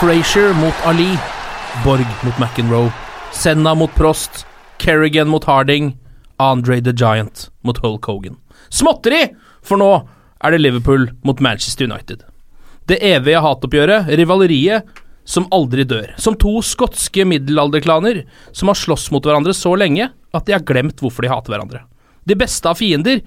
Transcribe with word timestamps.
Frazier 0.00 0.54
mot 0.54 0.74
Ali, 0.84 1.18
Borg 1.84 2.06
mot 2.24 2.38
McEnroe, 2.38 2.92
Senna 3.32 3.74
mot 3.74 3.94
Prost, 3.94 4.46
Kerrigan 4.78 5.28
mot 5.28 5.44
Harding, 5.44 5.96
Andre 6.38 6.80
the 6.80 6.92
Giant 6.92 7.50
mot 7.60 7.78
Hulk 7.78 8.04
Hogan. 8.04 8.38
Småtteri! 8.68 9.26
For 9.60 9.76
nå 9.76 9.90
er 10.40 10.54
det 10.56 10.62
Liverpool 10.62 11.10
mot 11.20 11.40
Manchester 11.44 11.84
United. 11.84 12.24
Det 12.88 12.96
evige 13.04 13.44
hatoppgjøret, 13.44 14.08
rivaleriet 14.16 14.88
som 15.28 15.50
aldri 15.52 15.84
dør. 15.84 16.14
Som 16.16 16.40
to 16.40 16.56
skotske 16.64 17.28
middelalderklaner 17.28 18.22
som 18.56 18.72
har 18.72 18.80
slåss 18.80 19.10
mot 19.12 19.28
hverandre 19.28 19.52
så 19.52 19.74
lenge 19.76 20.08
at 20.08 20.48
de 20.48 20.56
har 20.56 20.64
glemt 20.64 21.04
hvorfor 21.04 21.28
de 21.28 21.34
hater 21.34 21.52
hverandre. 21.52 21.84
De 22.24 22.40
beste 22.40 22.72
av 22.72 22.80
fiender, 22.80 23.20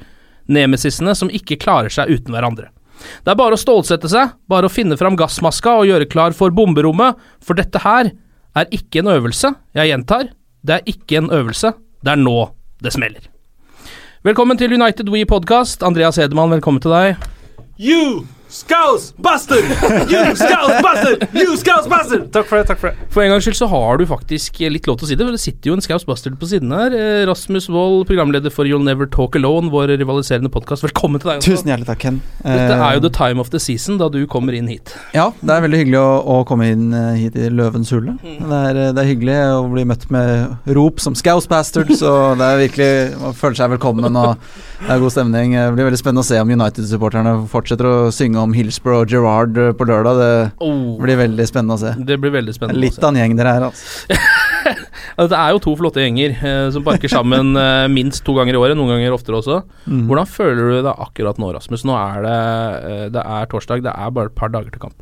nemesisene 0.49 1.13
som 1.13 1.29
ikke 1.29 1.61
klarer 1.61 1.93
seg 1.93 2.17
uten 2.17 2.33
hverandre. 2.33 2.72
Det 3.23 3.33
er 3.33 3.39
bare 3.39 3.57
å 3.57 3.61
stålsette 3.61 4.09
seg, 4.11 4.35
bare 4.49 4.69
å 4.69 4.73
finne 4.73 4.97
fram 4.99 5.17
gassmaska 5.19 5.77
og 5.79 5.89
gjøre 5.89 6.09
klar 6.11 6.35
for 6.37 6.53
bomberommet, 6.55 7.19
for 7.43 7.57
dette 7.59 7.81
her 7.83 8.11
er 8.55 8.69
ikke 8.75 9.01
en 9.03 9.11
øvelse. 9.15 9.53
Jeg 9.75 9.91
gjentar, 9.91 10.29
det 10.63 10.79
er 10.79 10.91
ikke 10.93 11.19
en 11.21 11.31
øvelse, 11.33 11.73
det 12.03 12.13
er 12.15 12.21
nå 12.21 12.37
det 12.83 12.93
smeller. 12.95 13.29
Velkommen 14.23 14.59
til 14.59 14.71
United 14.75 15.09
We 15.11 15.25
Podcast. 15.27 15.83
Andreas 15.83 16.19
Hedemann, 16.21 16.53
velkommen 16.53 16.83
til 16.83 16.93
deg. 16.95 17.27
You 17.75 18.23
Scouse 18.53 19.13
Bastard! 19.17 19.65
You 20.11 20.35
Scouse 20.35 20.81
Bastard! 20.85 21.27
You 21.33 21.57
Scouse 21.57 21.89
Bastard! 21.89 22.27
Takk 22.33 22.47
for 22.49 22.61
det. 22.61 22.67
takk 22.69 22.81
For 22.81 22.93
det 22.93 23.13
For 23.13 23.25
en 23.25 23.33
gangs 23.33 23.47
skyld 23.47 23.57
så 23.57 23.69
har 23.71 23.97
du 23.97 24.05
faktisk 24.09 24.59
litt 24.69 24.89
lov 24.89 24.99
til 25.01 25.07
å 25.07 25.09
si 25.11 25.17
det, 25.17 25.25
for 25.25 25.33
det 25.37 25.41
sitter 25.41 25.71
jo 25.71 25.77
en 25.77 25.83
Scouse 25.85 26.05
Bastard 26.09 26.37
på 26.41 26.49
siden 26.49 26.73
her. 26.73 26.93
Eh, 26.97 27.23
Rasmus 27.29 27.69
Wold, 27.73 28.05
programleder 28.09 28.53
for 28.53 28.69
You'll 28.69 28.85
Never 28.85 29.09
Talk 29.09 29.37
Alone, 29.39 29.71
vår 29.73 29.95
rivaliserende 29.97 30.51
podkast. 30.53 30.85
Velkommen 30.85 31.21
til 31.23 31.33
deg. 31.33 31.41
også. 31.41 31.55
Tusen 31.55 31.73
hjertelig 31.73 31.89
takk, 31.89 32.03
Ken. 32.05 32.21
Dette 32.43 32.77
er 32.77 32.97
jo 32.97 33.03
Eh, 33.03 33.07
the 33.09 33.09
time 33.09 33.39
of 33.39 33.49
the 33.49 33.59
season 33.59 33.97
da 33.97 34.09
du 34.09 34.25
kommer 34.27 34.53
inn 34.53 34.67
hit. 34.67 34.93
Ja, 35.13 35.31
det 35.41 35.49
er 35.55 35.65
veldig 35.65 35.79
hyggelig 35.81 35.99
å, 35.99 36.11
å 36.21 36.37
komme 36.47 36.69
inn 36.71 36.93
eh, 36.93 37.23
hit 37.25 37.35
i 37.35 37.49
Løvens 37.51 37.91
hule. 37.95 38.15
Mm. 38.21 38.37
Det, 38.37 38.59
er, 38.59 38.79
eh, 38.83 38.91
det 38.93 39.03
er 39.03 39.09
hyggelig 39.09 39.39
å 39.57 39.65
bli 39.73 39.87
møtt 39.89 40.05
med 40.13 40.73
rop 40.77 41.01
som 41.03 41.17
'Scouse 41.17 41.49
Bastard, 41.49 41.89
og 41.89 42.37
det 42.39 42.47
er 42.47 42.61
virkelig 42.67 42.91
Man 43.23 43.33
føler 43.37 43.59
seg 43.59 43.73
velkommen, 43.73 44.15
og 44.15 44.37
det 44.83 44.91
er 44.91 44.99
god 44.99 45.13
stemning. 45.13 45.53
Det 45.55 45.73
blir 45.77 45.87
veldig 45.87 45.99
spennende 45.99 46.23
å 46.25 46.27
se 46.27 46.39
om 46.43 46.49
United-supporterne 46.51 47.33
fortsetter 47.51 47.87
å 47.87 47.95
synge 48.13 48.41
om 48.41 48.53
Hillsborough 48.55 49.05
og 49.05 49.11
Gerrard 49.13 49.57
eh, 49.59 49.71
på 49.79 49.87
lørdag. 49.87 50.19
Det 50.19 50.31
Oh, 50.63 50.97
blir 51.01 51.17
veldig 51.21 51.45
spennende 51.47 51.77
å 51.77 51.81
se. 51.81 51.93
det 52.03 52.17
blir 52.19 52.33
veldig 52.35 52.55
spennende. 52.55 52.81
Litt 52.83 52.99
av 52.99 53.13
en 53.13 53.21
gjeng 53.21 53.37
dere 53.39 53.53
er, 53.59 53.67
altså. 53.69 54.19
Det 55.13 55.35
er 55.37 55.49
jo 55.53 55.59
to 55.61 55.73
flotte 55.77 56.01
gjenger 56.01 56.31
eh, 56.39 56.67
som 56.73 56.83
parker 56.85 57.11
sammen 57.11 57.51
eh, 57.59 57.85
minst 57.91 58.23
to 58.25 58.33
ganger 58.37 58.55
i 58.55 58.59
året, 58.61 58.77
noen 58.79 58.95
ganger 58.95 59.13
oftere 59.15 59.37
også. 59.39 59.59
Mm. 59.85 60.05
Hvordan 60.09 60.29
føler 60.31 60.61
du 60.71 60.77
det 60.87 60.93
akkurat 61.05 61.39
nå, 61.41 61.51
Rasmus? 61.55 61.83
Nå 61.87 61.95
er 61.99 62.23
det, 62.25 62.37
eh, 62.91 63.03
det 63.13 63.23
er 63.39 63.49
torsdag, 63.51 63.83
det 63.85 63.93
er 63.93 64.13
bare 64.15 64.31
et 64.31 64.37
par 64.39 64.51
dager 64.55 64.71
til 64.73 64.81
kamp. 64.87 64.95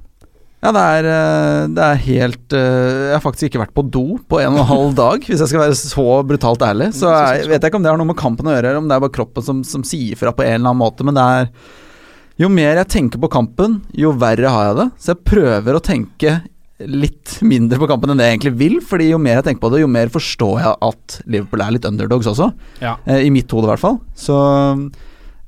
Ja, 0.61 0.69
det 0.75 0.81
er, 0.93 1.07
eh, 1.09 1.67
det 1.73 1.81
er 1.81 2.01
helt 2.03 2.53
eh, 2.53 2.97
Jeg 3.09 3.15
har 3.15 3.23
faktisk 3.23 3.47
ikke 3.47 3.63
vært 3.63 3.73
på 3.73 3.83
do 3.89 4.03
på 4.29 4.37
en 4.43 4.53
og 4.53 4.61
en 4.61 4.69
halv 4.69 4.91
dag, 4.97 5.23
hvis 5.25 5.41
jeg 5.41 5.49
skal 5.49 5.63
være 5.63 5.77
så 5.79 6.05
brutalt 6.29 6.65
ærlig. 6.67 6.91
Så 6.93 7.09
jeg 7.09 7.47
vet 7.49 7.57
jeg 7.57 7.71
ikke 7.71 7.79
om 7.79 7.85
det 7.87 7.89
har 7.89 7.97
noe 7.97 8.11
med 8.11 8.19
kampen 8.19 8.45
å 8.49 8.53
gjøre, 8.53 8.69
eller 8.69 8.83
om 8.83 8.89
det 8.91 8.97
er 8.97 9.01
bare 9.01 9.15
kroppen 9.15 9.45
som, 9.45 9.63
som 9.65 9.85
sier 9.87 10.19
fra 10.19 10.33
på 10.37 10.45
en 10.45 10.59
eller 10.59 10.69
annen 10.69 10.83
måte, 10.83 11.07
men 11.07 11.17
det 11.17 11.25
er 11.25 11.49
Jo 12.41 12.49
mer 12.49 12.77
jeg 12.79 12.89
tenker 12.93 13.21
på 13.21 13.29
kampen, 13.33 13.81
jo 13.97 14.13
verre 14.17 14.49
har 14.49 14.69
jeg 14.69 14.77
det. 14.79 14.87
Så 15.01 15.11
jeg 15.11 15.25
prøver 15.29 15.77
å 15.77 15.83
tenke 15.83 16.37
litt 16.81 17.35
mindre 17.45 17.77
på 17.81 17.89
kampen 17.89 18.09
enn 18.13 18.21
det 18.21 18.29
jeg 18.29 18.37
egentlig 18.37 18.53
vil, 18.57 18.77
fordi 18.85 19.11
jo 19.11 19.19
mer 19.21 19.39
jeg 19.39 19.49
tenker 19.49 19.61
på 19.65 19.69
det, 19.73 19.81
jo 19.83 19.89
mer 19.91 20.09
forstår 20.13 20.61
jeg 20.61 20.77
at 20.87 21.17
Liverpool 21.29 21.61
er 21.65 21.75
litt 21.75 21.85
underdogs 21.89 22.29
også. 22.31 22.47
Ja. 22.81 22.95
Eh, 23.05 23.25
I 23.27 23.33
mitt 23.33 23.51
hode, 23.53 23.67
i 23.67 23.73
hvert 23.73 23.83
fall. 23.83 23.99
Så 24.17 24.37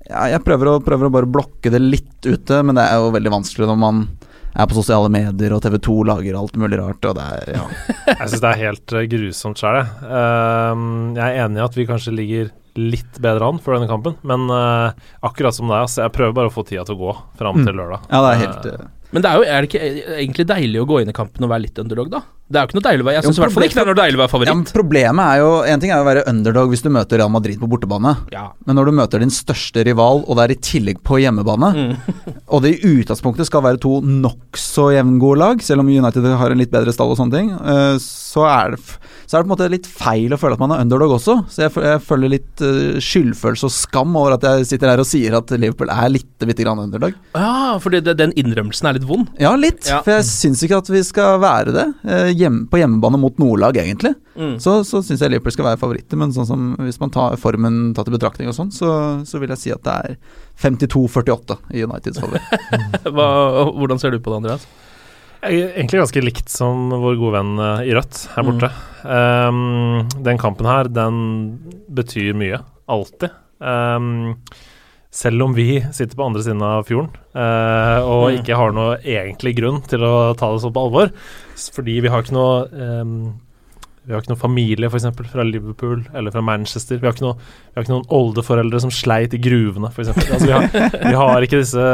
ja, 0.10 0.28
jeg 0.34 0.44
prøver 0.46 0.74
å, 0.74 0.76
prøver 0.84 1.10
å 1.10 1.14
bare 1.14 1.30
blokke 1.30 1.72
det 1.74 1.82
litt 1.82 2.28
ute, 2.28 2.62
men 2.66 2.78
det 2.78 2.86
er 2.86 3.02
jo 3.02 3.14
veldig 3.16 3.34
vanskelig 3.40 3.70
når 3.70 3.82
man 3.82 4.04
er 4.56 4.68
på 4.70 4.76
sosiale 4.78 5.10
medier, 5.14 5.54
og 5.56 5.64
TV2 5.66 5.96
lager 6.06 6.36
alt 6.38 6.58
mulig 6.62 6.78
rart, 6.80 7.06
og 7.10 7.16
det 7.18 7.24
er 7.38 7.54
ja. 7.58 7.64
Jeg 8.12 8.28
syns 8.30 8.44
det 8.44 8.52
er 8.52 8.62
helt 8.64 8.94
eh, 9.00 9.08
grusomt 9.10 9.62
sjøl, 9.64 9.80
jeg. 9.82 10.12
Ehm, 10.20 10.90
jeg 11.18 11.24
er 11.26 11.46
enig 11.48 11.62
i 11.62 11.66
at 11.66 11.78
vi 11.80 11.88
kanskje 11.90 12.14
ligger 12.18 12.52
litt 12.78 13.20
bedre 13.22 13.46
an 13.52 13.60
for 13.62 13.76
denne 13.78 13.86
kampen, 13.90 14.16
men 14.26 14.48
uh, 14.50 14.90
akkurat 15.26 15.54
som 15.54 15.68
deg, 15.70 15.84
altså, 15.86 16.04
jeg 16.08 16.14
prøver 16.16 16.34
bare 16.40 16.50
å 16.50 16.54
få 16.56 16.64
tida 16.66 16.82
til 16.88 16.96
å 16.98 17.02
gå 17.04 17.12
fram 17.38 17.60
Mm. 17.62 17.66
til 17.68 17.76
lørdag. 17.78 18.08
Ja, 18.10 18.22
det 18.26 18.32
er 18.32 18.42
helt 18.48 18.66
eh, 18.72 18.88
Men 19.14 19.22
det 19.24 19.30
er 19.30 19.36
jo 19.38 19.44
er 19.46 19.62
det 19.62 19.70
ikke 19.70 20.14
egentlig 20.20 20.46
deilig 20.50 20.80
å 20.82 20.88
gå 20.90 21.02
inn 21.04 21.12
i 21.12 21.14
kampen 21.16 21.46
og 21.46 21.52
være 21.54 21.64
litt 21.68 21.78
underdog, 21.84 22.08
da? 22.10 22.22
Det 22.54 22.60
er 22.60 22.66
jo 22.66 22.70
ikke 22.70 22.78
noe 22.78 22.86
deilig 22.86 23.04
å 23.04 23.08
være 23.08 23.16
Jeg 23.16 23.24
syns 23.28 23.38
i 23.38 23.42
hvert 23.44 23.54
fall 23.56 23.64
ikke 23.66 23.78
det 23.78 23.82
er 23.84 23.88
noe 23.90 23.98
deilig 23.98 24.18
å 24.18 24.22
være 24.22 24.30
ja, 24.30 24.54
men 24.54 24.64
favoritt. 24.66 24.74
Problemet 24.76 25.24
er 25.32 25.38
jo 25.40 25.52
En 25.74 25.80
ting 25.84 25.94
er 25.94 26.00
jo 26.02 26.04
å 26.04 26.08
være 26.10 26.24
underdog 26.34 26.74
hvis 26.74 26.84
du 26.84 26.90
møter 26.94 27.22
Real 27.22 27.32
Madrid 27.34 27.60
på 27.62 27.70
bortebane, 27.72 28.12
Ja. 28.34 28.44
men 28.68 28.76
når 28.78 28.90
du 28.90 28.96
møter 29.00 29.24
din 29.24 29.32
største 29.34 29.86
rival, 29.88 30.24
og 30.28 30.38
det 30.38 30.44
er 30.44 30.56
i 30.58 30.60
tillegg 30.70 31.00
på 31.06 31.22
hjemmebane, 31.24 31.72
Mm. 31.74 31.96
og 32.54 32.62
det 32.66 32.74
i 32.76 32.92
utgangspunktet 33.00 33.48
skal 33.50 33.64
være 33.66 33.80
to 33.82 33.96
nokså 34.02 34.90
jevngode 34.98 35.40
lag, 35.40 35.62
selv 35.64 35.82
om 35.86 35.88
United 35.94 36.26
har 36.38 36.52
en 36.52 36.58
litt 36.62 36.74
bedre 36.74 36.94
stall 36.94 37.14
og 37.14 37.18
sånne 37.22 37.38
ting, 37.38 37.52
eh, 37.54 37.96
så 38.04 38.46
er 38.50 38.76
det 38.76 38.82
så 39.34 39.40
er 39.40 39.42
det 39.42 39.48
på 39.48 39.50
en 39.50 39.56
måte 39.56 39.68
litt 39.74 39.88
feil 39.90 40.34
å 40.36 40.38
føle 40.38 40.54
at 40.54 40.62
man 40.62 40.72
er 40.76 40.82
underdog 40.84 41.16
også. 41.16 41.34
Så 41.50 41.64
jeg, 41.64 41.72
jeg 41.82 42.02
føler 42.06 42.30
litt 42.36 42.62
uh, 42.62 43.00
skyldfølelse 43.02 43.66
og 43.66 43.74
skam 43.74 44.12
over 44.20 44.36
at 44.36 44.44
jeg 44.46 44.68
sitter 44.70 44.92
her 44.92 45.02
og 45.02 45.08
sier 45.10 45.34
at 45.40 45.50
Liverpool 45.58 45.90
er 45.90 46.12
litt 46.14 46.46
bitte 46.46 46.62
grann 46.62 46.84
underdog. 46.84 47.16
Ja, 47.34 47.80
fordi 47.82 48.04
det, 48.06 48.14
den 48.20 48.36
innrømmelsen 48.38 48.92
er 48.92 49.00
litt 49.00 49.08
vond. 49.10 49.32
Ja, 49.42 49.56
litt. 49.58 49.88
Ja. 49.90 50.04
For 50.06 50.14
jeg 50.14 50.28
syns 50.30 50.62
ikke 50.62 50.84
at 50.84 50.94
vi 50.94 51.02
skal 51.08 51.42
være 51.42 51.74
det. 51.74 51.88
Uh, 52.06 52.30
hjem, 52.30 52.68
på 52.70 52.84
hjemmebane 52.84 53.18
mot 53.24 53.42
nordlag, 53.42 53.82
egentlig. 53.82 54.14
Mm. 54.38 54.60
Så, 54.62 54.78
så 54.86 55.02
syns 55.02 55.26
jeg 55.26 55.34
Liverpool 55.34 55.58
skal 55.58 55.72
være 55.72 55.82
favoritter, 55.82 56.22
men 56.22 56.38
sånn 56.38 56.52
som 56.54 56.70
hvis 56.86 57.02
man 57.02 57.18
tar 57.18 57.42
formen 57.42 57.82
tatt 57.98 58.14
i 58.14 58.14
betraktning 58.14 58.54
og 58.54 58.60
sånn, 58.60 58.70
så, 58.76 58.94
så 59.26 59.42
vil 59.42 59.58
jeg 59.58 59.64
si 59.66 59.74
at 59.74 59.82
det 59.90 59.98
er 59.98 60.16
52-48 60.62 61.58
i 61.74 61.88
Uniteds 61.90 62.22
favor. 62.22 62.38
Hvordan 63.82 63.98
ser 63.98 64.14
du 64.14 64.22
på 64.22 64.30
det, 64.30 64.44
Andreas? 64.44 64.70
Er 65.44 65.74
egentlig 65.76 66.00
ganske 66.00 66.22
likt 66.24 66.52
som 66.52 66.88
vår 66.90 67.18
gode 67.20 67.34
venn 67.36 67.54
eh, 67.60 67.82
i 67.90 67.96
Rødt 67.98 68.22
her 68.36 68.46
borte. 68.48 68.70
Ehm, 69.04 70.06
den 70.24 70.40
kampen 70.40 70.70
her, 70.70 70.88
den 70.88 71.18
betyr 71.92 72.32
mye. 72.40 72.62
Alltid. 72.88 73.34
Um, 73.60 74.38
selv 75.14 75.44
om 75.46 75.54
vi 75.56 75.82
sitter 75.94 76.16
på 76.18 76.26
andre 76.26 76.42
siden 76.44 76.64
av 76.66 76.88
fjorden 76.88 77.12
uh, 77.38 78.00
og 78.02 78.24
Mm. 78.32 78.38
ikke 78.40 78.58
har 78.58 78.74
noe 78.76 78.96
egentlig 79.04 79.54
grunn 79.60 79.82
til 79.88 80.04
å 80.04 80.34
ta 80.36 80.50
det 80.52 80.64
så 80.64 80.72
på 80.74 80.84
alvor, 80.88 81.12
fordi 81.76 82.00
vi 82.02 82.10
har 82.12 82.24
ikke 82.24 82.36
noe 82.36 82.56
ehm, 82.74 83.14
Vi 84.04 84.12
har 84.12 84.20
ikke 84.20 84.34
noen 84.34 84.42
familie 84.42 84.90
for 84.92 85.00
eksempel, 85.00 85.28
fra 85.32 85.46
Liverpool 85.48 86.02
eller 86.12 86.34
fra 86.34 86.42
Manchester. 86.44 86.98
Vi 87.00 87.08
har 87.08 87.14
ikke, 87.16 87.24
noe, 87.24 87.38
vi 87.40 87.78
har 87.80 87.86
ikke 87.86 87.94
noen 87.94 88.10
oldeforeldre 88.12 88.82
som 88.84 88.92
sleit 88.92 89.36
i 89.38 89.40
gruvene, 89.40 89.88
f.eks. 89.94 90.10
Altså, 90.12 90.42
vi, 90.44 90.52
har, 90.52 90.98
vi 91.08 91.14
har 91.22 91.46
ikke 91.48 91.62
disse 91.62 91.86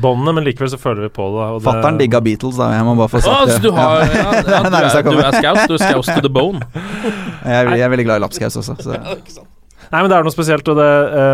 båndene, 0.00 0.32
men 0.38 0.48
likevel 0.48 0.72
så 0.72 0.80
føler 0.80 1.04
vi 1.04 1.10
på 1.18 1.26
det. 1.34 1.48
det- 1.58 1.66
Fattern 1.68 2.00
digga 2.00 2.22
Beatles, 2.24 2.56
da. 2.56 2.70
Jeg 2.72 2.86
må 2.88 2.96
bare 2.96 3.12
få 3.12 3.20
sagt 3.26 3.52
det. 3.52 3.58
det. 3.58 3.62
du, 3.68 3.76
har, 3.76 4.00
ja, 4.00 4.24
ja, 4.40 4.62
er 4.64 4.72
du, 4.72 4.78
er, 4.78 5.12
du 5.12 5.20
er 5.26 5.36
scout. 5.36 5.60
Du 5.68 5.76
er 5.76 5.84
skaus 5.84 6.08
to 6.14 6.24
the 6.24 6.32
bone. 6.32 6.64
Jeg 7.48 7.76
jeg 7.78 7.84
er 7.84 7.92
veldig 7.92 8.04
glad 8.08 8.20
i 8.20 8.24
lapskaus 8.24 8.56
også. 8.60 8.74
Så. 8.82 9.44
Nei, 9.88 10.00
men 10.02 10.10
det 10.10 10.16
er 10.18 10.26
noe 10.26 10.34
spesielt, 10.34 10.66
og 10.68 10.76
det, 10.76 10.88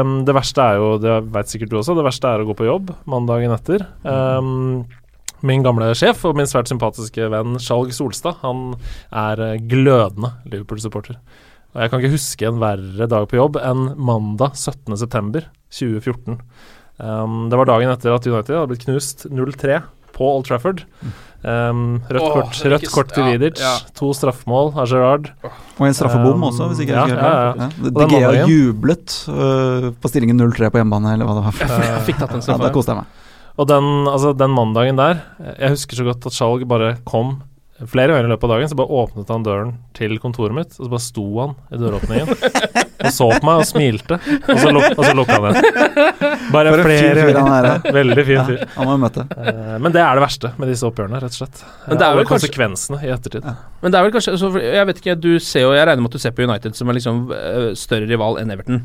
um, 0.05 0.13
det 0.27 0.35
verste 0.37 0.63
er 0.63 0.77
jo, 0.79 0.91
det 1.03 1.15
veit 1.35 1.51
sikkert 1.51 1.73
du 1.73 1.79
også, 1.81 1.97
det 1.99 2.05
verste 2.07 2.31
er 2.31 2.43
å 2.43 2.47
gå 2.47 2.55
på 2.59 2.67
jobb 2.69 2.93
mandagen 3.11 3.55
etter. 3.55 3.83
Ehm, 4.07 4.85
min 5.47 5.65
gamle 5.65 5.91
sjef 5.99 6.25
og 6.29 6.39
min 6.39 6.49
svært 6.49 6.71
sympatiske 6.71 7.29
venn 7.33 7.59
Skjalg 7.63 7.93
Solstad, 7.97 8.41
han 8.45 8.75
er 9.11 9.43
eh, 9.45 9.59
glødende 9.71 10.35
Liverpool-supporter. 10.49 11.19
Og 11.75 11.83
jeg 11.83 11.91
kan 11.91 12.01
ikke 12.01 12.15
huske 12.15 12.49
en 12.49 12.63
verre 12.63 13.09
dag 13.11 13.27
på 13.31 13.39
jobb 13.41 13.59
enn 13.61 13.91
mandag 13.99 14.55
17.9.2014. 14.55 16.39
Um, 17.03 17.49
det 17.51 17.59
var 17.59 17.67
dagen 17.67 17.91
etter 17.91 18.15
at 18.15 18.27
United 18.29 18.55
hadde 18.55 18.71
blitt 18.71 18.87
knust 18.87 19.27
0-3 19.27 19.81
på 20.15 20.29
Old 20.31 20.47
Trafford. 20.47 20.85
Um, 21.45 21.99
rødt 22.09 22.23
oh, 22.23 22.37
kort, 22.39 22.61
rødt 22.73 22.87
kort 22.95 23.11
til 23.13 23.27
ja, 23.27 23.33
Vidic, 23.35 23.59
ja. 23.61 23.73
to 23.99 24.13
straffemål 24.17 24.71
av 24.79 24.87
Gerrard. 24.89 25.27
Og 25.77 25.89
en 25.89 25.97
straffebom 25.99 26.39
Um, 26.39 26.47
også, 26.49 26.71
hvis 26.71 26.85
ikke 26.87 26.95
jeg 26.95 27.19
ja, 27.19 27.51
husker 27.59 28.15
ja, 28.23 28.31
ja. 28.39 28.47
jublet 28.49 29.19
uh, 29.29 29.91
på 29.99 30.13
stillingen 30.13 30.41
0-3 30.41 30.71
på 30.71 30.81
hjemmebane, 30.81 31.19
eller 31.19 31.29
hva 31.29 31.37
det 31.37 31.45
var. 31.49 31.85
Jeg 31.91 32.07
fikk 32.07 32.23
tatt 32.23 32.33
en 32.33 32.41
Ja, 32.41 32.47
straffe. 32.47 32.65
da 32.65 32.73
koste 32.79 32.95
jeg 32.95 33.03
meg. 33.03 33.21
Og 33.59 33.69
den, 33.71 33.85
altså, 34.11 34.33
den 34.37 34.51
mandagen 34.51 34.97
der 34.99 35.21
Jeg 35.61 35.71
husker 35.77 36.01
så 36.01 36.05
godt 36.09 36.25
at 36.27 36.35
Skjalg 36.35 36.65
bare 36.67 36.97
kom 37.07 37.37
flere 37.91 38.15
ganger 38.15 38.29
i 38.29 38.31
løpet 38.31 38.47
av 38.47 38.53
dagen. 38.55 38.69
Så 38.71 38.77
bare 38.79 38.95
åpnet 39.03 39.29
han 39.35 39.43
døren 39.45 39.71
til 39.99 40.13
kontoret 40.23 40.55
mitt, 40.55 40.77
og 40.79 40.87
så 40.87 40.91
bare 40.93 41.03
sto 41.03 41.25
han 41.41 41.55
i 41.75 41.79
døråpningen. 41.83 42.31
og 43.05 43.11
så 43.13 43.27
på 43.35 43.45
meg 43.45 43.61
og 43.61 43.67
smilte, 43.69 44.17
og 44.47 44.61
så, 44.63 44.71
luk, 44.73 44.87
og 44.95 45.03
så 45.05 45.11
lukka 45.19 45.37
han 45.43 45.49
igjen. 45.51 46.39
Bare 46.55 46.71
For 46.73 46.83
flere 46.87 47.27
fyr 47.27 47.41
han 47.41 47.51
er. 47.59 47.69
Veldig 47.99 48.25
fin 48.31 48.39
Ja, 48.39 48.45
fyr. 48.49 48.63
han 48.77 48.89
må 48.89 48.95
vi 48.95 49.03
møte. 49.05 49.27
Eh, 49.35 49.75
Men 49.83 49.93
det 49.99 50.01
er 50.07 50.15
det 50.21 50.25
verste 50.25 50.53
med 50.63 50.71
disse 50.71 50.87
oppgjørene, 50.89 51.21
rett 51.27 51.35
og 51.35 51.41
slett. 51.43 51.65
Men 51.91 52.01
det 52.01 52.07
er 52.09 52.19
vel 52.23 52.31
konsekvensene 52.31 53.01
kanskje- 53.03 53.11
i 53.11 53.15
ettertid. 53.19 53.51
Men 53.83 53.93
det 53.95 53.99
er 54.01 54.07
vel 54.09 54.15
kanskje 54.19 54.37
altså, 54.39 54.53
Jeg 54.65 54.87
vet 54.93 55.03
ikke, 55.03 55.17
du 55.21 55.31
ser 55.43 55.67
jo 55.67 55.73
Jeg 55.75 55.87
regner 55.91 56.03
med 56.07 56.15
at 56.15 56.19
du 56.19 56.23
ser 56.25 56.35
på 56.39 56.47
United 56.47 56.79
som 56.79 56.89
en 56.89 56.95
liksom 57.03 57.25
øh, 57.35 57.71
større 57.77 58.07
rival 58.09 58.39
enn 58.41 58.55
Everton. 58.55 58.85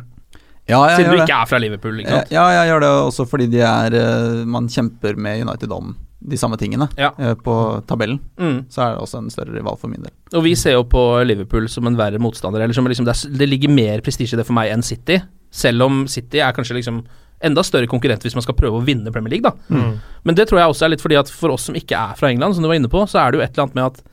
Ja, 0.70 0.80
jeg 0.90 1.00
Siden 1.00 1.12
du 1.12 1.18
ikke 1.18 1.26
det. 1.32 1.36
er 1.42 1.50
fra 1.50 1.58
Liverpool, 1.64 2.00
ikke 2.00 2.10
Ja, 2.14 2.20
sant? 2.22 2.32
ja, 2.36 2.44
jeg 2.60 2.70
gjør 2.70 2.80
det 2.86 2.90
også 3.10 3.26
fordi 3.30 3.48
de 3.50 3.60
er 3.66 3.96
øh, 3.98 4.46
Man 4.48 4.68
kjemper 4.70 5.18
med 5.18 5.42
United 5.48 5.72
om 5.74 5.96
de 6.30 6.38
samme 6.38 6.58
tingene 6.60 6.88
Ja. 7.00 7.10
øh, 7.18 7.36
på 7.42 7.54
tabellen. 7.88 8.20
Mm. 8.38 8.66
Så 8.70 8.82
er 8.84 8.90
det 8.94 9.00
også 9.06 9.18
en 9.24 9.30
større 9.32 9.56
rival 9.56 9.78
for 9.80 9.88
min 9.88 10.02
del. 10.04 10.12
Og 10.36 10.44
vi 10.44 10.54
ser 10.60 10.74
jo 10.76 10.84
på 10.84 11.24
Liverpool 11.26 11.68
som 11.72 11.88
en 11.88 11.96
verre 11.98 12.20
motstander. 12.20 12.62
Eller 12.62 12.74
som 12.76 12.86
liksom 12.86 13.06
det, 13.08 13.16
er, 13.16 13.38
det 13.40 13.48
ligger 13.50 13.70
mer 13.74 14.02
prestisje 14.06 14.36
i 14.36 14.38
det 14.42 14.46
for 14.46 14.54
meg 14.54 14.70
enn 14.74 14.84
City. 14.84 15.18
Selv 15.50 15.82
om 15.88 16.04
City 16.12 16.38
er 16.44 16.52
kanskje 16.54 16.76
liksom 16.78 17.02
enda 17.42 17.64
større 17.64 17.88
konkurrent 17.88 18.22
hvis 18.22 18.36
man 18.36 18.44
skal 18.44 18.54
prøve 18.60 18.82
å 18.82 18.84
vinne 18.86 19.10
Premier 19.16 19.32
League, 19.38 19.48
da. 19.50 19.56
Mm. 19.74 19.94
Men 20.28 20.36
det 20.36 20.50
tror 20.50 20.60
jeg 20.60 20.74
også 20.74 20.86
er 20.86 20.92
litt 20.92 21.02
fordi 21.02 21.16
at 21.22 21.30
for 21.32 21.56
oss 21.56 21.70
som 21.70 21.76
ikke 21.80 21.96
er 21.96 22.18
fra 22.20 22.28
England, 22.30 22.54
som 22.58 22.62
du 22.62 22.68
var 22.68 22.76
inne 22.76 22.92
på, 22.92 23.00
så 23.08 23.22
er 23.24 23.32
det 23.32 23.40
jo 23.40 23.46
et 23.46 23.54
eller 23.56 23.64
annet 23.70 23.76
med 23.80 23.86
at 23.86 24.04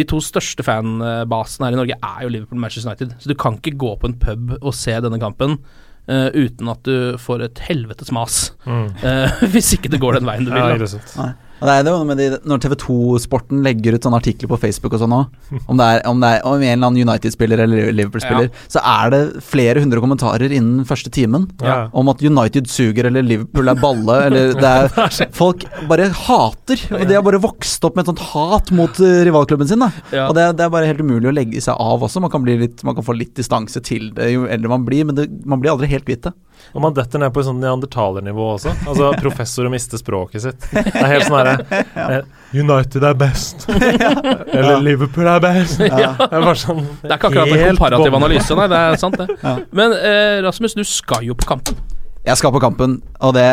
de 0.00 0.04
to 0.08 0.16
største 0.24 0.64
fanbasene 0.64 1.66
her 1.68 1.76
i 1.76 1.78
Norge 1.80 1.96
er 2.00 2.24
jo 2.24 2.30
Liverpool 2.32 2.56
og 2.56 2.62
Manchester 2.64 2.88
United. 2.90 3.14
Så 3.20 3.28
du 3.28 3.34
kan 3.38 3.58
ikke 3.60 3.76
gå 3.76 3.92
på 4.00 4.08
en 4.08 4.16
pub 4.22 4.56
og 4.62 4.72
se 4.74 4.96
denne 5.04 5.20
kampen 5.20 5.58
eh, 6.08 6.28
uten 6.34 6.70
at 6.72 6.82
du 6.86 7.18
får 7.20 7.46
et 7.48 7.62
helvetes 7.68 8.12
mas. 8.14 8.40
Mm. 8.64 8.88
Uh, 9.02 9.44
hvis 9.52 9.72
ikke 9.76 9.92
det 9.92 10.00
går 10.02 10.20
den 10.20 10.28
veien 10.28 10.48
du 10.48 10.52
vil. 10.54 10.86
Ja, 10.86 11.32
det 11.68 11.74
er 11.76 11.84
det 11.86 11.92
med 12.08 12.16
de, 12.20 12.26
Når 12.48 12.60
TV 12.64 12.74
2-sporten 12.80 13.62
legger 13.64 13.96
ut 13.96 14.06
sånne 14.06 14.20
artikler 14.22 14.48
på 14.52 14.58
Facebook 14.62 14.94
og 14.96 15.02
sånn 15.02 15.14
òg, 15.16 15.26
om, 15.70 15.76
det 15.80 15.88
om 16.08 16.20
det 16.22 16.30
er 16.38 16.46
om 16.48 16.54
en 16.56 16.64
eller 16.72 16.88
annen 16.90 17.08
United-spiller 17.08 17.62
eller 17.66 17.90
Liverpool-spiller, 17.96 18.48
så 18.70 18.82
er 18.82 19.12
det 19.14 19.20
flere 19.44 19.82
hundre 19.84 20.00
kommentarer 20.02 20.52
innen 20.56 20.86
første 20.88 21.12
timen 21.12 21.48
Ja. 21.64 21.88
om 21.92 22.08
at 22.12 22.22
United 22.24 22.70
suger 22.70 23.10
eller 23.10 23.22
Liverpool 23.26 23.68
er 23.72 23.80
balle, 23.80 24.16
eller 24.28 24.54
det 24.62 24.70
er 24.70 25.28
Folk 25.36 25.64
bare 25.90 26.08
hater. 26.14 26.80
Og 26.96 27.04
de 27.08 27.16
har 27.18 27.24
bare 27.26 27.40
vokst 27.42 27.84
opp 27.86 27.96
med 27.98 28.04
et 28.06 28.12
sånt 28.12 28.24
hat 28.32 28.70
mot 28.76 29.00
eh, 29.04 29.20
rivalklubben 29.28 29.68
sin. 29.68 29.80
da 29.84 29.90
Ja. 30.14 30.28
Og 30.28 30.34
det, 30.38 30.46
det 30.58 30.64
er 30.66 30.72
bare 30.72 30.88
helt 30.88 31.00
umulig 31.04 31.30
å 31.30 31.34
legge 31.34 31.60
seg 31.62 31.76
av 31.80 32.02
også. 32.06 32.22
Man 32.24 32.30
kan, 32.32 32.42
bli 32.46 32.56
litt, 32.64 32.84
man 32.86 32.96
kan 32.96 33.04
få 33.06 33.16
litt 33.16 33.34
distanse 33.38 33.82
til 33.84 34.10
det 34.16 34.30
jo 34.32 34.46
eldre 34.50 34.70
man 34.72 34.84
blir, 34.86 35.04
men 35.08 35.16
det, 35.18 35.28
man 35.48 35.60
blir 35.62 35.72
aldri 35.74 35.88
helt 35.92 36.06
kvitt 36.08 36.24
det. 36.28 36.32
Og 36.74 36.82
man 36.84 36.94
detter 36.96 37.22
ned 37.22 37.32
på 37.34 37.42
et 37.42 37.48
sånt 37.48 37.62
neandertalernivå 37.62 38.46
også. 38.56 38.74
Altså 38.86 39.10
professor 39.24 39.66
å 39.68 39.72
miste 39.72 39.98
språket 40.00 40.44
sitt. 40.46 40.66
Det 40.72 40.84
er 40.94 41.10
helt 41.14 41.26
sånn 41.28 41.38
herre 41.40 41.82
eh, 42.20 42.36
United 42.54 43.06
er 43.06 43.16
best. 43.18 43.66
Eller 44.58 44.80
Liverpool 44.82 45.28
er 45.30 45.42
best. 45.44 45.80
Ja. 45.86 46.14
Det 46.18 46.28
er 46.30 46.44
bare 46.44 46.58
sånn 46.58 46.82
Det 47.02 47.10
er 47.10 47.16
ikke 47.16 47.30
akkurat 47.30 47.54
en 47.54 47.70
komparativ 47.74 48.06
bombe. 48.10 48.20
analyse, 48.24 48.58
nei. 48.58 48.68
Det 48.72 48.80
er 48.86 49.00
sant, 49.02 49.20
det. 49.20 49.38
Ja. 49.44 49.54
Men 49.82 49.94
eh, 49.98 50.36
Rasmus, 50.46 50.74
du 50.78 50.84
skal 50.86 51.26
jo 51.26 51.36
på 51.38 51.48
kampen. 51.50 51.78
Jeg 52.26 52.36
skal 52.36 52.52
på 52.52 52.60
kampen, 52.62 52.98
og 53.24 53.32
det 53.38 53.46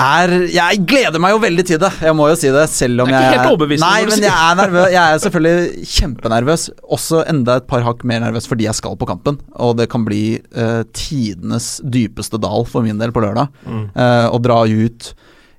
er 0.00 0.32
Jeg 0.50 0.82
gleder 0.88 1.22
meg 1.22 1.34
jo 1.34 1.40
veldig 1.42 1.64
til 1.68 1.80
det, 1.82 1.90
jeg 2.04 2.16
må 2.16 2.28
jo 2.30 2.36
si 2.38 2.50
det. 2.54 2.64
Selv 2.72 3.04
om 3.04 3.10
jeg 3.10 3.16
er 3.16 3.26
ikke 3.26 3.30
jeg 3.34 3.40
helt 3.40 3.52
overbevist. 3.54 3.84
Nei, 3.84 4.00
men 4.08 4.26
jeg 4.26 4.34
er 4.34 4.58
nervøs. 4.60 4.88
Jeg 4.94 5.00
er 5.02 5.22
selvfølgelig 5.24 5.88
kjempenervøs. 5.94 6.66
Også 6.98 7.24
enda 7.30 7.58
et 7.60 7.68
par 7.70 7.86
hakk 7.86 8.04
mer 8.08 8.22
nervøs 8.24 8.48
fordi 8.50 8.68
jeg 8.68 8.78
skal 8.78 8.98
på 9.00 9.08
kampen. 9.10 9.40
Og 9.60 9.76
det 9.80 9.90
kan 9.92 10.04
bli 10.06 10.24
uh, 10.56 10.82
tidenes 10.96 11.72
dypeste 11.84 12.40
dal 12.42 12.66
for 12.68 12.86
min 12.86 13.00
del 13.00 13.14
på 13.14 13.24
lørdag. 13.24 13.50
Mm. 13.66 13.84
Uh, 13.96 14.26
å 14.30 14.40
dra 14.42 14.62
ut 14.66 15.12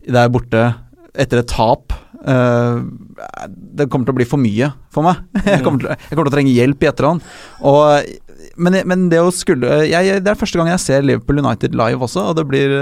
der 0.08 0.32
borte 0.34 0.66
etter 1.12 1.42
et 1.42 1.52
tap. 1.52 1.96
Uh, 2.22 2.84
det 3.48 3.90
kommer 3.90 4.08
til 4.08 4.16
å 4.16 4.20
bli 4.20 4.30
for 4.30 4.42
mye 4.42 4.72
for 4.94 5.06
meg. 5.06 5.24
Jeg 5.48 5.64
kommer 5.66 5.82
til, 5.82 5.96
jeg 5.96 6.14
kommer 6.14 6.28
til 6.28 6.34
å 6.34 6.36
trenge 6.36 6.54
hjelp 6.54 6.84
i 6.84 6.90
etterhånd. 6.90 7.24
Og, 7.68 8.12
men, 8.62 8.78
men 8.90 9.08
det 9.12 9.22
å 9.24 9.32
skulle 9.34 9.84
jeg, 9.88 10.20
Det 10.22 10.32
er 10.32 10.38
første 10.38 10.60
gang 10.60 10.70
jeg 10.72 10.82
ser 10.84 11.06
Liverpool 11.06 11.40
United 11.40 11.78
live 11.78 12.04
også, 12.04 12.26
og 12.32 12.38
det 12.38 12.46
blir 12.50 12.74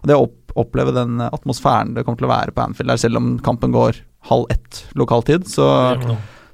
og 0.00 0.08
det 0.08 0.16
opp, 0.16 0.36
oppleve 0.58 0.94
den 0.96 1.20
atmosfæren 1.24 1.94
det 1.94 2.04
kommer 2.06 2.20
til 2.20 2.28
å 2.28 2.32
være 2.32 2.54
på 2.56 2.64
Anfield 2.64 2.92
der, 2.92 3.00
selv 3.02 3.20
om 3.20 3.32
kampen 3.44 3.74
går 3.74 4.00
halv 4.30 4.50
ett 4.52 4.84
lokal 4.98 5.24
tid, 5.26 5.46
så, 5.48 5.66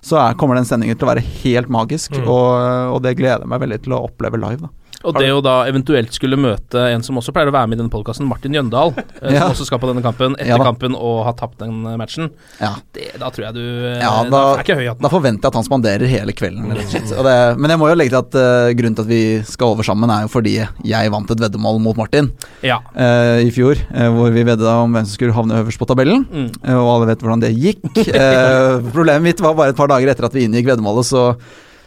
så 0.05 0.19
er, 0.21 0.37
kommer 0.39 0.59
den 0.59 0.69
sendingen 0.69 0.99
til 0.99 1.09
å 1.09 1.13
være 1.15 1.25
helt 1.43 1.71
magisk. 1.73 2.15
Mm. 2.15 2.29
Og, 2.31 2.51
og 2.95 3.01
det 3.03 3.17
gleder 3.19 3.43
jeg 3.43 3.51
meg 3.51 3.65
veldig 3.65 3.81
til 3.87 3.97
å 3.97 4.05
oppleve 4.07 4.41
live. 4.43 4.69
da 4.69 4.86
Og 5.05 5.15
det 5.21 5.29
å 5.31 5.43
da 5.45 5.67
eventuelt 5.69 6.13
skulle 6.17 6.39
møte 6.41 6.81
en 6.95 7.03
som 7.05 7.19
også 7.21 7.33
pleier 7.35 7.51
å 7.51 7.55
være 7.55 7.69
med 7.69 7.77
i 7.77 7.81
denne 7.83 7.93
podkasten, 7.93 8.27
Martin 8.27 8.55
Jøndal, 8.57 8.95
eh, 9.21 9.33
Ja. 9.37 9.43
som 9.47 9.53
også 9.55 9.67
skal 9.69 9.79
på 9.83 9.91
denne 9.91 10.03
kampen 10.03 10.35
etter 10.39 10.49
Ja 10.55 10.59
kampen 10.63 10.97
og 10.97 11.25
har 11.29 11.35
tapt 11.39 11.59
den 11.61 11.85
eh, 11.87 11.97
matchen, 12.01 12.31
Ja. 12.61 12.73
det, 12.97 13.11
da 13.21 13.29
tror 13.31 13.47
jeg 13.49 13.55
du 13.59 13.61
eh, 13.63 14.01
Ja, 14.01 14.25
Da 14.25 14.31
da, 14.33 14.41
er 14.57 14.65
ikke 14.65 14.79
høy 14.81 14.87
hatten. 14.89 15.03
da 15.05 15.11
forventer 15.13 15.45
jeg 15.47 15.53
at 15.53 15.59
han 15.61 15.67
spanderer 15.69 16.07
hele 16.11 16.33
kvelden. 16.37 16.73
Det, 16.73 17.37
men 17.61 17.71
jeg 17.75 17.79
må 17.83 17.91
jo 17.91 17.99
legge 17.99 18.15
til 18.15 18.23
at 18.23 18.39
uh, 18.41 18.71
grunnen 18.79 18.97
til 18.97 19.05
at 19.07 19.11
vi 19.11 19.21
skal 19.47 19.75
over 19.75 19.87
sammen, 19.87 20.11
er 20.11 20.25
jo 20.27 20.33
fordi 20.33 20.57
jeg 20.87 21.13
vant 21.13 21.31
et 21.37 21.43
veddemål 21.45 21.79
mot 21.85 21.97
Martin 22.01 22.33
Ja. 22.65 22.81
eh, 22.97 23.45
i 23.47 23.51
fjor, 23.55 23.77
uh, 23.93 24.09
hvor 24.17 24.33
vi 24.35 24.43
vedda 24.49 24.79
om 24.83 24.93
hvem 24.97 25.05
som 25.07 25.15
skulle 25.19 25.37
havne 25.37 25.61
øverst 25.63 25.79
på 25.81 25.87
tabellen. 25.91 26.25
Mm. 26.33 26.49
Og 26.77 26.91
alle 26.97 27.11
vet 27.13 27.23
hvordan 27.23 27.43
det 27.45 27.53
gikk. 27.57 27.85
Problemet 28.97 29.23
mitt 29.23 29.41
var 29.45 29.55
bare 29.59 29.75
et 29.75 29.79
par 29.79 29.91
dager 29.91 30.11
etter 30.13 30.27
at 30.29 30.35
vi 30.37 30.47
inngikk 30.47 30.69
veddemålet, 30.73 31.07
så, 31.09 31.29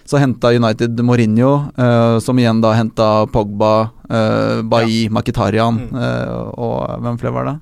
så 0.09 0.17
henta 0.17 0.49
United 0.57 0.97
Mourinho, 1.05 1.51
uh, 1.77 2.17
som 2.23 2.39
igjen 2.41 2.61
da 2.63 2.71
henta 2.73 3.09
Pogba, 3.29 3.73
uh, 4.09 4.61
Bailly, 4.65 5.03
Makitarian 5.13 5.77
Mm. 5.89 5.99
eh, 6.01 6.31
og 6.57 7.03
hvem 7.03 7.19
flere 7.21 7.33
var 7.35 7.45
det? 7.51 7.59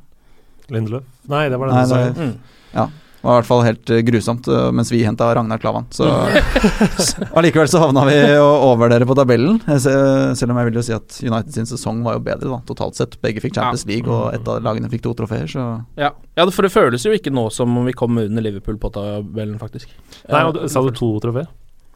Lindeløf? 0.71 1.03
Nei, 1.27 1.49
det 1.51 1.59
var 1.59 1.67
den 1.73 1.83
du 1.83 1.89
sa. 1.91 2.05
det- 2.07 2.37
Ja. 2.73 2.85
Det 3.17 3.23
var 3.25 3.33
i 3.33 3.41
hvert 3.41 3.47
fall 3.49 3.63
helt 3.65 3.85
grusomt, 4.05 4.47
mens 4.77 4.91
vi 4.91 5.01
henta 5.03 5.33
Ragnar 5.35 5.57
Klavan. 5.59 5.87
Så 5.91 6.05
allikevel 7.35 7.67
så 7.67 7.79
havna 7.81 8.03
vi 8.07 8.15
over 8.39 8.89
dere 8.93 9.07
på 9.09 9.15
tabellen. 9.17 9.57
Selv 9.81 10.51
om 10.53 10.59
jeg 10.61 10.69
vil 10.69 10.77
jo 10.79 10.83
si 10.85 10.93
at 10.95 11.17
United 11.25 11.51
sin 11.57 11.65
sesong 11.67 12.03
var 12.05 12.13
jo 12.17 12.23
bedre, 12.23 12.47
da, 12.51 12.59
totalt 12.69 12.95
sett. 12.95 13.17
Begge 13.23 13.41
fikk 13.43 13.57
Champions 13.57 13.85
League, 13.89 14.07
og 14.07 14.33
ett 14.37 14.47
av 14.47 14.61
lagene 14.63 14.87
fikk 14.91 15.03
to 15.03 15.13
trofeer, 15.17 15.47
så 15.51 15.65
Ja. 15.97 16.11
ja, 16.37 16.45
for 16.49 16.61
det 16.67 16.71
føles 16.71 17.03
jo 17.03 17.11
ikke 17.11 17.33
nå 17.33 17.49
som 17.51 17.75
om 17.77 17.85
vi 17.85 17.91
kom 17.93 18.17
under 18.17 18.41
Liverpool 18.41 18.77
på 18.77 18.93
tabellen, 18.93 19.57
faktisk. 19.59 19.87
Nei, 20.29 20.43
og 20.43 20.53
du- 20.53 20.67
Sa 20.69 20.81
du 20.81 20.91
to 20.91 21.19
trofeer? 21.19 21.47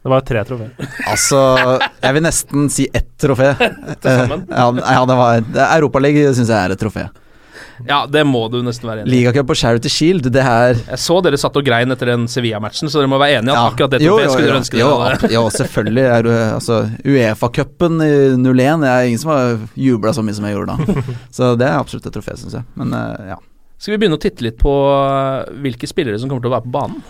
Det 0.02 0.10
var 0.10 0.24
tre 0.26 0.40
trofeer. 0.44 0.70
Altså, 1.06 1.40
jeg 2.02 2.14
vil 2.16 2.24
nesten 2.26 2.70
si 2.74 2.88
ett 2.92 3.10
trofé. 3.22 3.52
Til 4.02 4.08
sammen? 4.10 4.46
Eh, 4.50 4.56
Ja, 4.58 4.70
ja, 4.98 5.02
det 5.06 5.18
var 5.20 5.68
Europaligaen 5.78 6.34
syns 6.34 6.50
jeg 6.50 6.58
er 6.58 6.74
et 6.74 6.80
trofé. 6.82 7.04
Ja, 7.86 8.04
det 8.06 8.22
må 8.26 8.44
du 8.50 8.60
nesten 8.62 8.86
være 8.86 9.02
enig 9.02 9.10
i. 9.10 9.12
Ligacup 9.16 9.50
og 9.54 9.58
Charity 9.58 9.90
Shield, 9.90 10.26
det 10.34 10.42
er 10.42 10.76
Jeg 10.76 10.98
så 11.02 11.16
dere 11.24 11.38
satt 11.40 11.56
og 11.58 11.64
grein 11.66 11.90
etter 11.94 12.12
den 12.12 12.26
Sevilla-matchen, 12.30 12.90
så 12.92 13.00
dere 13.00 13.10
må 13.10 13.18
være 13.18 13.40
enige 13.40 13.50
i 13.50 13.56
at 13.56 13.58
Ja. 13.58 13.70
akkurat 13.70 13.94
det 13.94 14.00
trofeet 14.04 14.30
skulle 14.34 14.50
dere 14.50 14.60
ønske 14.60 14.78
dere. 14.82 15.30
Jo, 15.34 15.42
selvfølgelig. 15.56 16.04
Er, 16.18 16.28
altså, 16.58 16.80
Uefa-cupen 17.06 18.02
i 18.06 18.12
01 18.38 18.84
Det 18.84 18.90
er 18.92 19.08
ingen 19.08 19.22
som 19.22 19.32
har 19.34 19.56
jubla 19.78 20.12
så 20.14 20.22
mye 20.26 20.34
som 20.38 20.46
jeg 20.46 20.58
gjorde 20.58 20.76
da. 20.76 21.06
Så 21.38 21.54
det 21.58 21.66
er 21.70 21.78
absolutt 21.78 22.06
et 22.06 22.14
trofé, 22.18 22.36
syns 22.38 22.58
jeg. 22.58 22.66
Men 22.78 22.94
eh, 22.98 23.32
ja. 23.34 23.40
Skal 23.82 23.96
vi 23.96 24.02
begynne 24.04 24.18
å 24.18 24.22
titte 24.22 24.44
litt 24.46 24.58
på 24.62 24.70
uh, 24.70 25.42
hvilke 25.64 25.88
spillere 25.90 26.18
som 26.22 26.30
kommer 26.30 26.44
til 26.44 26.52
å 26.52 26.56
være 26.58 26.66
på 26.68 26.74
banen? 26.76 27.02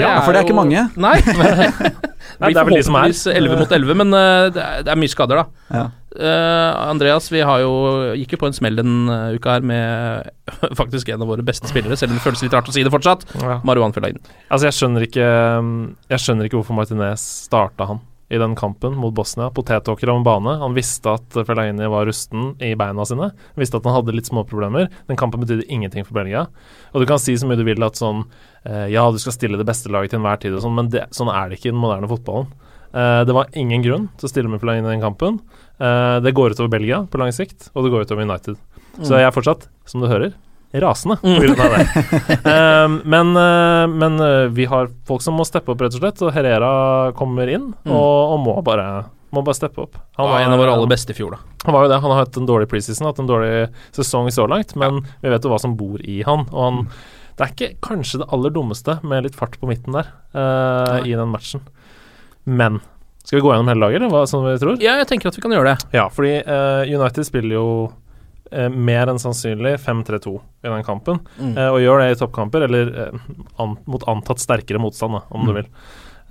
Ja, 0.00 0.20
for 0.24 0.32
det 0.32 0.40
er 0.40 0.46
ikke 0.46 0.56
mange. 0.56 0.86
Nei. 0.96 1.16
Nei, 2.40 2.52
det 2.54 2.60
er 2.60 2.68
vel 2.68 2.78
de 2.78 2.84
som 2.86 2.96
er. 2.96 3.12
Forhåpentligvis 3.12 3.26
11 3.34 3.58
mot 3.60 3.74
11, 3.76 3.98
men 4.00 4.14
uh, 4.16 4.46
det, 4.54 4.62
er, 4.62 4.86
det 4.86 4.94
er 4.94 5.00
mye 5.02 5.12
skader, 5.12 5.42
da. 5.42 5.66
ja. 5.76 5.88
Uh, 6.12 6.90
Andreas, 6.90 7.30
vi 7.32 7.40
har 7.40 7.62
jo 7.62 7.72
gikk 8.20 8.34
jo 8.34 8.40
på 8.42 8.48
en 8.50 8.56
smell 8.56 8.76
denne 8.76 9.14
uka 9.32 9.54
her 9.54 9.64
med 9.64 10.28
faktisk 10.80 11.08
en 11.08 11.24
av 11.24 11.30
våre 11.32 11.44
beste 11.46 11.70
spillere, 11.70 11.96
selv 11.96 12.12
om 12.12 12.20
det 12.20 12.24
føles 12.26 12.44
litt 12.44 12.56
rart 12.56 12.68
å 12.68 12.74
si 12.74 12.84
det 12.84 12.92
fortsatt. 12.92 13.24
Ja. 13.40 13.58
Marwan 13.64 13.96
Fellaini. 13.96 14.20
Altså, 14.48 14.68
jeg 14.68 14.76
skjønner 14.76 15.08
ikke 15.08 15.28
Jeg 16.12 16.24
skjønner 16.24 16.48
ikke 16.48 16.60
hvorfor 16.60 16.76
Martinez 16.76 17.24
starta 17.48 17.88
han 17.88 18.02
i 18.32 18.38
den 18.40 18.54
kampen 18.56 18.94
mot 18.96 19.12
Bosnia. 19.14 19.50
Potetåker 19.52 20.08
om 20.08 20.24
bane. 20.24 20.54
Han 20.62 20.72
visste 20.76 21.12
at 21.12 21.36
Fellaini 21.46 21.88
var 21.92 22.06
rusten 22.08 22.54
i 22.64 22.72
beina 22.78 23.04
sine. 23.04 23.28
Han 23.36 23.60
visste 23.60 23.76
at 23.76 23.84
han 23.88 23.98
hadde 23.98 24.14
litt 24.16 24.30
småproblemer. 24.30 24.88
Den 25.10 25.18
kampen 25.20 25.42
betydde 25.42 25.68
ingenting 25.68 26.06
for 26.08 26.16
Belgia. 26.16 26.46
Og 26.94 27.02
du 27.02 27.08
kan 27.10 27.20
si 27.20 27.36
så 27.36 27.48
mye 27.48 27.60
du 27.60 27.66
vil 27.68 27.84
at 27.84 28.00
sånn 28.00 28.24
eh, 28.64 28.88
Ja, 28.94 29.04
du 29.12 29.20
skal 29.20 29.36
stille 29.36 29.60
det 29.60 29.68
beste 29.68 29.92
laget 29.92 30.14
til 30.14 30.22
enhver 30.22 30.40
tid 30.40 30.56
og 30.56 30.64
sånn, 30.64 30.78
men 30.78 30.88
det, 30.94 31.04
sånn 31.12 31.28
er 31.32 31.50
det 31.50 31.60
ikke 31.60 31.68
i 31.68 31.74
den 31.74 31.82
moderne 31.82 32.08
fotballen. 32.08 32.48
Eh, 32.92 33.20
det 33.28 33.36
var 33.36 33.52
ingen 33.52 33.84
grunn 33.84 34.08
til 34.16 34.28
å 34.28 34.32
stille 34.32 34.52
med 34.52 34.64
Fellaini 34.64 34.86
i 34.86 34.94
den 34.94 35.04
kampen. 35.04 35.42
Eh, 35.76 36.16
det 36.24 36.32
går 36.36 36.56
utover 36.56 36.72
Belgia 36.72 37.02
på 37.12 37.20
lang 37.20 37.36
sikt, 37.36 37.68
og 37.76 37.84
det 37.84 37.92
går 37.92 38.08
utover 38.08 38.24
United. 38.24 38.56
Så 39.00 39.16
jeg 39.16 39.28
er 39.28 39.36
fortsatt, 39.36 39.68
som 39.88 40.00
du 40.00 40.08
hører, 40.08 40.32
rasende 40.80 41.18
grunn 41.20 41.60
av 41.60 41.74
det. 41.74 41.86
um, 42.48 43.00
men 43.14 43.36
eh, 43.36 43.86
men 43.92 44.20
eh, 44.20 44.46
vi 44.56 44.64
har 44.64 44.88
folk 45.08 45.22
som 45.22 45.36
må 45.36 45.44
steppe 45.44 45.74
opp, 45.74 45.82
rett 45.84 45.96
og 45.98 46.00
slett. 46.00 46.22
Og 46.24 46.32
Herrera 46.32 47.12
kommer 47.18 47.50
inn 47.50 47.72
og, 47.84 48.32
og 48.32 48.38
må 48.40 48.56
bare 48.64 48.86
må 49.32 49.40
bare 49.40 49.56
steppe 49.56 49.80
opp. 49.80 49.96
Han 50.20 50.28
var 50.28 50.42
en 50.44 50.52
av 50.52 50.60
våre 50.60 50.72
aller 50.76 50.90
beste 50.90 51.14
i 51.14 51.16
fjor, 51.16 51.32
da. 51.32 51.56
Han 51.64 51.72
var 51.72 51.86
jo 51.86 51.90
det. 51.92 51.98
Han 52.04 52.12
har 52.12 52.18
hatt 52.20 52.36
en 52.36 52.48
dårlig 52.48 52.68
preseason, 52.68 53.06
hatt 53.08 53.20
en 53.22 53.30
dårlig 53.30 53.70
sesong 53.96 54.28
så 54.34 54.44
langt, 54.44 54.74
men 54.76 55.00
vi 55.22 55.32
vet 55.32 55.46
jo 55.46 55.52
hva 55.52 55.60
som 55.62 55.76
bor 55.78 56.02
i 56.04 56.18
han. 56.26 56.44
Og 56.52 56.64
han 56.66 56.80
Det 57.32 57.46
er 57.46 57.52
ikke 57.54 57.78
kanskje 57.88 58.20
det 58.20 58.28
aller 58.36 58.52
dummeste 58.52 58.98
med 59.08 59.24
litt 59.24 59.38
fart 59.38 59.56
på 59.56 59.68
midten 59.70 59.96
der 59.96 60.10
uh, 60.36 61.00
i 61.00 61.16
den 61.16 61.32
matchen. 61.32 61.64
Men 62.44 62.82
skal 63.24 63.38
vi 63.38 63.42
gå 63.46 63.54
gjennom 63.54 63.70
hele 63.70 63.80
laget, 63.80 64.02
eller 64.02 64.12
hva 64.12 64.26
som 64.28 64.44
vi 64.44 64.52
tror? 64.60 64.76
Ja, 64.84 64.98
jeg 65.00 65.08
tenker 65.08 65.30
at 65.30 65.38
vi 65.38 65.44
kan 65.46 65.54
gjøre 65.56 65.72
det. 65.72 65.96
Ja, 65.96 66.08
fordi 66.12 66.34
uh, 66.44 66.84
United 66.84 67.24
spiller 67.24 67.56
jo 67.56 67.66
eh, 68.52 68.68
mer 68.68 69.08
enn 69.10 69.18
sannsynlig 69.22 69.74
5-3-2 69.82 70.36
i 70.64 70.68
den 70.68 70.84
kampen, 70.86 71.18
Mm. 71.40 71.56
eh, 71.58 71.68
og 71.72 71.80
gjør 71.80 71.98
det 72.04 72.10
i 72.12 72.18
toppkamper, 72.20 72.62
eller 72.68 72.92
eh, 73.08 73.20
an, 73.58 73.76
mot 73.86 74.04
antatt 74.08 74.38
sterkere 74.42 74.78
motstand, 74.82 75.16
da, 75.18 75.22
om 75.30 75.46
du 75.48 75.52
vil. 75.56 75.66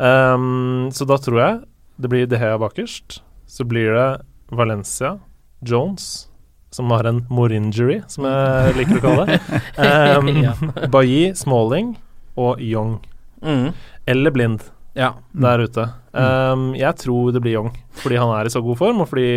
Um, 0.02 0.90
så 0.92 1.06
da 1.06 1.18
tror 1.22 1.40
jeg 1.42 1.60
det 2.02 2.10
blir 2.10 2.26
De 2.32 2.38
Hea 2.42 2.58
bakerst. 2.58 3.20
Så 3.46 3.66
blir 3.68 3.92
det 3.94 4.22
Valencia, 4.50 5.20
Jones, 5.62 6.28
som 6.72 6.90
har 6.90 7.04
en 7.06 7.26
morinjury, 7.30 8.00
som 8.08 8.26
jeg 8.26 8.76
liker 8.80 8.98
å 8.98 9.04
kalle 9.04 9.26
det. 9.28 9.40
Um, 9.78 10.30
Ja. 10.46 10.54
Bailly, 10.88 11.34
Smalling 11.36 11.98
og 12.40 12.62
Young. 12.64 12.96
Mm. 13.44 13.74
Eller 14.08 14.32
Blind 14.32 14.64
Ja. 14.98 15.14
der 15.32 15.62
ute. 15.64 15.86
Um, 16.12 16.74
jeg 16.76 16.92
tror 17.00 17.30
det 17.32 17.40
blir 17.40 17.54
Young, 17.56 17.70
fordi 18.02 18.18
han 18.20 18.32
er 18.36 18.50
i 18.50 18.52
så 18.52 18.60
god 18.64 18.76
form, 18.76 19.00
og 19.00 19.08
fordi 19.08 19.28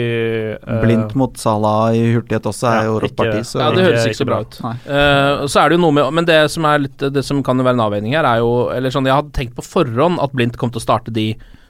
uh, 0.59 0.81
Blindt 0.83 1.13
mot 1.15 1.37
Salah 1.39 1.95
i 1.95 2.01
hurtighet 2.17 2.49
også 2.51 2.67
er 2.67 2.79
Ja, 2.81 2.89
jo 2.89 2.97
rått 3.05 3.15
parti. 3.15 3.45
Så 3.47 3.61
ja, 3.63 3.69
det 3.71 3.85
høres 3.87 4.03
ikke 4.03 4.11
ikke 4.17 4.19
så 4.19 4.27
bra 4.27 4.41
ut. 4.43 4.59
Eh, 4.67 5.45
så 5.47 5.63
er 5.63 5.71
det 5.71 5.79
jo 5.79 5.85
noe 5.85 5.95
med 5.95 6.11
Men 6.19 6.27
det 6.27 6.41
som 6.51 6.67
er 6.67 6.83
litt 6.83 7.05
Det 7.15 7.23
som 7.23 7.45
kan 7.47 7.63
være 7.63 7.79
en 7.79 7.85
avveining 7.87 8.17
her, 8.19 8.27
er 8.27 8.43
jo 8.43 8.51
Eller 8.75 8.91
sånn, 8.91 9.07
jeg 9.07 9.15
hadde 9.15 9.31
tenkt 9.37 9.55
på 9.55 9.63
forhånd 9.63 10.19
at 10.25 10.35
Blindt 10.35 10.59
kom 10.59 10.75
til 10.75 10.83
å 10.83 10.87
starte 10.89 11.15
de 11.15 11.29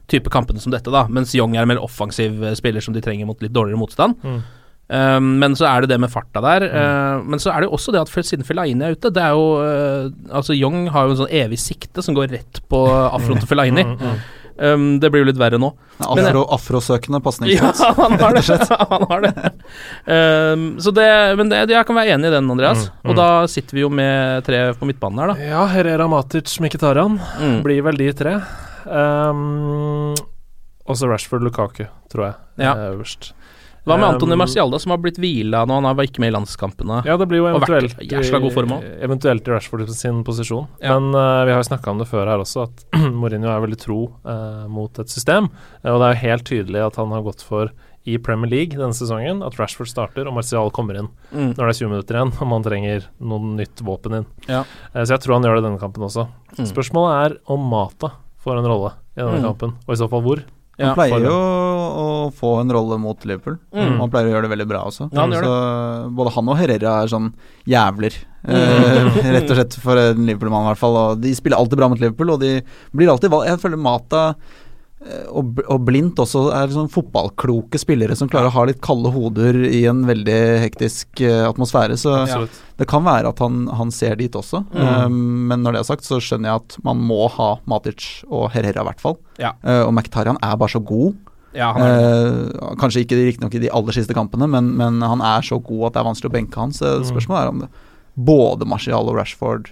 type 0.08 0.28
kampene 0.32 0.60
som 0.60 0.72
dette, 0.72 0.88
da. 0.92 1.06
Mens 1.08 1.32
Young 1.36 1.54
er 1.56 1.64
en 1.64 1.70
mer 1.74 1.84
offensiv 1.84 2.40
eh, 2.44 2.56
spiller 2.56 2.84
som 2.84 2.96
de 2.96 3.00
trenger 3.04 3.28
mot 3.28 3.40
litt 3.44 3.52
dårligere 3.52 3.80
motstand. 3.80 4.16
Mm. 4.24 4.40
Eh, 4.94 5.18
men 5.42 5.56
så 5.58 5.66
er 5.70 5.84
det 5.84 5.90
det 5.94 6.00
med 6.04 6.12
farta 6.12 6.42
der. 6.44 6.66
eh, 6.70 7.24
men 7.26 7.42
så 7.42 7.50
er 7.54 7.64
det 7.64 7.70
jo 7.70 7.74
også 7.78 7.94
det 7.94 8.02
at 8.04 8.12
siden 8.14 8.46
Fellaini 8.46 8.84
er 8.86 8.94
ute 8.94 9.10
Det 9.14 9.22
er 9.22 9.34
jo 9.34 9.46
uh, 9.58 10.06
Altså 10.30 10.54
Young 10.54 10.86
har 10.94 11.08
jo 11.08 11.14
en 11.16 11.20
sånn 11.24 11.34
evig 11.34 11.58
sikte 11.62 12.04
som 12.04 12.14
går 12.16 12.30
rett 12.36 12.62
på 12.70 12.84
afroen 12.88 13.40
til 13.42 13.50
Fellaini. 13.50 13.84
Mm, 13.84 13.98
mm. 14.00 14.24
Um, 14.54 14.82
det 15.02 15.08
blir 15.10 15.24
jo 15.24 15.26
litt 15.32 15.38
verre 15.40 15.58
nå. 15.58 15.72
Men- 15.98 16.28
Afro, 16.28 16.44
afrosøkende 16.54 17.18
Ja, 17.18 17.24
pasningssats. 17.24 17.80
han 17.98 18.12
har 18.20 18.36
det. 18.36 18.44
han 18.92 19.06
har 19.10 19.24
det. 19.24 19.32
Um, 20.06 20.66
så 20.78 20.92
det 20.94 21.08
Men 21.40 21.50
det, 21.50 21.64
jeg 21.74 21.86
kan 21.88 21.98
være 21.98 22.14
enig 22.14 22.30
i 22.30 22.34
den, 22.36 22.50
Andreas. 22.54 22.84
Mm, 22.86 22.94
mm. 23.02 23.10
Og 23.10 23.18
da 23.18 23.28
sitter 23.50 23.74
vi 23.80 23.82
jo 23.82 23.90
med 23.90 24.44
tre 24.46 24.60
på 24.78 24.86
midtbanen 24.86 25.24
her, 25.24 25.32
da. 25.34 25.48
Ja, 25.50 25.64
Herrera, 25.74 26.06
Matic, 26.10 26.54
Mkhitaryan 26.62 27.18
Mm. 27.40 27.58
blir 27.66 27.82
vel 27.82 27.98
de 27.98 28.12
tre. 28.14 28.36
Um, 28.86 30.14
også 30.86 31.08
Rashford, 31.10 31.42
Lukaku, 31.42 31.86
tror 32.12 32.28
jeg. 32.28 32.34
Ja. 32.62 32.74
er 32.76 32.94
øverst. 32.94 33.32
Hva 33.84 33.98
med 34.00 34.06
Antony 34.14 34.36
Marcialda, 34.40 34.78
som 34.80 34.90
har 34.94 34.98
blitt 35.04 35.18
hvila 35.20 35.64
nå? 35.68 35.74
Han 35.84 35.96
var 35.96 36.06
ikke 36.08 36.20
med 36.24 36.30
i 36.32 36.34
landskampene. 36.36 37.02
Ja, 37.04 37.16
det 37.20 37.26
blir 37.28 37.42
jo 37.42 37.48
eventuelt 37.52 37.98
i. 38.00 38.08
Eventuelt 39.04 39.48
i 39.48 39.50
Rashford 39.52 39.88
sin 39.92 40.22
posisjon. 40.24 40.66
Ja. 40.80 40.94
Men 40.98 41.12
uh, 41.14 41.44
vi 41.44 41.52
har 41.52 41.60
jo 41.60 41.68
snakka 41.68 41.90
om 41.92 41.98
det 42.00 42.08
før 42.08 42.26
her 42.32 42.40
også, 42.40 42.64
at 42.68 42.84
Mourinho 43.20 43.50
er 43.52 43.60
veldig 43.66 43.80
tro 43.82 43.98
uh, 44.24 44.64
mot 44.72 44.98
et 45.04 45.12
system. 45.12 45.50
Eh, 45.82 45.90
og 45.92 46.00
det 46.00 46.06
er 46.08 46.14
jo 46.16 46.22
helt 46.28 46.44
tydelig 46.48 46.80
at 46.86 46.96
han 46.96 47.12
har 47.12 47.26
gått 47.26 47.44
for 47.44 47.74
i 48.04 48.18
Premier 48.20 48.50
League 48.52 48.76
denne 48.76 48.92
sesongen 48.92 49.38
at 49.44 49.54
Rashford 49.60 49.88
starter 49.88 50.26
og 50.28 50.34
Martial 50.36 50.68
kommer 50.76 50.98
inn 51.00 51.06
Mm. 51.34 51.54
når 51.56 51.60
det 51.66 51.70
er 51.72 51.78
20 51.80 51.88
minutter 51.90 52.14
igjen 52.18 52.32
og 52.40 52.48
man 52.50 52.62
trenger 52.62 53.06
noe 53.18 53.54
nytt 53.56 53.80
våpen 53.82 54.12
inn. 54.20 54.26
Ja. 54.46 54.60
Så 54.92 55.08
jeg 55.16 55.22
tror 55.24 55.34
han 55.38 55.46
gjør 55.48 55.56
det 55.58 55.64
denne 55.64 55.80
kampen 55.80 56.04
også. 56.06 56.26
Mm. 56.58 56.66
Spørsmålet 56.68 57.14
er 57.24 57.36
om 57.50 57.64
Mata 57.72 58.12
får 58.44 58.60
en 58.60 58.68
rolle 58.68 58.92
i 59.16 59.22
denne 59.22 59.40
Mm. 59.40 59.46
kampen, 59.48 59.72
og 59.88 59.94
i 59.96 59.96
så 59.98 60.06
fall 60.12 60.20
hvor. 60.22 60.42
Ja, 60.74 60.90
Han 60.90 60.96
pleier 60.98 61.22
jo 61.22 61.34
å 61.34 62.06
få 62.34 62.56
en 62.60 62.72
rolle 62.74 62.98
mot 62.98 63.26
Liverpool. 63.28 63.60
Mm. 63.74 63.98
Han 64.00 64.10
pleier 64.10 64.30
å 64.30 64.32
gjøre 64.34 64.48
det 64.48 64.52
veldig 64.56 64.68
bra 64.72 64.80
også. 64.88 65.06
Ja, 65.12 65.22
han 65.22 65.34
så 65.38 65.52
både 66.18 66.32
han 66.34 66.50
og 66.50 66.58
Herrera 66.58 66.94
er 67.02 67.12
sånn 67.12 67.28
jævler. 67.70 68.16
Eh, 68.44 69.20
rett 69.36 69.48
og 69.48 69.56
slett 69.60 69.78
for 69.80 70.00
en 70.00 70.24
Liverpool-mann, 70.26 70.66
i 70.66 70.72
hvert 70.72 70.82
fall. 70.82 70.98
Og 71.00 71.22
de 71.22 71.34
spiller 71.38 71.60
alltid 71.60 71.80
bra 71.80 71.90
mot 71.92 72.02
Liverpool, 72.02 72.34
og 72.34 72.42
de 72.42 72.56
blir 72.90 73.12
alltid 73.12 73.32
valgt 73.32 73.52
Jeg 73.52 73.62
føler 73.62 73.84
Mata 73.86 74.24
og, 75.28 75.58
og 75.68 75.82
Blindt 75.84 76.20
også 76.22 76.46
er 76.56 76.70
sånn 76.72 76.88
fotballkloke 76.92 77.76
spillere 77.80 78.16
som 78.16 78.28
klarer 78.32 78.48
å 78.48 78.54
ha 78.54 78.64
litt 78.70 78.80
kalde 78.84 79.10
hoder 79.12 79.58
i 79.68 79.82
en 79.90 80.04
veldig 80.08 80.38
hektisk 80.64 81.20
eh, 81.24 81.42
atmosfære. 81.48 81.98
Så 82.00 82.14
ja. 82.30 82.38
det 82.80 82.88
kan 82.88 83.04
være 83.04 83.28
at 83.34 83.42
han, 83.44 83.66
han 83.68 83.92
ser 83.94 84.16
dit 84.20 84.32
også. 84.40 84.62
Mm. 84.72 84.80
Eh, 84.86 85.08
men 85.52 85.62
når 85.66 85.76
det 85.76 85.82
er 85.84 85.90
sagt, 85.92 86.08
så 86.08 86.20
skjønner 86.24 86.50
jeg 86.52 86.62
at 86.64 86.78
man 86.88 87.02
må 87.04 87.26
ha 87.36 87.50
Matic 87.70 88.08
og 88.30 88.48
Herrera, 88.54 88.80
i 88.84 88.88
hvert 88.90 89.04
fall. 89.04 89.18
Ja. 89.42 89.52
Eh, 89.62 89.82
og 89.84 89.92
Mkhitaryan 89.98 90.40
er 90.40 90.56
bare 90.60 90.72
så 90.76 90.80
god. 90.84 91.14
Ja, 91.54 91.68
Eh, 91.78 92.74
kanskje 92.80 93.04
ikke 93.04 93.14
riktignok 93.20 93.54
i 93.54 93.60
de 93.62 93.68
aller 93.70 93.94
siste 93.94 94.14
kampene, 94.16 94.48
men, 94.50 94.72
men 94.80 94.96
han 95.06 95.20
er 95.22 95.44
så 95.46 95.60
god 95.62 95.86
at 95.86 95.94
det 95.94 96.00
er 96.02 96.08
vanskelig 96.08 96.32
å 96.32 96.34
benke 96.40 96.58
han. 96.58 96.72
Så 96.74 96.96
Mm. 96.98 97.04
spørsmålet 97.12 97.42
er 97.44 97.52
om 97.52 97.60
det 97.62 97.68
både 98.16 98.66
Martial 98.66 99.06
og 99.10 99.16
Rashford 99.20 99.70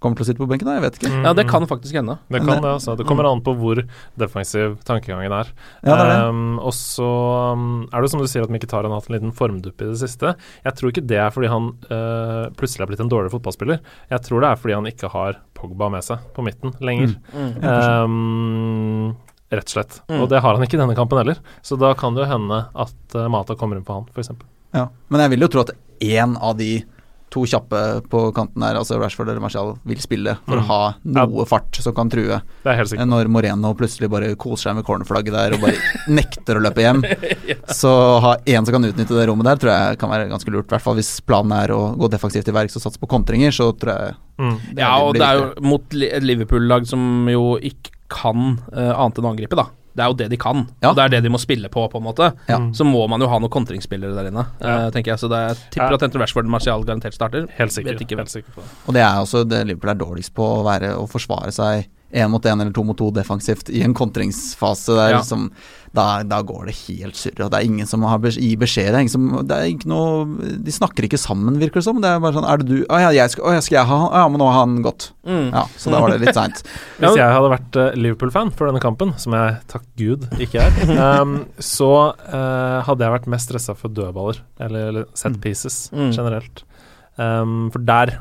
kommer 0.00 0.16
til 0.16 0.24
å 0.24 0.28
sitte 0.30 0.40
på 0.40 0.48
benken. 0.48 0.68
da, 0.68 0.78
Jeg 0.78 0.84
vet 0.86 0.98
ikke. 0.98 1.10
Mm, 1.12 1.24
ja, 1.28 1.32
det 1.36 1.44
mm. 1.44 1.50
kan 1.50 1.66
faktisk 1.68 1.98
hende. 2.00 2.16
Det 2.32 2.40
kan 2.40 2.62
det, 2.64 2.72
altså. 2.72 2.96
Det 2.96 3.06
kommer 3.08 3.28
an 3.28 3.42
på 3.44 3.54
hvor 3.60 3.82
defensiv 4.20 4.78
tankegangen 4.88 5.34
er. 5.36 5.52
Ja, 5.84 5.92
det 5.92 5.96
er 6.06 6.10
det. 6.10 6.18
Um, 6.30 6.58
og 6.58 6.74
så 6.76 7.08
um, 7.52 7.66
er 7.92 8.00
det 8.00 8.12
som 8.12 8.22
du 8.22 8.28
sier 8.30 8.46
at 8.46 8.52
Mkhitaryan 8.52 8.94
har 8.94 9.02
hatt 9.02 9.10
en 9.10 9.18
liten 9.18 9.34
formdupp 9.36 9.84
i 9.84 9.90
det 9.92 9.98
siste. 10.00 10.34
Jeg 10.64 10.78
tror 10.78 10.92
ikke 10.92 11.04
det 11.10 11.20
er 11.20 11.34
fordi 11.34 11.50
han 11.52 11.72
uh, 11.90 12.48
plutselig 12.56 12.86
er 12.86 12.92
blitt 12.92 13.02
en 13.04 13.12
dårlig 13.12 13.32
fotballspiller. 13.34 13.82
Jeg 14.12 14.24
tror 14.26 14.44
det 14.44 14.52
er 14.52 14.62
fordi 14.62 14.78
han 14.78 14.88
ikke 14.90 15.12
har 15.12 15.42
Pogba 15.60 15.90
med 15.92 16.06
seg 16.06 16.22
på 16.32 16.44
midten 16.46 16.72
lenger. 16.80 17.18
Um, 17.60 19.12
rett 19.52 19.68
og 19.68 19.74
slett. 19.74 19.98
Mm. 20.08 20.22
Og 20.22 20.30
det 20.32 20.40
har 20.40 20.56
han 20.56 20.64
ikke 20.64 20.78
i 20.78 20.80
denne 20.80 20.96
kampen 20.96 21.20
heller. 21.20 21.42
Så 21.66 21.76
da 21.80 21.92
kan 21.98 22.16
det 22.16 22.24
jo 22.24 22.30
hende 22.30 22.62
at 22.72 23.18
uh, 23.18 23.28
Mata 23.32 23.58
kommer 23.58 23.76
inn 23.76 23.84
på 23.84 23.98
han, 23.98 24.08
f.eks. 24.14 24.32
Ja. 24.76 24.88
Men 25.12 25.24
jeg 25.24 25.34
vil 25.34 25.44
jo 25.44 25.50
tro 25.52 25.66
at 25.66 25.74
én 26.00 26.38
av 26.40 26.56
de 26.56 26.78
to 27.30 27.44
kjappe 27.46 27.80
på 28.10 28.20
kanten 28.34 28.62
her, 28.66 28.74
altså 28.80 28.98
Rashford 29.00 29.28
eller 29.30 29.40
Martial, 29.40 29.76
vil 29.86 30.00
spille 30.02 30.36
for 30.46 30.56
Mm. 30.58 30.62
å 30.62 30.66
ha 30.66 30.94
noe 31.04 31.44
fart 31.46 31.76
som 31.78 31.94
kan 31.94 32.10
true. 32.10 32.40
Det 32.64 32.72
er 32.72 32.76
helt 32.80 32.90
sikkert. 32.90 33.06
Når 33.08 33.28
Moreno 33.30 33.70
plutselig 33.78 34.10
bare 34.10 34.32
koser 34.34 34.70
seg 34.70 34.76
med 34.80 34.84
cornerflagget 34.84 35.32
der 35.32 35.54
og 35.54 35.60
bare 35.60 35.78
nekter 36.18 36.58
å 36.58 36.64
løpe 36.64 36.82
hjem, 36.82 37.04
så 37.80 37.92
ha 38.20 38.34
én 38.44 38.66
som 38.66 38.74
kan 38.74 38.84
utnytte 38.90 39.14
det 39.14 39.28
rommet 39.30 39.46
der, 39.46 39.56
tror 39.62 39.72
jeg 39.76 39.98
kan 40.02 40.10
være 40.10 40.28
ganske 40.32 40.50
lurt. 40.50 40.66
I 40.66 40.74
hvert 40.74 40.82
fall 40.88 40.98
hvis 40.98 41.12
planen 41.22 41.52
er 41.56 41.70
å 41.76 41.80
gå 41.96 42.10
defensivt 42.10 42.44
til 42.50 42.54
verks 42.56 42.76
og 42.76 42.82
satse 42.82 42.98
på 43.00 43.08
kontringer, 43.10 43.50
så 43.54 43.70
tror 43.78 43.94
jeg 43.96 44.18
Mm. 44.40 44.54
det 44.72 44.78
Ja, 44.80 44.94
og 45.04 45.12
det 45.14 45.20
er 45.20 45.36
jo 45.36 45.48
mot 45.68 45.82
et 45.92 46.22
Liverpool-lag 46.24 46.86
som 46.88 47.28
jo 47.28 47.58
ikke 47.60 47.90
kan 48.08 48.54
uh, 48.72 48.94
annet 48.96 49.18
enn 49.20 49.26
å 49.28 49.32
angripe, 49.34 49.54
da. 49.58 49.66
Det 50.00 50.06
er 50.06 50.12
jo 50.14 50.16
det 50.16 50.30
de 50.32 50.38
kan, 50.40 50.62
Ja. 50.80 50.88
og 50.90 50.96
det 50.96 51.02
er 51.04 51.08
det 51.16 51.22
de 51.26 51.32
må 51.34 51.38
spille 51.42 51.68
på, 51.68 51.84
på 51.92 52.00
en 52.00 52.06
måte. 52.08 52.30
Ja. 52.48 52.56
Så 52.72 52.86
må 52.88 53.02
man 53.12 53.20
jo 53.20 53.28
ha 53.28 53.36
noen 53.42 53.52
kontringsspillere 53.52 54.14
der 54.16 54.30
inne, 54.30 54.46
eh, 54.64 54.88
tenker 54.94 55.12
jeg. 55.12 55.20
Så 55.20 55.28
det 55.28 55.36
er, 55.50 55.54
tipper 55.70 55.90
Ja. 55.92 56.00
at 56.00 56.08
Enten 56.08 56.20
Rashford 56.24 56.48
og 56.48 56.54
Martial 56.56 56.84
garantert 56.88 57.12
starter. 57.18 57.46
Helt 57.58 57.72
sikker. 57.76 57.92
Vet 57.92 58.06
ikke. 58.08 58.16
Helt 58.16 58.32
sikker 58.32 58.54
på 58.56 58.64
det. 58.64 58.70
Og 58.88 58.94
det 58.96 59.02
er 59.04 59.20
også 59.20 59.44
det 59.46 59.66
Liverpool 59.68 59.90
er 59.92 60.00
dårligst 60.00 60.32
på, 60.34 60.46
å 60.60 60.64
være 60.64 60.94
å 60.96 61.04
forsvare 61.10 61.52
seg 61.52 61.86
én 62.12 62.30
mot 62.32 62.42
én 62.44 62.60
eller 62.60 62.72
to 62.74 62.82
mot 62.84 62.96
to 62.98 63.10
defensivt 63.14 63.68
i 63.70 63.82
en 63.86 63.94
kontringsfase 63.94 64.94
der 64.96 65.10
Ja. 65.18 65.22
som 65.22 65.50
da, 65.92 66.22
da 66.22 66.38
går 66.46 66.66
det 66.68 66.74
helt 66.86 67.16
surre, 67.18 67.48
det 67.50 67.58
er 67.58 67.66
ingen 67.66 67.86
som 67.86 68.02
har 68.06 68.18
bes 68.22 68.36
gir 68.38 68.56
beskjed. 68.60 68.92
Det 68.94 69.00
er 69.00 69.08
som 69.10 69.24
Det 69.46 69.56
er 69.56 69.64
ikke 69.72 69.88
noe 69.90 70.24
De 70.62 70.70
snakker 70.70 71.02
ikke 71.08 71.18
sammen, 71.18 71.56
virker 71.58 71.80
det 71.80 71.84
som. 71.88 71.98
Det 72.00 72.06
er 72.06 72.20
bare 72.22 72.36
sånn 72.36 72.46
Er 72.46 72.58
det 72.62 72.66
du 72.68 72.84
Å 72.86 73.00
ja, 73.02 73.08
jeg 73.10 73.30
skal, 73.32 73.44
å, 73.48 73.54
jeg 73.56 73.64
skal 73.66 73.76
jeg 73.80 73.88
ha 73.90 73.96
han? 74.04 74.12
Ja, 74.20 74.28
men 74.30 74.38
nå 74.38 74.46
har 74.52 74.60
han 74.60 74.76
gått. 74.86 75.08
Mm. 75.26 75.48
Ja, 75.50 75.64
så 75.76 75.90
da 75.90 75.98
var 76.00 76.10
det 76.14 76.20
litt 76.22 76.34
seint. 76.38 76.62
Hvis 77.02 77.18
jeg 77.18 77.34
hadde 77.34 77.50
vært 77.50 77.76
eh, 77.82 77.98
Liverpool-fan 77.98 78.52
for 78.54 78.70
denne 78.70 78.82
kampen, 78.82 79.14
som 79.18 79.34
jeg 79.34 79.58
takk 79.66 79.82
Gud 79.98 80.28
ikke 80.38 80.62
er, 80.62 81.20
um, 81.22 81.34
så 81.58 81.90
uh, 82.14 82.78
hadde 82.86 83.02
jeg 83.06 83.16
vært 83.18 83.26
mest 83.34 83.50
stressa 83.50 83.74
for 83.74 83.90
dødballer, 83.90 84.38
eller, 84.62 84.88
eller 84.92 85.08
set 85.18 85.40
pieces 85.42 85.88
Mm. 85.90 86.12
generelt. 86.14 86.62
Um, 87.18 87.70
for 87.74 87.82
der 87.82 88.14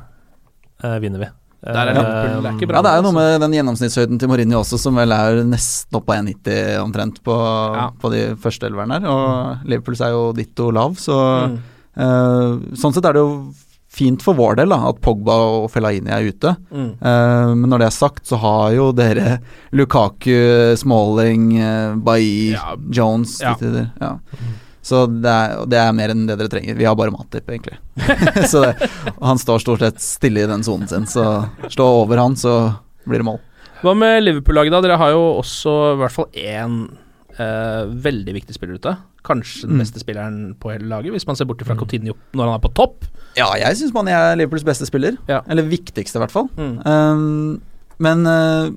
uh, 0.83 0.97
vinner 0.99 1.21
vi. 1.21 1.29
Der 1.61 1.75
er 1.75 1.93
Liverpool, 1.93 2.41
det 2.43 2.49
er 2.49 2.53
ikke 2.57 2.67
bra. 2.69 2.75
Ja, 2.77 2.81
det 2.85 2.91
er 2.91 2.99
jo 3.01 3.03
noe 3.11 3.15
med 3.17 3.41
den 3.43 3.51
gjennomsnittshøyden 3.57 4.19
til 4.21 4.29
Mourinho 4.31 4.61
også, 4.61 4.77
som 4.79 4.95
vel 4.95 5.11
er 5.11 5.41
nesten 5.43 5.97
opp 5.99 6.05
på 6.07 6.13
1,90 6.15 6.77
omtrent 6.83 7.17
på, 7.25 7.35
Ja. 7.75 7.89
på 7.99 8.11
de 8.13 8.21
første 8.39 8.69
elverne 8.69 8.99
her. 9.01 9.09
Og 9.11 9.65
Liverpools 9.67 9.99
er 10.01 10.11
jo 10.15 10.31
ditto 10.33 10.69
lav, 10.71 10.95
så 10.95 11.17
Mm. 11.49 11.57
uh, 11.99 12.75
sånn 12.79 12.93
sett 12.93 13.03
er 13.05 13.13
det 13.13 13.19
jo 13.25 13.53
fint 13.89 14.21
for 14.21 14.35
vår 14.37 14.55
del 14.55 14.69
da, 14.69 14.77
at 14.87 15.01
Pogba 15.01 15.33
og 15.33 15.71
Fellaini 15.73 16.07
er 16.13 16.29
ute. 16.31 16.55
Mm. 16.71 16.91
Uh, 17.01 17.55
men 17.55 17.67
når 17.69 17.79
det 17.79 17.87
er 17.87 17.97
sagt, 17.97 18.23
så 18.29 18.37
har 18.39 18.71
jo 18.77 18.91
dere 18.93 19.39
Lukaku, 19.73 20.75
Smalling, 20.77 21.57
uh, 21.59 21.95
Bailly, 21.97 22.51
Ja. 22.53 22.75
Jones 22.89 23.39
Ja. 23.41 23.55
Ja. 23.99 24.17
Så 24.89 25.03
det 25.11 25.29
er, 25.29 25.59
det 25.69 25.77
er 25.77 25.91
mer 25.93 26.13
enn 26.15 26.23
det 26.25 26.37
dere 26.39 26.49
trenger. 26.49 26.77
Vi 26.79 26.87
har 26.87 26.95
bare 26.97 27.13
Matip, 27.13 27.45
egentlig. 27.53 27.77
så 28.51 28.63
det, 28.65 28.89
han 29.21 29.37
står 29.41 29.61
stort 29.61 29.83
sett 29.85 30.01
stille 30.01 30.41
i 30.45 30.49
den 30.49 30.63
sonen 30.65 30.89
sin, 30.89 31.05
så 31.09 31.25
stå 31.69 31.85
over 31.99 32.17
han, 32.23 32.37
så 32.39 32.55
blir 33.05 33.21
det 33.21 33.27
mål. 33.29 33.37
Hva 33.83 33.93
med 33.95 34.23
Liverpool-laget, 34.25 34.73
da? 34.73 34.81
Dere 34.87 34.97
har 34.99 35.13
jo 35.13 35.21
også 35.43 35.75
i 35.93 35.99
hvert 36.01 36.15
fall 36.15 36.27
én 36.41 36.73
eh, 37.39 37.85
veldig 38.09 38.33
viktig 38.41 38.57
spiller 38.57 38.81
ute. 38.81 38.95
Kanskje 39.29 39.67
den 39.67 39.77
Mm. 39.77 39.83
beste 39.83 40.01
spilleren 40.01 40.35
på 40.59 40.71
hele 40.73 40.87
laget, 40.89 41.13
hvis 41.15 41.27
man 41.27 41.35
ser 41.37 41.45
bort 41.47 41.61
fra 41.67 41.75
Coutinho 41.79 42.15
når 42.33 42.45
han 42.49 42.57
er 42.57 42.63
på 42.65 42.73
topp. 42.75 43.05
Ja, 43.37 43.51
jeg 43.59 43.77
syns 43.79 43.93
man 43.95 44.07
er 44.11 44.33
Liverpools 44.39 44.65
beste 44.67 44.87
spiller. 44.89 45.15
Ja. 45.29 45.41
Eller 45.47 45.67
viktigste, 45.69 46.17
i 46.17 46.23
hvert 46.23 46.33
fall. 46.33 46.49
Mm. 46.57 46.75
Um, 46.87 47.61
men 48.03 48.25
uh, 48.27 48.71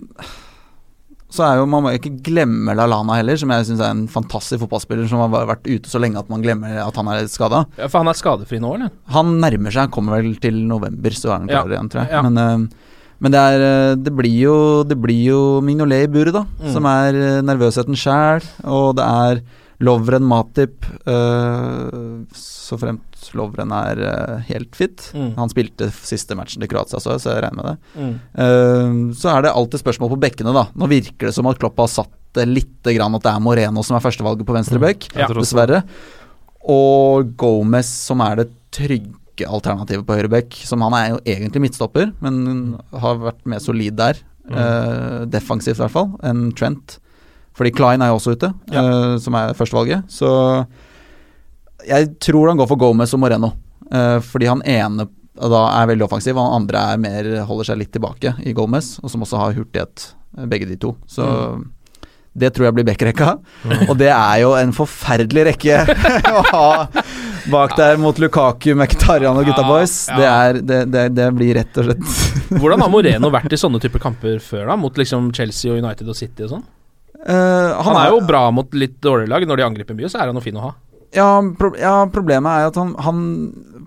så 1.33 1.45
er 1.47 1.57
jo 1.61 1.67
Man 1.71 1.85
må 1.87 1.93
ikke 1.97 2.11
glemme 2.27 2.75
Lallana 2.77 3.17
heller, 3.17 3.39
som 3.41 3.49
jeg 3.55 3.65
syns 3.71 3.81
er 3.81 3.91
en 3.95 4.03
fantastisk 4.13 4.61
fotballspiller 4.67 5.09
som 5.09 5.23
har 5.25 5.47
vært 5.49 5.65
ute 5.71 5.89
så 5.89 6.01
lenge 6.03 6.21
at 6.21 6.29
man 6.33 6.43
glemmer 6.45 6.77
at 6.85 6.99
han 7.01 7.09
er 7.09 7.25
skada. 7.33 7.63
Ja, 7.81 7.89
for 7.89 8.03
han 8.03 8.11
er 8.13 8.19
skadefri 8.19 8.61
nå, 8.61 8.75
eller? 8.77 8.91
Han 9.17 9.39
nærmer 9.41 9.73
seg, 9.73 9.87
han 9.87 9.95
kommer 9.95 10.21
vel 10.21 10.35
til 10.43 10.61
november, 10.69 11.17
så 11.17 11.31
er 11.33 11.39
han 11.39 11.49
klar 11.49 11.65
Ja, 11.71 11.79
igjen, 11.79 11.89
tror 11.95 12.03
jeg. 12.05 12.13
ja. 12.13 12.23
Men, 12.29 12.37
uh, 12.69 12.93
men 13.23 13.33
det, 13.33 13.41
er, 13.55 13.65
uh, 13.65 13.97
det 14.03 14.13
blir 14.19 14.37
jo 14.43 14.55
Det 14.85 14.97
blir 14.99 15.25
jo 15.31 15.41
Mignolet 15.65 16.05
i 16.09 16.13
buret, 16.13 16.33
da, 16.37 16.45
Mm. 16.61 16.73
som 16.75 16.85
er 16.91 17.15
uh, 17.15 17.41
nervøsheten 17.47 17.97
sjæl, 17.97 18.45
og 18.69 18.97
det 19.01 19.05
er 19.09 19.43
Lovren 19.83 20.25
Matip, 20.29 20.87
uh, 21.11 22.23
så 22.37 22.79
fremt 22.79 23.31
Lovren 23.39 23.73
er 23.75 24.01
uh, 24.03 24.41
helt 24.49 24.77
fit. 24.79 25.09
Mm. 25.17 25.33
Han 25.39 25.51
spilte 25.53 25.89
siste 25.95 26.37
matchen 26.39 26.63
til 26.63 26.71
Kroatia, 26.71 27.01
så, 27.03 27.17
så 27.23 27.35
jeg 27.35 27.45
regner 27.45 27.59
med 27.59 27.69
det. 27.71 27.77
Mm. 27.99 28.13
Uh, 28.39 29.15
så 29.19 29.33
er 29.35 29.47
det 29.47 29.55
alltid 29.55 29.83
spørsmål 29.83 30.15
på 30.15 30.21
bekkene, 30.27 30.55
da. 30.55 30.67
Nå 30.79 30.91
virker 30.91 31.31
det 31.31 31.37
som 31.37 31.49
at 31.51 31.61
Klopp 31.63 31.81
har 31.83 31.91
satt 31.91 32.13
det 32.37 32.47
lite 32.49 32.95
grann 32.97 33.13
at 33.19 33.25
det 33.27 33.33
er 33.35 33.45
Moreno 33.45 33.83
som 33.85 33.99
er 33.99 34.05
førstevalget 34.05 34.47
på 34.49 34.57
venstre 34.57 34.81
bekk, 34.81 35.11
Ja. 35.19 35.29
dessverre. 35.29 35.83
Og 36.73 37.35
Gomez 37.37 37.91
som 38.07 38.23
er 38.25 38.43
det 38.43 38.51
trygge 38.73 39.49
alternativet 39.49 40.07
på 40.07 40.17
høyre 40.17 40.31
bekk. 40.33 40.57
Som 40.65 40.85
han 40.87 40.97
er 40.97 41.09
jo 41.11 41.21
egentlig 41.27 41.67
midtstopper, 41.67 42.13
men 42.25 42.79
har 43.03 43.21
vært 43.21 43.43
mer 43.45 43.61
solid 43.65 43.99
der. 43.99 44.23
Uh, 44.53 45.23
defensivt, 45.31 45.79
i 45.79 45.85
hvert 45.85 45.95
fall, 45.95 46.15
enn 46.27 46.51
Trent. 46.59 46.99
Fordi 47.59 47.73
Klein 47.77 48.03
er 48.05 48.13
jo 48.13 48.19
også 48.21 48.37
ute, 48.37 48.53
uh, 48.73 49.17
som 49.21 49.37
er 49.37 49.57
førstevalget. 49.59 50.09
Så 50.13 50.31
jeg 51.89 52.15
tror 52.23 52.53
han 52.53 52.61
går 52.61 52.71
for 52.71 52.81
Gomez 52.81 53.13
og 53.17 53.23
Moreno. 53.25 53.53
Uh, 53.93 54.19
fordi 54.25 54.49
han 54.49 54.65
ene 54.69 55.09
da 55.33 55.63
er 55.81 55.89
veldig 55.89 56.05
offensiv, 56.05 56.37
han 56.37 56.59
andre 56.61 56.81
er 56.93 56.99
mer 57.01 57.29
holder 57.49 57.71
seg 57.71 57.79
litt 57.81 57.93
tilbake 57.95 58.35
i 58.45 58.53
Gomez, 58.57 58.99
og 59.01 59.13
som 59.13 59.25
også 59.25 59.41
har 59.41 59.55
hurtighet, 59.57 60.11
uh, 60.39 60.45
begge 60.49 60.69
de 60.69 60.77
to. 60.81 60.95
Så 61.09 61.25
det 62.33 62.49
tror 62.55 62.69
jeg 62.69 62.77
blir 62.79 62.87
backrekka. 62.89 63.35
Og 63.91 63.97
det 64.01 64.09
er 64.09 64.37
jo 64.41 64.55
en 64.57 64.73
forferdelig 64.77 65.45
rekke 65.51 65.83
å 66.39 66.45
ha 66.49 66.69
bak 67.53 67.75
der 67.77 67.99
mot 68.01 68.17
Lukaku, 68.23 68.71
Mkhitaryan 68.79 69.37
og 69.37 69.49
gutta 69.49 69.65
Ja, 69.65 69.69
boys. 69.69 69.97
ja. 70.09 70.17
Det, 70.17 70.29
er, 70.29 70.61
det, 70.71 70.79
det, 70.93 71.03
det 71.19 71.27
blir 71.37 71.57
rett 71.59 71.81
og 71.81 71.91
slett 71.91 72.61
Hvordan 72.63 72.85
har 72.85 72.93
Moreno 72.93 73.33
vært 73.35 73.53
i 73.53 73.59
sånne 73.61 73.81
typer 73.83 74.01
kamper 74.03 74.39
før, 74.45 74.65
da? 74.71 74.79
Mot 74.81 74.97
liksom 75.01 75.29
Chelsea 75.37 75.73
og 75.75 75.83
United 75.83 76.09
og 76.09 76.17
City 76.17 76.47
og 76.47 76.55
sånn? 76.57 76.65
Eh, 77.23 77.83
Han, 77.87 77.99
er 77.99 78.15
jo 78.15 78.23
bra 78.27 78.47
mot 78.55 78.73
litt 78.75 78.99
dårlige 79.05 79.31
lag. 79.31 79.47
Når 79.47 79.61
de 79.61 79.69
angriper 79.69 79.99
mye, 79.99 80.11
så 80.11 80.23
er 80.23 80.31
han 80.31 80.39
jo 80.39 80.45
fin 80.45 80.59
å 80.59 80.71
ha. 80.71 80.73
Ja, 81.13 81.29
pro 81.59 81.75
ja, 81.77 82.07
problemet 82.09 82.49
er 82.49 82.71
at 82.71 82.77
han, 82.81 82.95
han 83.05 83.19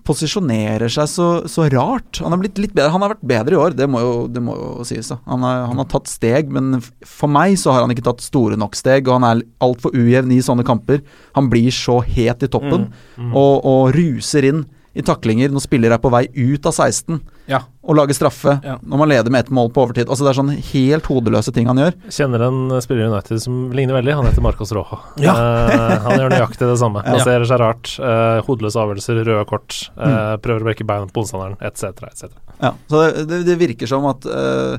posisjonerer 0.06 0.92
seg 0.94 1.10
så, 1.10 1.28
så 1.50 1.66
rart. 1.74 2.20
Han 2.22 2.36
har 2.36 2.42
blitt 2.44 2.60
litt 2.62 2.76
bedre. 2.76 2.92
Han 2.94 3.02
har 3.02 3.16
vært 3.16 3.26
bedre 3.26 3.58
i 3.58 3.60
år, 3.64 3.74
det 3.78 3.88
må 3.90 4.04
jo, 4.04 4.14
det 4.30 4.44
må 4.46 4.54
jo 4.60 4.86
sies. 4.86 5.10
da 5.10 5.18
han 5.26 5.46
har, 5.46 5.64
han 5.72 5.82
har 5.82 5.90
tatt 5.90 6.12
steg, 6.12 6.54
men 6.54 6.78
for 7.02 7.32
meg 7.32 7.58
så 7.58 7.74
har 7.74 7.82
han 7.82 7.96
ikke 7.96 8.06
tatt 8.06 8.22
store 8.22 8.60
nok 8.62 8.78
steg, 8.78 9.10
og 9.10 9.18
han 9.18 9.28
er 9.32 9.44
altfor 9.66 9.98
ujevn 9.98 10.36
i 10.36 10.44
sånne 10.46 10.68
kamper. 10.68 11.02
Han 11.40 11.50
blir 11.50 11.74
så 11.74 11.98
het 12.06 12.46
i 12.46 12.52
toppen 12.52 12.92
Og, 13.18 13.56
og 13.66 13.96
ruser 13.96 14.46
inn 14.46 14.66
i 14.96 15.04
taklinger 15.04 15.50
når 15.52 15.66
spiller 15.66 15.96
er 15.96 16.00
på 16.00 16.14
vei 16.14 16.28
ut 16.30 16.70
av 16.70 16.78
16 16.78 17.18
Ja. 17.48 17.60
og 17.86 17.96
lage 18.00 18.16
straffe 18.18 18.56
Ja. 18.66 18.80
når 18.82 18.98
man 18.98 19.10
leder 19.12 19.30
med 19.30 19.46
ett 19.46 19.52
mål 19.54 19.70
på 19.74 19.84
overtid. 19.84 20.10
Altså 20.10 20.26
Det 20.26 20.32
er 20.32 20.40
sånne 20.42 20.56
helt 20.72 21.06
hodeløse 21.06 21.54
ting 21.54 21.68
han 21.70 21.78
gjør. 21.78 21.94
Kjenner 22.10 22.42
en 22.48 22.82
spiller 22.82 23.06
i 23.06 23.10
United 23.12 23.42
som 23.44 23.72
ligner 23.72 23.94
veldig. 24.00 24.16
Han 24.18 24.26
heter 24.26 24.42
Marcos 24.42 24.72
Roja. 24.74 24.98
Ja. 25.22 25.36
Eh, 25.36 25.96
han 26.08 26.20
gjør 26.20 26.34
nøyaktig 26.34 26.66
det 26.72 26.80
samme. 26.82 27.04
Ja. 27.06 27.14
Plasserer 27.14 27.46
seg 27.46 27.62
rart. 27.62 27.92
Uh, 28.02 28.42
hodeløse 28.48 28.82
avgjørelser, 28.82 29.22
røde 29.28 29.46
kort. 29.50 29.78
Mm. 29.96 30.06
eh, 30.10 30.36
Prøver 30.42 30.66
å 30.66 30.70
brekke 30.72 30.88
beina 30.90 31.06
på 31.12 31.22
motstanderen, 31.22 31.58
etc. 31.62 32.02
etc. 32.10 32.34
Ja, 32.64 32.74
så 32.90 33.04
det, 33.06 33.28
det, 33.30 33.44
det 33.52 33.60
virker 33.60 33.90
som 33.90 34.06
at 34.10 34.26
øh, 34.26 34.78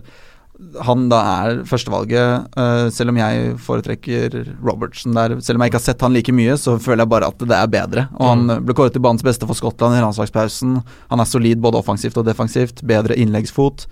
han 0.86 1.08
da 1.12 1.18
er 1.42 1.62
førstevalget, 1.68 2.46
Uh, 2.56 2.88
selv 2.92 3.12
om 3.12 3.18
jeg 3.20 3.56
foretrekker 3.60 4.34
Robertson 4.64 5.14
der. 5.16 5.36
Selv 5.44 5.58
om 5.58 5.64
jeg 5.64 5.70
ikke 5.70 5.80
har 5.80 5.84
sett 5.84 6.04
han 6.04 6.14
like 6.16 6.32
mye, 6.32 6.56
så 6.56 6.78
føler 6.80 7.04
jeg 7.04 7.12
bare 7.12 7.28
at 7.28 7.42
det 7.42 7.56
er 7.56 7.68
bedre. 7.70 8.06
Og 8.16 8.30
han 8.30 8.50
øh, 8.50 8.62
ble 8.64 8.76
kåret 8.76 8.94
til 8.96 9.02
banens 9.04 9.24
beste 9.26 9.46
for 9.48 9.58
Skottland 9.58 9.98
i 9.98 10.00
landslagspausen. 10.00 10.78
Han 11.12 11.20
er 11.20 11.28
solid 11.28 11.60
både 11.60 11.80
offensivt 11.82 12.16
og 12.16 12.24
defensivt. 12.28 12.80
Bedre 12.88 13.18
innleggsfot. 13.20 13.84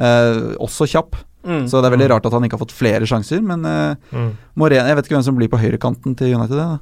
Uh, 0.00 0.56
også 0.64 0.88
kjapp. 0.88 1.18
Mm. 1.48 1.62
Så 1.70 1.80
det 1.80 1.88
er 1.88 1.94
veldig 1.96 2.08
rart 2.12 2.26
at 2.28 2.34
han 2.36 2.44
ikke 2.44 2.58
har 2.58 2.60
fått 2.60 2.74
flere 2.76 3.06
sjanser. 3.08 3.40
Men 3.40 3.64
øh, 3.64 3.94
Mm. 4.12 4.30
Moreno 4.58 4.88
Jeg 4.88 4.96
vet 4.98 5.06
ikke 5.08 5.14
hvem 5.16 5.24
som 5.24 5.36
blir 5.38 5.48
på 5.48 5.58
høyrekanten 5.60 6.14
til 6.18 6.34
United. 6.36 6.56
Da. 6.58 6.78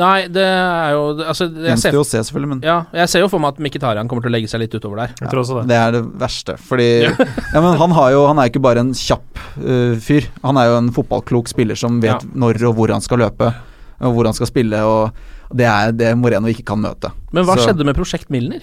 Nei, 0.00 0.28
det 0.32 0.44
er 0.46 0.92
jo 0.94 1.02
Altså, 1.26 1.48
jeg 1.66 1.78
ser, 1.82 1.96
se, 2.24 2.38
men 2.46 2.60
ja, 2.64 2.78
jeg 2.94 3.08
ser 3.12 3.20
jo 3.24 3.28
for 3.28 3.42
meg 3.42 3.54
at 3.54 3.60
Mkhitarian 3.66 4.08
kommer 4.08 4.22
til 4.24 4.30
å 4.32 4.36
legge 4.36 4.48
seg 4.48 4.62
litt 4.64 4.74
utover 4.78 5.02
der. 5.04 5.14
Jeg 5.20 5.28
tror 5.32 5.42
også 5.42 5.58
det. 5.60 5.66
Det 5.72 5.76
er 5.82 5.92
det 5.98 6.02
verste. 6.22 6.56
Fordi 6.56 6.88
ja, 7.54 7.60
men 7.60 7.76
han, 7.80 7.96
har 7.98 8.10
jo, 8.16 8.24
han 8.30 8.38
er 8.40 8.50
ikke 8.50 8.62
bare 8.64 8.80
en 8.86 8.92
kjapp 8.96 9.42
uh, 9.60 9.94
fyr. 10.00 10.28
Han 10.46 10.56
er 10.60 10.70
jo 10.72 10.78
en 10.80 10.92
fotballklok 10.96 11.48
spiller 11.52 11.76
som 11.76 12.00
vet 12.00 12.16
Ja. 12.24 12.34
når 12.34 12.62
og 12.70 12.76
hvor 12.78 12.92
han 12.94 13.04
skal 13.04 13.18
løpe, 13.26 13.52
og 14.00 14.14
hvor 14.16 14.24
han 14.30 14.36
skal 14.36 14.48
spille. 14.48 14.80
Og 14.86 15.10
det 15.56 15.66
er 15.68 15.92
det 15.92 16.14
Moreno 16.18 16.48
ikke 16.50 16.64
kan 16.72 16.80
møte. 16.82 17.12
Men 17.32 17.44
hva 17.44 17.56
Så- 17.58 17.66
skjedde 17.68 17.84
med 17.84 17.96
Prosjekt 17.98 18.30
Milner? 18.30 18.62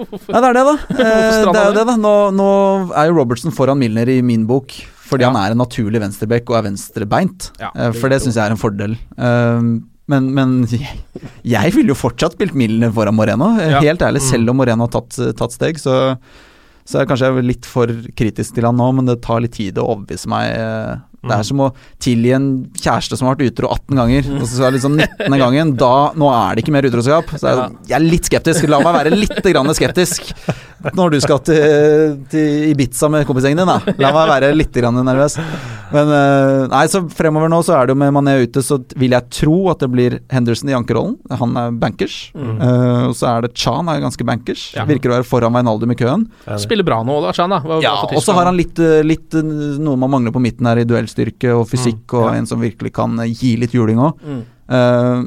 Nei, 0.00 0.40
det 0.40 0.48
er 0.48 0.56
det, 0.56 0.64
da. 0.66 0.74
Eh, 0.90 1.44
det 1.52 1.60
er 1.60 1.74
det? 1.76 1.84
da. 1.90 1.96
Nå, 2.00 2.14
nå 2.36 2.48
er 2.96 3.10
jo 3.10 3.16
Robertson 3.18 3.52
foran 3.54 3.78
Milner 3.80 4.08
i 4.08 4.20
min 4.24 4.46
bok. 4.48 4.72
Fordi 5.10 5.24
Ja. 5.26 5.30
han 5.32 5.40
er 5.42 5.52
en 5.56 5.58
naturlig 5.58 5.98
venstrebekk 6.00 6.50
og 6.52 6.58
er 6.60 6.68
venstrebeint. 6.70 7.50
Ja, 7.58 7.70
det 7.74 7.96
for 7.98 8.08
det 8.12 8.20
syns 8.22 8.36
jeg 8.38 8.44
er 8.46 8.54
en 8.54 8.60
fordel. 8.60 8.92
Eh, 9.18 9.64
men, 10.10 10.28
men 10.34 10.54
jeg, 10.70 10.86
jeg 11.56 11.74
ville 11.74 11.90
jo 11.92 11.98
fortsatt 11.98 12.34
spilt 12.38 12.54
Milner 12.58 12.92
foran 12.94 13.14
Moreno. 13.18 13.52
eh, 13.58 13.72
Ja. 13.74 13.80
Helt 13.82 14.00
ærlig, 14.06 14.22
selv 14.22 14.50
om 14.54 14.56
Moreno 14.62 14.86
har 14.86 14.94
tatt, 15.00 15.18
tatt 15.38 15.52
steg, 15.56 15.78
så, 15.82 16.16
så 16.86 16.98
er 16.98 17.04
jeg 17.04 17.10
kanskje 17.12 17.32
litt 17.46 17.66
for 17.66 17.90
kritisk 18.18 18.54
til 18.56 18.66
han 18.70 18.78
nå, 18.78 18.88
men 18.94 19.10
det 19.10 19.18
tar 19.26 19.42
litt 19.42 19.54
tid 19.58 19.78
å 19.82 19.88
overbevise 19.96 20.30
meg. 20.30 20.54
Det 21.20 21.36
er 21.36 21.44
som 21.44 21.60
å 21.66 21.68
tilgi 22.00 22.30
en 22.32 22.48
kjæreste 22.72 23.18
som 23.18 23.28
har 23.28 23.36
vært 23.36 23.50
utro 23.52 23.68
18 23.68 23.98
ganger, 24.00 24.30
og 24.38 24.46
så 24.48 24.64
er 24.64 24.72
det 24.72 24.78
liksom 24.78 24.96
19. 24.96 25.36
gangen. 25.44 25.74
Da, 25.80 25.92
nå 26.16 26.30
er 26.32 26.56
det 26.56 26.64
ikke 26.64 26.74
mer 26.76 26.88
utroskap. 26.88 27.34
Så 27.36 27.50
jeg, 27.50 27.76
jeg 27.90 27.98
er 27.98 28.06
litt 28.06 28.30
skeptisk. 28.30 28.68
La 28.72 28.80
meg 28.84 28.96
være 28.96 29.12
litt 29.16 29.42
grann 29.50 29.74
skeptisk 29.76 30.32
når 30.96 31.12
du 31.12 31.18
skal 31.20 31.42
til, 31.44 32.14
til 32.32 32.70
Ibiza 32.70 33.10
med 33.12 33.26
kompisgjengen 33.28 33.60
din. 33.60 33.68
Da. 33.68 33.94
La 34.00 34.14
meg 34.16 34.30
være 34.32 34.52
litt 34.56 34.72
grann 34.80 34.96
nervøs. 35.04 35.36
Men 35.92 36.12
eh, 36.14 36.64
nei, 36.70 36.84
så 36.88 37.02
fremover 37.12 37.50
nå 37.52 37.60
så 37.66 37.74
er 37.76 37.88
det 37.88 37.94
jo 37.96 38.00
med 38.00 38.14
Mané 38.14 38.36
ute, 38.44 38.62
så 38.64 38.78
vil 39.00 39.16
jeg 39.16 39.28
tro 39.42 39.56
at 39.72 39.82
det 39.82 39.90
blir 39.92 40.18
Henderson 40.32 40.70
i 40.70 40.76
ankerrollen. 40.78 41.18
Han 41.40 41.56
er 41.58 41.76
bankers. 41.82 42.18
Eh, 42.36 43.08
og 43.10 43.16
så 43.18 43.28
er 43.34 43.44
det 43.46 43.52
Chan 43.60 43.90
er 43.92 44.00
ganske 44.04 44.24
bankers. 44.26 44.68
Ja. 44.76 44.86
Virker 44.88 45.12
å 45.12 45.18
være 45.18 45.28
foran 45.28 45.56
Wijnaldum 45.56 45.92
i 45.92 45.98
køen. 46.00 46.28
Spiller 46.62 46.86
bra 46.86 47.02
nå, 47.04 47.18
da, 47.26 47.34
Chan. 47.36 47.52
da. 47.52 47.80
Ja, 47.84 47.96
og 48.06 48.22
så 48.24 48.36
har 48.38 48.48
han 48.48 48.56
litt, 48.58 48.78
eh, 48.80 49.02
litt 49.04 49.36
noe 49.36 49.98
man 50.00 50.14
mangler 50.16 50.34
på 50.34 50.42
midten 50.42 50.68
her 50.70 50.80
i 50.80 50.86
duellstyrke 51.10 51.54
og 51.56 51.66
fysikk, 51.70 52.06
og 52.14 52.30
ja. 52.30 52.36
en 52.38 52.46
som 52.46 52.60
virkelig 52.62 52.94
kan 52.96 53.18
eh, 53.20 53.32
gi 53.32 53.56
litt 53.60 53.74
juling 53.74 53.98
òg. 53.98 54.20
Mm. 54.20 54.44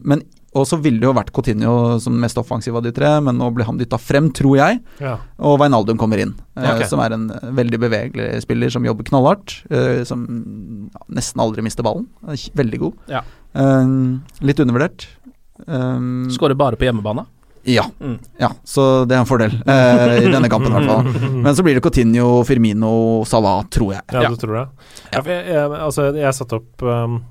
men 0.07 0.23
og 0.53 0.67
så 0.69 0.77
ville 0.77 1.01
det 1.01 1.07
jo 1.07 1.15
vært 1.17 1.31
Coutinho 1.33 1.97
som 2.01 2.13
mest 2.21 2.37
offensiv 2.37 2.75
av 2.77 2.83
de 2.85 2.91
tre, 2.93 3.09
men 3.25 3.39
nå 3.39 3.47
blir 3.55 3.65
han 3.65 3.79
dytta 3.79 3.97
frem, 3.97 4.29
tror 4.37 4.59
jeg. 4.59 4.81
Ja. 5.01 5.15
Og 5.41 5.57
Wijnaldum 5.61 5.97
kommer 5.97 6.21
inn, 6.21 6.35
eh, 6.61 6.83
som 6.89 7.01
er 7.01 7.15
en 7.15 7.25
eh, 7.33 7.47
veldig 7.57 7.79
bevegelig 7.81 8.43
spiller 8.45 8.69
som 8.73 8.85
jobber 8.85 9.07
knallhardt. 9.09 9.63
eh, 9.73 10.03
som 10.05 10.27
ja, 10.93 11.01
nesten 11.17 11.41
aldri 11.41 11.65
mister 11.65 11.85
ballen. 11.85 12.05
Veldig 12.53 12.81
god. 12.85 13.01
Ja. 13.09 13.23
Eh, 13.57 13.93
litt 14.45 14.61
undervurdert. 14.61 15.07
Um, 15.65 16.29
Skårer 16.33 16.57
bare 16.57 16.77
på 16.77 16.85
hjemmebane. 16.85 17.25
Ja. 17.65 17.85
Mm. 17.99 18.17
ja, 18.39 18.49
så 18.67 19.05
det 19.07 19.15
er 19.15 19.21
en 19.23 19.29
fordel 19.29 19.53
eh, 19.65 20.15
i 20.23 20.31
denne 20.31 20.49
kampen 20.51 20.71
i 20.71 20.77
hvert 20.77 20.89
fall. 20.89 21.27
Men 21.45 21.55
så 21.55 21.63
blir 21.63 21.77
det 21.79 21.83
Coutinho, 21.85 22.43
Firmino, 22.47 22.93
Salah, 23.29 23.61
tror 23.71 23.93
jeg. 23.95 24.01
Ja, 24.11 24.23
Ja. 24.25 24.29
du 24.33 24.35
tror 24.41 24.57
det? 24.59 24.65
Ja, 25.13 25.21
for 25.21 25.31
jeg, 25.31 25.45
jeg, 25.53 25.77
altså, 25.85 26.09
jeg 26.17 26.33
satte 26.39 26.59
opp 26.59 26.83
um, 26.83 27.21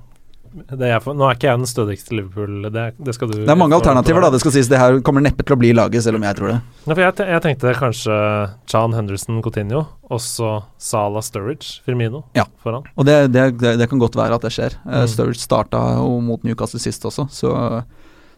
det 0.53 0.85
jeg 0.91 1.01
får, 1.01 1.15
Nå 1.17 1.25
er 1.25 1.33
ikke 1.33 1.47
jeg 1.49 1.57
den 1.63 1.65
stødigste 1.69 2.13
Liverpool, 2.13 2.67
det, 2.69 2.81
det 3.01 3.15
skal 3.17 3.31
du 3.31 3.39
Det 3.39 3.49
er 3.49 3.57
mange 3.57 3.73
alternativer, 3.73 4.21
da. 4.21 4.29
Det 4.35 4.41
skal 4.43 4.53
sies 4.53 4.67
det 4.69 4.77
her 4.77 4.99
kommer 5.05 5.23
neppe 5.25 5.41
til 5.41 5.55
å 5.55 5.57
bli 5.57 5.71
laget, 5.73 6.03
selv 6.05 6.19
om 6.19 6.25
jeg 6.27 6.37
tror 6.37 6.51
det. 6.51 6.57
Ja, 6.85 6.91
for 6.93 7.01
jeg, 7.01 7.15
jeg 7.33 7.41
tenkte 7.47 7.73
kanskje 7.79 8.17
John 8.69 8.93
Henderson 8.93 9.39
Coutinho, 9.41 9.81
også 10.13 10.51
Salah 10.77 11.25
Sturridge 11.25 11.79
Firmino 11.87 12.21
Ja. 12.37 12.45
foran. 12.61 12.85
Og 12.93 13.05
det, 13.09 13.17
det, 13.33 13.47
det, 13.63 13.73
det 13.81 13.89
kan 13.89 14.01
godt 14.01 14.17
være 14.19 14.37
at 14.37 14.45
det 14.45 14.53
skjer. 14.53 14.77
Uh, 14.85 14.99
Mm. 15.03 15.09
Sturridge 15.09 15.41
starta 15.41 15.81
jo 15.97 16.19
mot 16.21 16.45
Newcastle 16.45 16.79
sist 16.81 17.01
også, 17.09 17.25
så, 17.33 17.49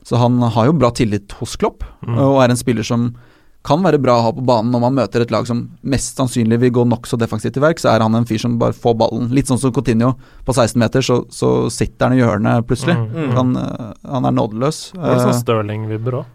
så 0.05 0.19
han 0.21 0.37
har 0.55 0.69
jo 0.69 0.75
bra 0.77 0.91
tillit 0.95 1.33
hos 1.41 1.55
Klopp, 1.57 1.83
Mm. 2.05 2.19
og 2.21 2.43
er 2.43 2.53
en 2.53 2.59
spiller 2.59 2.85
som 2.85 3.15
kan 3.65 3.81
være 3.81 3.97
bra 3.97 4.19
å 4.19 4.23
ha 4.27 4.31
på 4.31 4.43
banen 4.45 4.69
når 4.69 4.81
man 4.83 4.93
møter 4.93 5.23
et 5.23 5.31
lag 5.33 5.47
som 5.49 5.63
mest 5.81 6.19
sannsynlig 6.19 6.59
vil 6.61 6.71
gå 6.75 6.83
nokså 6.85 7.17
defensivt 7.17 7.55
til 7.57 7.63
verk, 7.63 7.79
så 7.81 7.95
er 7.95 8.03
han 8.05 8.13
en 8.13 8.27
fyr 8.29 8.37
som 8.43 8.59
bare 8.61 8.77
får 8.77 8.93
ballen. 8.99 9.31
Litt 9.33 9.49
sånn 9.49 9.57
som 9.57 9.73
Coutinho 9.73 10.11
på 10.45 10.53
16 10.53 10.77
meter, 10.83 11.01
så, 11.01 11.23
så 11.33 11.49
sitter 11.73 12.05
han 12.11 12.13
i 12.13 12.21
hjørnet 12.21 12.67
plutselig. 12.69 12.93
Mm. 12.93 13.31
Han, 13.33 13.55
uh, 13.57 13.93
han 14.05 14.29
er 14.29 14.35
nådeløs. 14.37 14.91
Det 14.93 15.01
er 15.01 15.15
litt 15.15 15.25
Uh, 15.25 15.31
sånn 15.31 15.41
Stirling-vibber 15.41 16.19
òg. 16.21 16.31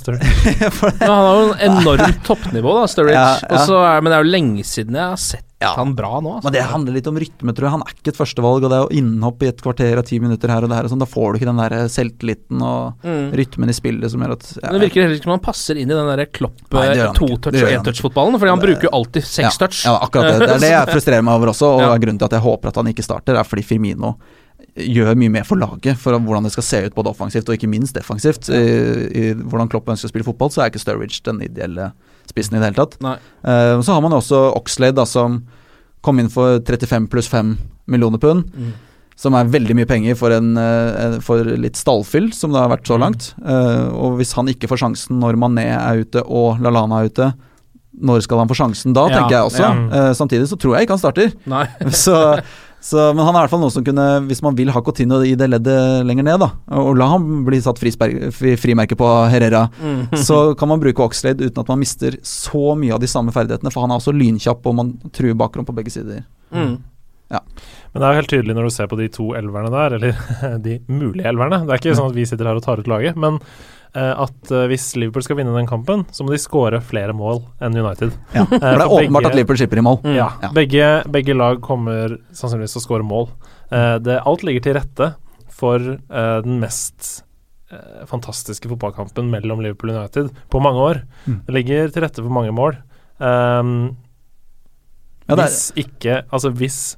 Stirling. 0.00 0.22
Han 1.02 1.10
har 1.12 1.34
jo 1.34 1.48
en 1.50 1.74
enormt 1.82 2.22
toppnivå, 2.24 2.70
da, 2.78 2.86
Sturridge. 2.88 3.18
Ja, 3.18 3.34
ja. 3.58 3.82
Er, 3.90 4.00
men 4.00 4.08
det 4.08 4.16
er 4.16 4.24
jo 4.24 4.30
lenge 4.32 4.64
siden 4.64 4.96
jeg 4.96 5.04
har 5.10 5.20
sett 5.20 5.47
Ja. 5.60 5.72
han 5.74 5.90
bra 5.98 6.20
nå. 6.22 6.36
Altså. 6.36 6.44
Men 6.46 6.52
det 6.54 6.62
handler 6.70 6.92
litt 6.94 7.08
om 7.10 7.16
rytme, 7.18 7.50
tror 7.52 7.66
jeg. 7.66 7.70
Han 7.74 7.82
er 7.82 7.94
ikke 7.96 8.12
et 8.12 8.18
førstevalg, 8.20 8.62
og 8.62 8.70
det 8.70 8.76
er 8.78 8.84
jo 8.84 8.98
innhopp 9.00 9.42
i 9.42 9.48
et 9.50 9.60
kvarter 9.64 9.98
av 9.98 10.04
ti 10.06 10.20
minutter 10.22 10.52
her 10.54 10.62
og 10.62 10.70
der 10.70 10.86
og 10.86 10.92
sånn. 10.92 11.00
Da 11.02 11.08
får 11.10 11.32
du 11.34 11.38
ikke 11.40 11.48
den 11.50 11.58
der 11.58 11.74
selvtilliten 11.90 12.62
og 12.62 12.94
Mm. 13.02 13.32
rytmen 13.34 13.68
i 13.68 13.74
spillet 13.74 14.10
som 14.10 14.20
gjør 14.22 14.32
at 14.36 14.46
ja, 14.62 14.70
det 14.70 14.80
virker 14.86 15.02
heller 15.02 15.16
ikke 15.18 15.26
som 15.26 15.34
han 15.34 15.40
passer 15.42 15.74
inn 15.82 15.90
i 15.90 15.94
den 15.98 16.06
der 16.16 16.24
klopp. 16.26 16.58
Det 16.70 17.12
to-touch- 17.18 17.58
og 17.58 17.68
han 17.68 17.80
én-touch-fotballen, 17.82 18.38
fordi 18.38 18.50
han 18.54 18.60
bruker 18.62 18.82
jo 18.86 18.94
alltid 18.94 19.24
seks 19.24 19.58
touch. 19.58 19.84
Ja, 19.84 19.98
akkurat 19.98 20.38
det. 20.38 20.46
Det 20.46 20.50
er 20.56 20.58
det 20.62 20.70
jeg 20.70 20.94
frustrerer 20.94 21.22
meg 21.26 21.34
over 21.34 21.48
også, 21.50 21.66
og 21.74 21.80
Ja. 21.88 21.98
grunnen 21.98 22.18
til 22.18 22.24
at 22.30 22.38
jeg 22.38 22.40
håper 22.46 22.68
at 22.68 22.76
han 22.76 22.86
ikke 22.94 23.02
starter, 23.02 23.34
er 23.34 23.42
fordi 23.42 23.64
Firmino 23.64 24.14
gjør 24.76 25.16
mye 25.18 25.32
mer 25.32 25.46
for 25.48 25.58
laget, 25.60 25.98
for 25.98 26.16
hvordan 26.18 26.46
det 26.46 26.52
skal 26.54 26.66
se 26.66 26.82
ut 26.86 26.96
både 26.96 27.10
offensivt 27.10 27.48
og 27.48 27.56
ikke 27.56 27.70
minst 27.70 27.96
defensivt. 27.96 28.50
I, 28.52 28.60
i 29.08 29.24
hvordan 29.38 29.70
Klopp 29.70 29.88
ønsker 29.90 30.10
å 30.10 30.12
spille 30.12 30.26
fotball, 30.26 30.52
så 30.54 30.64
er 30.64 30.72
ikke 30.72 30.82
Sturridge 30.82 31.22
den 31.26 31.40
ideelle 31.46 31.92
spissen 32.28 32.58
i 32.58 32.60
det 32.60 32.70
hele 32.70 32.82
tatt. 32.82 32.98
Nei. 33.04 33.16
Eh, 33.42 33.78
så 33.80 33.96
har 33.96 34.04
man 34.04 34.14
også 34.16 34.42
Oxlade, 34.58 34.98
da, 35.00 35.06
som 35.08 35.40
kom 36.04 36.20
inn 36.22 36.30
for 36.32 36.60
35 36.62 37.08
pluss 37.10 37.30
5 37.30 37.56
millioner 37.90 38.22
pund. 38.22 38.46
Mm. 38.54 38.76
Som 39.18 39.34
er 39.34 39.50
veldig 39.50 39.74
mye 39.74 39.88
penger 39.90 40.14
for, 40.18 40.30
en, 40.30 40.52
eh, 40.62 41.18
for 41.24 41.42
litt 41.58 41.78
stallfyll, 41.80 42.30
som 42.36 42.54
det 42.54 42.62
har 42.62 42.70
vært 42.70 42.86
så 42.86 43.00
langt. 43.02 43.32
Uh, 43.42 43.90
og 43.90 44.20
hvis 44.20 44.36
han 44.38 44.46
ikke 44.52 44.70
får 44.70 44.84
sjansen 44.84 45.18
når 45.18 45.40
Mané 45.42 45.66
er 45.74 46.04
ute 46.04 46.22
og 46.22 46.62
Lalana 46.62 47.00
er 47.02 47.10
ute, 47.10 47.32
når 47.98 48.22
skal 48.22 48.38
han 48.38 48.50
få 48.50 48.54
sjansen 48.54 48.94
da, 48.94 49.08
Ja, 49.10 49.16
tenker 49.18 49.34
jeg 49.34 49.48
også. 49.48 49.64
ja. 49.64 49.72
Uh, 49.90 50.12
samtidig 50.14 50.46
så 50.46 50.58
tror 50.60 50.76
jeg 50.76 50.86
ikke 50.86 50.94
han 50.94 51.02
starter. 51.02 51.34
Nei. 51.50 51.64
så, 52.04 52.14
så, 52.80 53.08
men 53.14 53.24
han 53.26 53.34
er 53.34 53.40
i 53.40 53.42
hvert 53.46 53.50
fall 53.50 53.60
noe 53.64 53.72
som 53.74 53.84
kunne, 53.86 54.04
hvis 54.28 54.42
man 54.44 54.54
vil 54.58 54.70
ha 54.70 54.80
Coutinho 54.86 55.18
i 55.26 55.32
det 55.38 55.48
leddet 55.50 56.06
lenger 56.06 56.26
ned, 56.28 56.38
da, 56.44 56.50
og 56.78 56.92
la 56.96 57.08
ham 57.10 57.24
bli 57.46 57.58
satt 57.64 57.80
frimerke 57.82 58.96
på 58.98 59.08
Herrera, 59.32 59.64
Mm. 59.78 60.14
så 60.16 60.54
kan 60.58 60.68
man 60.70 60.80
bruke 60.80 61.02
Oxlade 61.02 61.42
uten 61.48 61.60
at 61.62 61.68
man 61.72 61.80
mister 61.82 62.16
så 62.22 62.76
mye 62.78 62.94
av 62.94 63.00
de 63.02 63.10
samme 63.10 63.32
ferdighetene, 63.34 63.72
for 63.74 63.82
han 63.84 63.90
er 63.90 63.98
også 64.00 64.14
lynkjapp, 64.14 64.64
og 64.66 64.74
man 64.78 64.94
truer 65.12 65.34
bakrom 65.38 65.66
på 65.66 65.74
begge 65.74 65.90
sider. 65.94 66.22
Mm. 66.54 66.78
Men 67.28 68.00
det 68.00 68.04
er 68.06 68.12
jo 68.14 68.20
helt 68.22 68.30
tydelig 68.32 68.54
når 68.56 68.68
du 68.68 68.72
ser 68.72 68.88
på 68.88 68.96
de 69.00 69.08
to 69.12 69.30
elverne 69.36 69.70
der, 69.74 69.96
eller 69.98 70.58
de 70.64 70.78
mulige 70.88 71.26
elverne. 71.28 71.62
Det 71.66 71.74
er 71.74 71.82
ikke 71.82 71.96
sånn 71.98 72.12
at 72.12 72.16
vi 72.16 72.24
sitter 72.28 72.48
her 72.48 72.60
og 72.60 72.64
tar 72.64 72.80
ut 72.80 72.88
laget, 72.88 73.18
men 73.20 73.40
at 73.96 74.50
eh, 74.52 74.66
hvis 74.68 74.84
Liverpool 75.00 75.22
skal 75.24 75.36
vinne 75.38 75.54
den 75.56 75.66
kampen, 75.70 76.02
så 76.12 76.24
må 76.26 76.30
de 76.34 76.38
skåre 76.42 76.80
flere 76.84 77.14
mål 77.16 77.40
enn 77.64 77.76
United. 77.78 78.12
Ja, 78.34 78.44
for 78.44 78.58
det 78.60 78.68
er 78.68 78.82
åpenbart 78.84 79.22
begge- 79.24 79.30
at 79.32 79.38
Liverpool 79.38 79.56
skipper 79.62 79.78
i 79.80 79.84
mål. 79.86 80.00
Mm. 80.04 80.14
Ja, 80.18 80.28
Ja. 80.42 80.50
Begge, 80.52 80.90
begge 81.10 81.34
lag 81.36 81.60
kommer 81.64 82.18
sannsynligvis 82.32 82.76
til 82.76 82.82
å 82.82 82.86
skåre 82.86 83.06
mål. 83.06 83.30
Eh, 83.72 83.98
det, 84.04 84.18
alt 84.26 84.42
ligger 84.44 84.60
til 84.66 84.74
rette 84.78 85.14
for 85.58 85.80
eh, 85.80 86.40
den 86.44 86.60
mest 86.60 87.22
eh, 87.72 88.04
fantastiske 88.06 88.68
fotballkampen 88.70 89.30
mellom 89.32 89.60
Liverpool 89.64 89.90
og 89.94 90.02
United 90.04 90.30
på 90.52 90.60
mange 90.62 90.78
år. 90.78 91.02
Mm. 91.26 91.40
Det 91.46 91.54
ligger 91.56 91.88
til 91.94 92.02
rette 92.04 92.22
for 92.22 92.30
mange 92.30 92.52
mål. 92.54 92.76
Um, 93.18 93.96
Ja, 95.28 95.34
det 95.36 95.48
hvis 95.50 95.72
ikke 95.76 96.22
Altså 96.32 96.48
hvis 96.56 96.96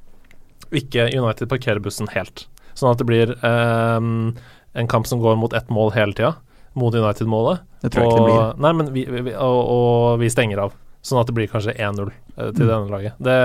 ikke 0.71 1.09
United 1.17 1.49
parkerer 1.51 1.81
bussen 1.83 2.07
helt, 2.13 2.45
sånn 2.79 2.93
at 2.93 3.01
det 3.01 3.07
blir 3.09 3.33
um, 3.43 4.37
en 4.79 4.87
kamp 4.87 5.09
som 5.11 5.19
går 5.19 5.35
mot 5.41 5.53
ett 5.57 5.67
mål 5.73 5.91
hele 5.97 6.15
tida, 6.15 6.37
mot 6.79 6.95
United-målet, 6.95 7.61
Det 7.83 7.91
tror 7.93 8.05
jeg 8.05 8.11
ikke 8.13 8.21
det 8.21 8.29
blir. 8.31 8.41
og, 8.45 8.61
nei, 8.63 8.73
men 8.79 8.93
vi, 8.95 9.05
vi, 9.11 9.33
og, 9.35 9.61
og 9.75 10.19
vi 10.23 10.29
stenger 10.31 10.59
av. 10.67 10.75
Sånn 11.03 11.19
at 11.23 11.27
det 11.31 11.35
blir 11.35 11.49
kanskje 11.49 11.73
1-0 11.81 12.11
eh, 12.11 12.51
til 12.53 12.61
Mm. 12.61 12.69
det 12.69 12.75
ene 12.77 12.91
laget. 12.93 13.15
Det, 13.19 13.37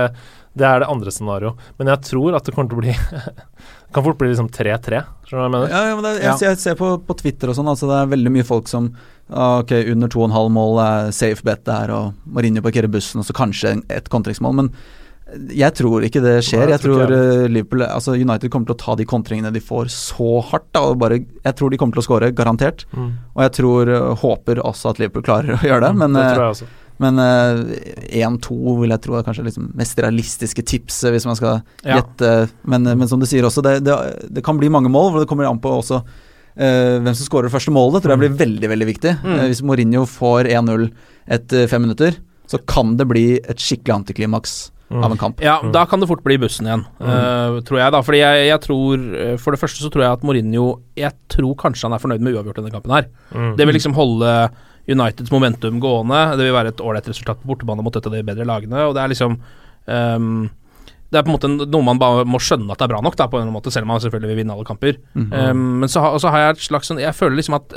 det 0.60 0.66
er 0.68 0.80
det 0.82 0.88
andre 0.92 1.10
scenarioet. 1.12 1.56
Men 1.78 1.88
jeg 1.88 2.02
tror 2.10 2.36
at 2.36 2.44
det 2.44 2.52
kommer 2.54 2.68
til 2.70 2.78
å 2.78 2.82
bli 2.84 2.92
Det 3.86 3.94
kan 3.94 4.04
fort 4.04 4.18
bli 4.18 4.28
liksom 4.28 4.48
3-3, 4.52 4.98
skjønner 5.24 5.30
du 5.30 5.36
hva 5.38 5.44
jeg 5.46 5.52
mener? 5.54 5.70
Ja, 5.72 5.80
ja, 5.88 5.94
men 5.96 6.04
det, 6.04 6.12
jeg, 6.20 6.40
jeg 6.42 6.58
ser 6.60 6.74
på, 6.76 6.88
på 7.06 7.14
Twitter 7.16 7.48
og 7.48 7.56
sånn, 7.56 7.68
altså 7.70 7.86
det 7.88 7.96
er 8.02 8.08
veldig 8.12 8.32
mye 8.34 8.44
folk 8.44 8.68
som 8.68 8.88
ah, 9.30 9.60
Ok, 9.62 9.72
under 9.94 10.10
2,5 10.12 10.50
mål 10.52 10.80
er 10.82 11.10
safe 11.16 11.46
bet 11.46 11.62
der, 11.64 11.92
og 11.94 12.12
Mourinho 12.28 12.60
parkerer 12.66 12.90
bussen, 12.92 13.22
og 13.22 13.28
så 13.28 13.32
kanskje 13.38 13.76
et 13.94 14.10
kontringsmål. 14.12 14.56
Men 14.58 14.72
jeg 15.26 15.74
tror 15.74 16.04
ikke 16.06 16.20
det 16.22 16.36
skjer. 16.46 16.70
Jeg 16.70 16.82
tror 16.84 17.10
eh, 17.10 17.46
Liverpool 17.50 17.82
Altså 17.88 18.14
United 18.14 18.50
kommer 18.52 18.68
til 18.68 18.76
å 18.76 18.78
ta 18.78 18.94
de 18.98 19.06
kontringene 19.08 19.50
de 19.50 19.62
får, 19.62 19.88
så 19.90 20.38
hardt. 20.52 20.68
Da, 20.76 20.84
og 20.86 21.00
bare, 21.02 21.18
jeg 21.18 21.56
tror 21.58 21.72
de 21.72 21.78
kommer 21.80 21.96
til 21.96 22.04
å 22.04 22.06
skåre, 22.06 22.28
garantert. 22.36 22.84
Mm. 22.94 23.08
Og 23.34 23.42
jeg 23.42 23.54
tror, 23.58 23.90
eh, 23.90 24.10
håper 24.22 24.60
også 24.62 24.92
at 24.92 25.00
Liverpool 25.02 25.24
klarer 25.26 25.56
å 25.56 25.62
gjøre 25.66 25.88
det. 25.88 25.90
Men, 25.98 26.14
det 26.14 26.26
eh, 26.30 26.62
men 27.02 27.18
eh, 27.20 28.22
1-2 28.22 28.76
vil 28.80 28.94
jeg 28.94 29.02
tro 29.04 29.18
er 29.18 29.26
kanskje 29.26 29.48
liksom 29.48 29.66
mest 29.76 29.98
realistiske 30.00 30.62
tipset, 30.62 31.10
hvis 31.12 31.26
man 31.28 31.38
skal 31.38 31.58
Ja. 31.82 31.98
gjette. 31.98 32.30
Men, 32.62 32.86
men 32.86 33.10
som 33.10 33.20
du 33.20 33.26
sier 33.26 33.44
også, 33.48 33.64
det, 33.66 33.80
det, 33.84 33.98
det 34.30 34.44
kan 34.46 34.56
bli 34.62 34.70
mange 34.72 34.92
mål, 34.92 35.10
for 35.10 35.24
det 35.24 35.30
kommer 35.32 35.50
an 35.50 35.62
på 35.62 35.74
også 35.80 36.04
Uh, 36.56 37.02
hvem 37.04 37.12
som 37.12 37.26
skårer 37.26 37.50
det 37.50 37.52
første 37.52 37.68
målet. 37.68 38.00
tror 38.00 38.14
jeg 38.14 38.20
blir 38.22 38.36
veldig 38.38 38.68
veldig 38.72 38.86
viktig. 38.88 39.10
Mm. 39.20 39.32
Uh, 39.34 39.42
hvis 39.50 39.58
Mourinho 39.60 40.06
får 40.08 40.48
1-0 40.48 40.86
etter 41.36 41.66
fem 41.68 41.82
minutter, 41.84 42.16
så 42.48 42.56
kan 42.64 42.94
det 42.96 43.04
bli 43.10 43.24
et 43.36 43.60
skikkelig 43.60 43.92
antiklimaks 43.92 44.54
Mm. 44.72 44.75
Av 44.90 45.10
en 45.10 45.18
kamp. 45.18 45.40
Ja, 45.42 45.56
da 45.74 45.82
kan 45.86 46.00
det 46.00 46.08
fort 46.10 46.22
bli 46.24 46.36
bussen 46.38 46.68
igjen, 46.68 46.84
eh, 47.00 47.56
tror 47.66 47.80
jeg 47.80 47.94
da. 47.94 48.02
Fordi 48.06 48.20
jeg, 48.20 48.44
jeg 48.46 48.62
tror 48.62 49.06
eh, 49.18 49.34
For 49.42 49.54
det 49.54 49.60
første 49.60 49.82
så 49.82 49.90
tror 49.90 50.04
jeg 50.04 50.18
at 50.18 50.26
Mourinho 50.26 50.66
Jeg 50.98 51.12
tror 51.32 51.56
kanskje 51.58 51.88
han 51.88 51.96
er 51.96 52.02
fornøyd 52.02 52.22
med 52.22 52.36
uavgjort 52.36 52.60
denne 52.60 52.74
kampen 52.74 52.94
her. 52.94 53.08
Mm. 53.34 53.56
Det 53.58 53.66
vil 53.66 53.78
liksom 53.78 53.96
holde 53.98 54.34
Uniteds 54.86 55.32
momentum 55.34 55.80
gående. 55.82 56.20
Det 56.38 56.46
vil 56.46 56.54
være 56.54 56.70
et 56.70 56.84
ålreit 56.84 57.08
resultat 57.10 57.40
på 57.42 57.50
bortebane 57.50 57.82
mot 57.82 57.96
et 57.98 58.06
av 58.06 58.14
de 58.14 58.22
bedre 58.26 58.46
lagene. 58.46 58.84
Og 58.86 58.94
det 58.94 59.02
er 59.02 59.10
liksom 59.10 59.34
ehm, 59.90 60.46
Det 61.12 61.18
er 61.18 61.22
på 61.22 61.30
en 61.30 61.36
måte 61.38 61.70
noe 61.70 61.82
man 61.86 61.98
bare 61.98 62.24
må 62.26 62.38
skjønne 62.42 62.70
at 62.72 62.78
det 62.78 62.84
er 62.88 62.92
bra 62.94 63.00
nok, 63.00 63.14
da, 63.16 63.26
på 63.30 63.38
en 63.40 63.52
måte, 63.54 63.70
selv 63.70 63.84
om 63.86 63.92
man 63.94 64.00
selvfølgelig 64.02 64.28
vil 64.32 64.36
vinne 64.42 64.52
alle 64.56 64.64
kamper. 64.66 64.96
Mm 65.14 65.26
-hmm. 65.30 65.50
um, 65.50 65.78
men 65.80 65.88
så, 65.88 66.00
har- 66.00 66.18
så 66.18 66.28
har 66.30 66.38
jeg 66.38 66.50
et 66.50 66.58
slags 66.66 66.86
sånn 66.90 66.98
Jeg 67.00 67.14
føler 67.14 67.36
liksom 67.36 67.54
at 67.54 67.68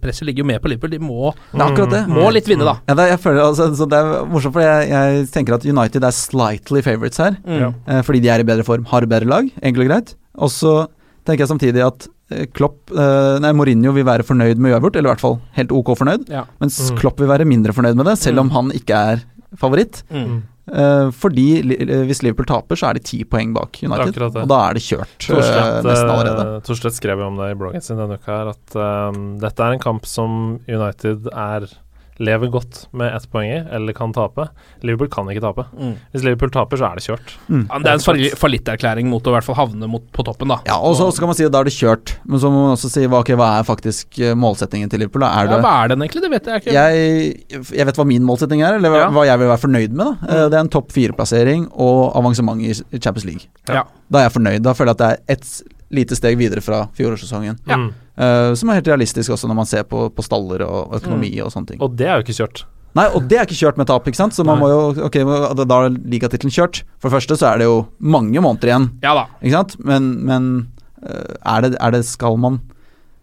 presset 0.00 0.24
ligger 0.26 0.38
jo 0.38 0.44
med 0.46 0.62
på 0.62 0.68
Liverpool. 0.68 0.90
De 0.90 0.98
må, 0.98 1.34
Det 1.52 1.60
er 1.60 1.86
det. 1.90 2.06
må 2.08 2.30
litt 2.32 2.46
vinne, 2.48 2.64
da. 2.64 2.76
Ja, 2.88 2.94
det, 2.94 3.08
jeg 3.10 3.18
føler, 3.20 3.40
altså, 3.44 3.74
så 3.76 3.86
det 3.88 3.98
er 3.98 4.26
morsomt, 4.26 4.52
for 4.54 4.60
jeg, 4.60 4.88
jeg 4.88 5.26
tenker 5.30 5.54
at 5.54 5.64
United 5.66 6.02
er 6.04 6.10
slightly 6.10 6.80
favorites 6.82 7.18
her. 7.18 7.36
Mm. 7.46 7.74
Eh, 7.86 8.02
fordi 8.02 8.20
de 8.20 8.28
er 8.28 8.40
i 8.40 8.44
bedre 8.44 8.64
form, 8.64 8.84
har 8.86 9.00
bedre 9.06 9.26
lag, 9.26 9.50
enkelt 9.62 9.84
og 9.84 9.88
greit. 9.90 10.14
Og 10.38 10.48
så 10.50 10.86
tenker 11.26 11.44
jeg 11.46 11.48
samtidig 11.48 11.84
at 11.86 12.08
eh, 12.30 12.46
Klopp 12.54 12.90
eh, 12.90 13.38
Nei, 13.40 13.52
Mourinho 13.52 13.92
vil 13.92 14.04
være 14.04 14.22
fornøyd 14.24 14.56
med 14.56 14.72
uavgjort, 14.72 14.96
eller 14.96 15.10
i 15.10 15.12
hvert 15.14 15.20
fall 15.20 15.40
helt 15.52 15.70
ok 15.72 15.94
fornøyd. 15.98 16.28
Ja. 16.30 16.44
Mens 16.60 16.90
Mm. 16.90 16.96
Klopp 16.98 17.18
vil 17.20 17.28
være 17.28 17.44
mindre 17.44 17.72
fornøyd 17.72 17.94
med 17.96 18.06
det, 18.06 18.18
selv 18.18 18.38
om 18.40 18.46
Mm. 18.48 18.52
han 18.52 18.70
ikke 18.72 18.94
er 19.12 19.16
favoritt. 19.56 20.02
Mm. 20.10 20.42
Eh, 20.68 21.10
fordi 21.16 21.46
eh, 21.76 22.04
hvis 22.08 22.22
Liverpool 22.24 22.48
taper, 22.48 22.78
så 22.78 22.90
er 22.90 22.98
de 22.98 23.04
ti 23.08 23.22
poeng 23.24 23.54
bak 23.56 23.80
United. 23.82 24.20
Og 24.28 24.48
da 24.50 24.60
er 24.68 24.78
det 24.78 24.84
kjørt, 24.84 25.16
Torstedt 25.22 25.48
Torstvedt, 25.48 25.88
nesten 25.88 26.12
allerede. 26.14 26.46
eh, 26.58 26.62
Torstvedt 26.68 26.98
skrev 26.98 27.22
jo 27.24 27.28
om 27.30 27.38
det 27.40 27.50
i 27.52 27.58
bloggen 27.58 27.84
sin 27.84 28.00
denne 28.00 28.18
uka 28.20 28.32
her, 28.34 28.52
at 28.54 28.78
um, 29.14 29.28
dette 29.42 29.64
er 29.64 29.76
en 29.76 29.82
kamp 29.82 30.08
som 30.08 30.58
United 30.68 31.30
er 31.32 31.68
lever 32.18 32.50
godt 32.50 32.86
med 32.98 33.14
ett 33.14 33.26
poeng 33.30 33.46
i, 33.52 33.58
eller 33.76 33.94
kan 33.94 34.10
tape. 34.12 34.48
Liverpool 34.82 35.06
kan 35.12 35.28
ikke 35.30 35.42
tape. 35.44 35.64
Mm. 35.78 35.92
Hvis 36.12 36.24
Liverpool 36.26 36.50
taper, 36.50 36.76
så 36.80 36.88
er 36.90 36.98
det 36.98 37.04
kjørt. 37.06 37.34
Ja, 37.48 37.78
det 37.78 37.90
er 37.92 37.92
en 37.94 38.02
falli- 38.02 38.32
fallitterklæring 38.34 39.06
mot 39.06 39.22
å 39.22 39.30
i 39.30 39.36
hvert 39.36 39.46
fall 39.46 39.54
havne 39.60 39.86
mot, 39.90 40.02
på 40.12 40.24
toppen, 40.26 40.50
da. 40.50 40.56
Ja, 40.66 40.80
og 40.82 40.96
så 40.98 41.06
kan 41.18 41.30
man 41.30 41.38
si 41.38 41.46
at 41.46 41.52
da 41.54 41.60
er 41.62 41.68
det 41.70 41.74
kjørt, 41.76 42.16
men 42.26 42.42
så 42.42 42.50
må 42.50 42.64
man 42.64 42.74
også 42.74 42.90
si 42.90 43.04
hva, 43.06 43.20
ok, 43.22 43.30
hva 43.38 43.50
er 43.60 43.68
faktisk 43.68 44.18
eh, 44.18 44.34
målsettingen 44.34 44.90
til 44.90 44.98
Liverpool? 45.04 45.22
Da? 45.22 45.30
Er 45.44 45.52
Ja, 45.54 45.60
hva 45.62 45.76
er 45.84 45.94
den 45.94 46.02
egentlig? 46.02 46.22
Det 46.26 46.30
vet 46.34 46.50
jeg 46.50 46.64
ikke. 46.64 46.74
jeg, 46.74 47.70
jeg 47.78 47.86
vet 47.92 48.02
hva 48.02 48.08
min 48.10 48.26
målsetting 48.26 48.62
er, 48.66 48.80
eller 48.80 48.90
hva, 48.90 49.04
Ja. 49.04 49.08
hva 49.14 49.26
jeg 49.30 49.38
vil 49.44 49.52
være 49.54 49.62
fornøyd 49.68 49.90
med. 49.94 50.04
Da. 50.04 50.12
Mm. 50.26 50.50
Det 50.50 50.58
er 50.58 50.64
en 50.66 50.68
topp 50.74 50.90
fire-plassering 50.92 51.68
og 51.72 52.16
avansement 52.18 52.60
i 52.66 52.70
i 52.74 52.98
Champions 52.98 53.24
League. 53.24 53.46
Ja. 53.68 53.84
Da 54.10 54.18
er 54.24 54.28
jeg 54.28 54.36
fornøyd. 54.40 54.62
Da 54.66 54.74
føler 54.74 54.90
jeg 54.94 54.98
at 54.98 54.98
det 54.98 55.08
er 55.14 55.38
ett 55.38 55.62
lite 55.90 56.16
steg 56.18 56.36
videre 56.36 56.60
fra 56.60 56.82
fjorårssesongen. 56.98 57.58
Ja. 57.68 57.78
Mm. 58.18 58.24
Eh, 58.26 58.54
som 58.58 58.70
er 58.72 58.80
helt 58.80 58.90
realistisk 58.90 59.30
også 59.34 59.48
når 59.50 59.58
man 59.60 59.68
ser 59.70 59.86
på, 59.88 60.08
på 60.10 60.24
staller 60.26 60.64
og 60.66 60.96
økonomi 60.98 61.30
og 61.44 61.52
sånne 61.54 61.72
ting. 61.72 61.80
Og 61.84 61.94
det 61.96 62.08
er 62.10 62.18
jo 62.18 62.26
ikke 62.26 62.38
kjørt. 62.42 62.64
Nei, 62.98 63.04
og 63.14 63.26
det 63.30 63.36
er 63.38 63.44
ikke 63.46 63.58
kjørt 63.60 63.78
med 63.78 63.86
tap, 63.86 64.06
ikke 64.10 64.18
sant? 64.18 64.34
Så 64.34 64.42
man 64.48 64.58
Nei. 64.58 64.64
må 64.64 64.70
jo 64.72 65.06
Ok, 65.06 65.18
da 65.58 65.64
da 65.68 65.76
er 65.86 65.98
ligatittelen 66.08 66.50
kjørt. 66.54 66.82
For 66.98 67.08
det 67.10 67.18
første 67.18 67.36
så 67.38 67.50
er 67.52 67.60
det 67.60 67.68
jo 67.68 67.76
mange 68.00 68.40
måneder 68.42 68.72
igjen, 68.72 68.88
Ja 69.04 69.12
da. 69.14 69.26
ikke 69.42 69.54
sant? 69.54 69.76
Men, 69.86 70.08
men 70.26 70.48
eh, 71.04 71.36
er, 71.44 71.66
det, 71.68 71.76
er 71.78 71.94
det 71.94 72.02
Skal 72.08 72.38
man 72.40 72.58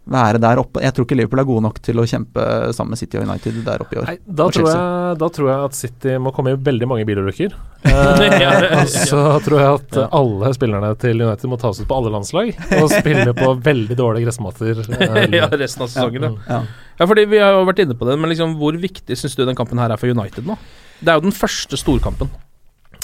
være 0.06 0.40
der 0.42 0.60
oppe. 0.62 0.82
Jeg 0.84 0.94
tror 0.94 1.08
ikke 1.08 1.18
Liverpool 1.18 1.42
er 1.42 1.48
gode 1.48 1.64
nok 1.66 1.80
til 1.84 1.98
å 2.02 2.06
kjempe 2.10 2.44
sammen 2.78 2.94
med 2.94 3.00
City 3.02 3.18
og 3.18 3.26
United 3.26 3.58
der 3.66 3.82
oppe 3.82 3.98
i 3.98 4.00
år. 4.02 4.10
Nei, 4.12 4.18
da, 4.26 4.48
tror 4.54 4.70
jeg, 4.70 5.18
da 5.22 5.30
tror 5.38 5.50
jeg 5.50 5.70
at 5.70 5.78
City 5.78 6.16
må 6.22 6.34
komme 6.36 6.54
i 6.54 6.60
veldig 6.68 6.90
mange 6.92 7.08
bilulykker. 7.10 7.56
Eh, 7.86 8.72
og 8.82 8.88
så 8.90 9.20
tror 9.46 9.60
jeg 9.62 9.76
at 9.78 9.98
alle 10.18 10.50
spillerne 10.56 10.88
til 10.98 11.20
United 11.22 11.52
må 11.52 11.58
tas 11.62 11.78
ut 11.78 11.86
på 11.86 11.98
alle 12.00 12.10
landslag 12.16 12.48
og 12.80 12.88
spille 12.90 13.36
på 13.38 13.52
veldig 13.62 13.98
dårlige 14.00 14.26
gressmater. 14.26 14.80
eh, 14.98 15.20
ja, 15.38 15.46
resten 15.52 15.86
av 15.86 15.92
sesongen. 15.94 16.26
Ja. 16.26 16.32
Ja. 16.50 16.58
ja, 16.98 17.06
fordi 17.06 17.28
vi 17.30 17.44
har 17.44 17.54
jo 17.54 17.62
vært 17.70 17.84
inne 17.84 17.98
på 18.00 18.08
det, 18.10 18.16
men 18.18 18.34
liksom, 18.34 18.56
hvor 18.58 18.74
viktig 18.82 19.18
syns 19.20 19.38
du 19.38 19.44
den 19.46 19.58
kampen 19.60 19.78
her 19.82 19.94
er 19.94 20.02
for 20.02 20.10
United 20.10 20.50
nå? 20.50 20.58
Det 20.98 21.14
er 21.14 21.20
jo 21.22 21.28
den 21.28 21.38
første 21.38 21.78
storkampen 21.78 22.34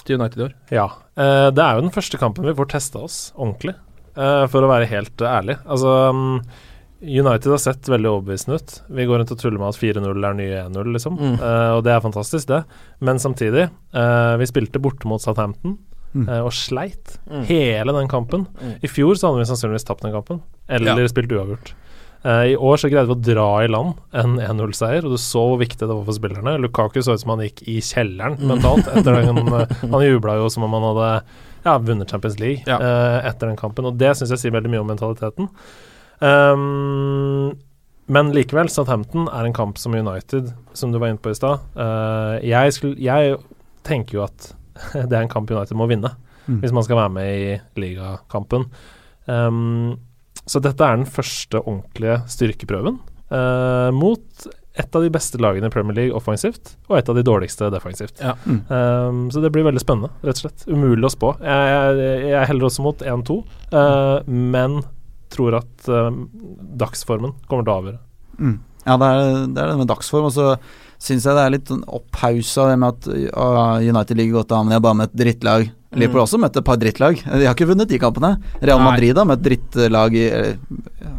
til 0.01 0.17
United 0.17 0.41
i 0.41 0.45
år. 0.49 0.57
Ja. 0.73 0.87
eh, 1.13 1.47
det 1.53 1.61
er 1.67 1.77
jo 1.77 1.85
den 1.85 1.93
første 1.93 2.17
kampen 2.21 2.49
vi 2.49 2.57
får 2.57 2.71
testa 2.73 3.05
oss 3.05 3.19
ordentlig, 3.37 3.77
eh, 4.17 4.45
for 4.49 4.65
å 4.65 4.71
være 4.73 4.89
helt 4.89 5.21
ærlig. 5.29 5.59
Altså 5.69 5.93
mm, 6.17 6.35
United 7.01 7.49
har 7.49 7.57
sett 7.57 7.87
veldig 7.89 8.09
overbevisende 8.11 8.55
ut. 8.59 8.73
Vi 8.93 9.05
går 9.09 9.17
rundt 9.21 9.31
og 9.33 9.39
tuller 9.41 9.57
med 9.57 9.71
at 9.73 9.79
4-0 9.81 10.25
er 10.29 10.35
nye 10.37 10.59
1-0, 10.69 10.91
liksom. 10.93 11.15
Mm. 11.17 11.37
Uh, 11.41 11.71
og 11.77 11.83
det 11.87 11.93
er 11.95 12.03
fantastisk, 12.03 12.47
det. 12.51 12.59
Men 13.01 13.17
samtidig, 13.17 13.69
uh, 13.97 14.35
vi 14.37 14.45
spilte 14.49 14.79
borte 14.83 15.09
mot 15.09 15.21
Southampton. 15.23 15.77
Mm. 16.13 16.25
eh, 16.27 16.41
og 16.43 16.51
sleit 16.51 17.13
Mm. 17.31 17.43
hele 17.47 17.93
den 17.95 18.09
kampen. 18.11 18.41
Mm. 18.59 18.73
I 18.83 18.87
fjor 18.91 19.15
så 19.15 19.29
hadde 19.29 19.39
vi 19.39 19.45
sannsynligvis 19.47 19.85
tapt 19.87 20.01
den 20.03 20.11
kampen, 20.11 20.41
eller 20.67 20.99
Ja. 20.99 21.07
spilt 21.07 21.31
uavgjort. 21.31 21.71
I 22.25 22.53
år 22.59 22.75
så 22.77 22.89
greide 22.91 23.07
vi 23.07 23.15
å 23.15 23.21
dra 23.33 23.63
i 23.63 23.67
land 23.71 23.93
en 24.13 24.35
1-0-seier, 24.37 25.05
og 25.05 25.11
du 25.11 25.17
så 25.17 25.39
hvor 25.47 25.57
viktig 25.57 25.79
det 25.79 25.87
var 25.95 26.03
for 26.03 26.11
spillerne. 26.13 26.59
Lukaku 26.59 26.99
så 27.01 27.13
ut 27.15 27.21
som 27.21 27.29
han 27.31 27.39
gikk 27.47 27.63
i 27.65 27.79
kjelleren 27.79 28.37
Mm. 28.37 28.47
mentalt. 28.59 28.87
etter 28.91 29.23
den, 29.23 29.35
Han 29.91 30.01
jubla 30.03 30.35
jo 30.35 30.49
som 30.49 30.63
om 30.67 30.73
han 30.73 30.83
hadde 30.83 31.23
ja, 31.65 31.77
vunnet 31.79 32.11
Champions 32.11 32.37
League 32.41 32.61
Ja. 32.67 32.77
etter 33.23 33.47
den 33.47 33.55
kampen, 33.55 33.85
og 33.85 33.97
det 33.97 34.11
syns 34.17 34.29
jeg 34.35 34.39
sier 34.39 34.51
veldig 34.51 34.69
mye 34.69 34.81
om 34.81 34.87
mentaliteten. 34.91 35.47
Um, 36.21 37.51
men 38.11 38.31
likevel, 38.35 38.69
Southampton 38.69 39.29
er 39.31 39.47
en 39.47 39.55
kamp 39.55 39.79
som 39.81 39.95
United, 39.95 40.51
som 40.77 40.91
du 40.91 40.99
var 41.01 41.11
inne 41.11 41.21
på 41.21 41.31
i 41.31 41.37
stad 41.37 41.63
Uh, 41.75 42.37
jeg, 42.45 42.75
jeg 43.01 43.37
tenker 43.87 44.19
jo 44.19 44.25
at 44.27 44.51
det 45.09 45.15
er 45.15 45.23
en 45.23 45.31
kamp 45.31 45.49
United 45.51 45.77
må 45.79 45.89
vinne 45.91 46.13
Mm. 46.49 46.55
hvis 46.63 46.71
man 46.73 46.83
skal 46.83 46.97
være 46.97 47.11
med 47.13 47.27
i 47.37 47.51
ligakampen. 47.77 48.63
Um, 49.29 49.99
så 50.49 50.57
dette 50.63 50.81
er 50.81 50.97
den 50.97 51.05
første 51.05 51.59
ordentlige 51.61 52.15
styrkeprøven 52.33 52.97
uh, 53.29 53.91
mot 53.93 54.47
et 54.79 54.95
av 54.95 55.03
de 55.03 55.11
beste 55.13 55.37
lagene 55.37 55.67
i 55.67 55.73
Premier 55.73 55.97
League 55.97 56.15
offensivt, 56.17 56.77
og 56.89 56.97
et 56.97 57.09
av 57.11 57.17
de 57.17 57.23
dårligste 57.27 57.67
defensivt. 57.73 58.21
Ja. 58.23 58.33
Mm. 58.47 58.59
Um, 58.71 59.21
så 59.31 59.43
det 59.43 59.51
blir 59.53 59.67
veldig 59.67 59.83
spennende, 59.83 60.09
rett 60.23 60.39
og 60.39 60.45
slett. 60.47 60.63
Umulig 60.71 61.09
å 61.09 61.13
spå. 61.13 61.33
Jeg, 61.43 61.99
jeg, 61.99 62.17
jeg 62.31 62.49
heller 62.49 62.67
også 62.69 62.85
mot 62.87 63.03
1-2, 63.03 63.37
eh, 63.69 64.29
men 64.31 64.79
tror 65.31 65.57
at 65.61 65.89
eh, 65.89 66.11
dagsformen 66.83 67.35
kommer 67.49 67.65
til 67.67 67.73
å 67.73 67.79
avgjøre. 67.81 67.99
Mm. 68.41 68.55
Ja, 68.85 68.95
det 68.97 69.09
er, 69.13 69.27
det 69.53 69.61
er 69.61 69.67
det 69.73 69.81
med 69.83 69.91
dagsform. 69.91 70.29
Og 70.31 70.33
så 70.33 70.55
syns 71.01 71.25
jeg 71.25 71.37
det 71.37 71.43
er 71.43 71.53
litt 71.53 71.69
sånn 71.69 71.83
opphausa 71.89 72.69
det 72.71 72.79
med 72.81 72.95
at 72.95 73.07
uh, 73.37 73.77
United 73.81 74.17
ligger 74.17 74.41
godt 74.41 74.53
an, 74.53 74.65
men 74.67 74.73
de 74.73 74.77
har 74.79 74.83
bare 74.85 74.99
møtt 75.03 75.15
drittlag. 75.17 75.69
Liverpool 75.91 76.21
også 76.23 76.37
møtte 76.39 76.61
et 76.61 76.65
par 76.67 76.77
drittlag. 76.79 77.17
De 77.19 77.43
har 77.43 77.51
ikke 77.51 77.67
vunnet 77.67 77.89
de 77.91 77.97
kampene. 77.99 78.29
Real 78.63 78.79
Nei. 78.79 78.85
Madrid 78.93 79.17
har 79.19 79.25
møtt 79.27 79.41
drittlag 79.43 80.15
i 80.15 80.27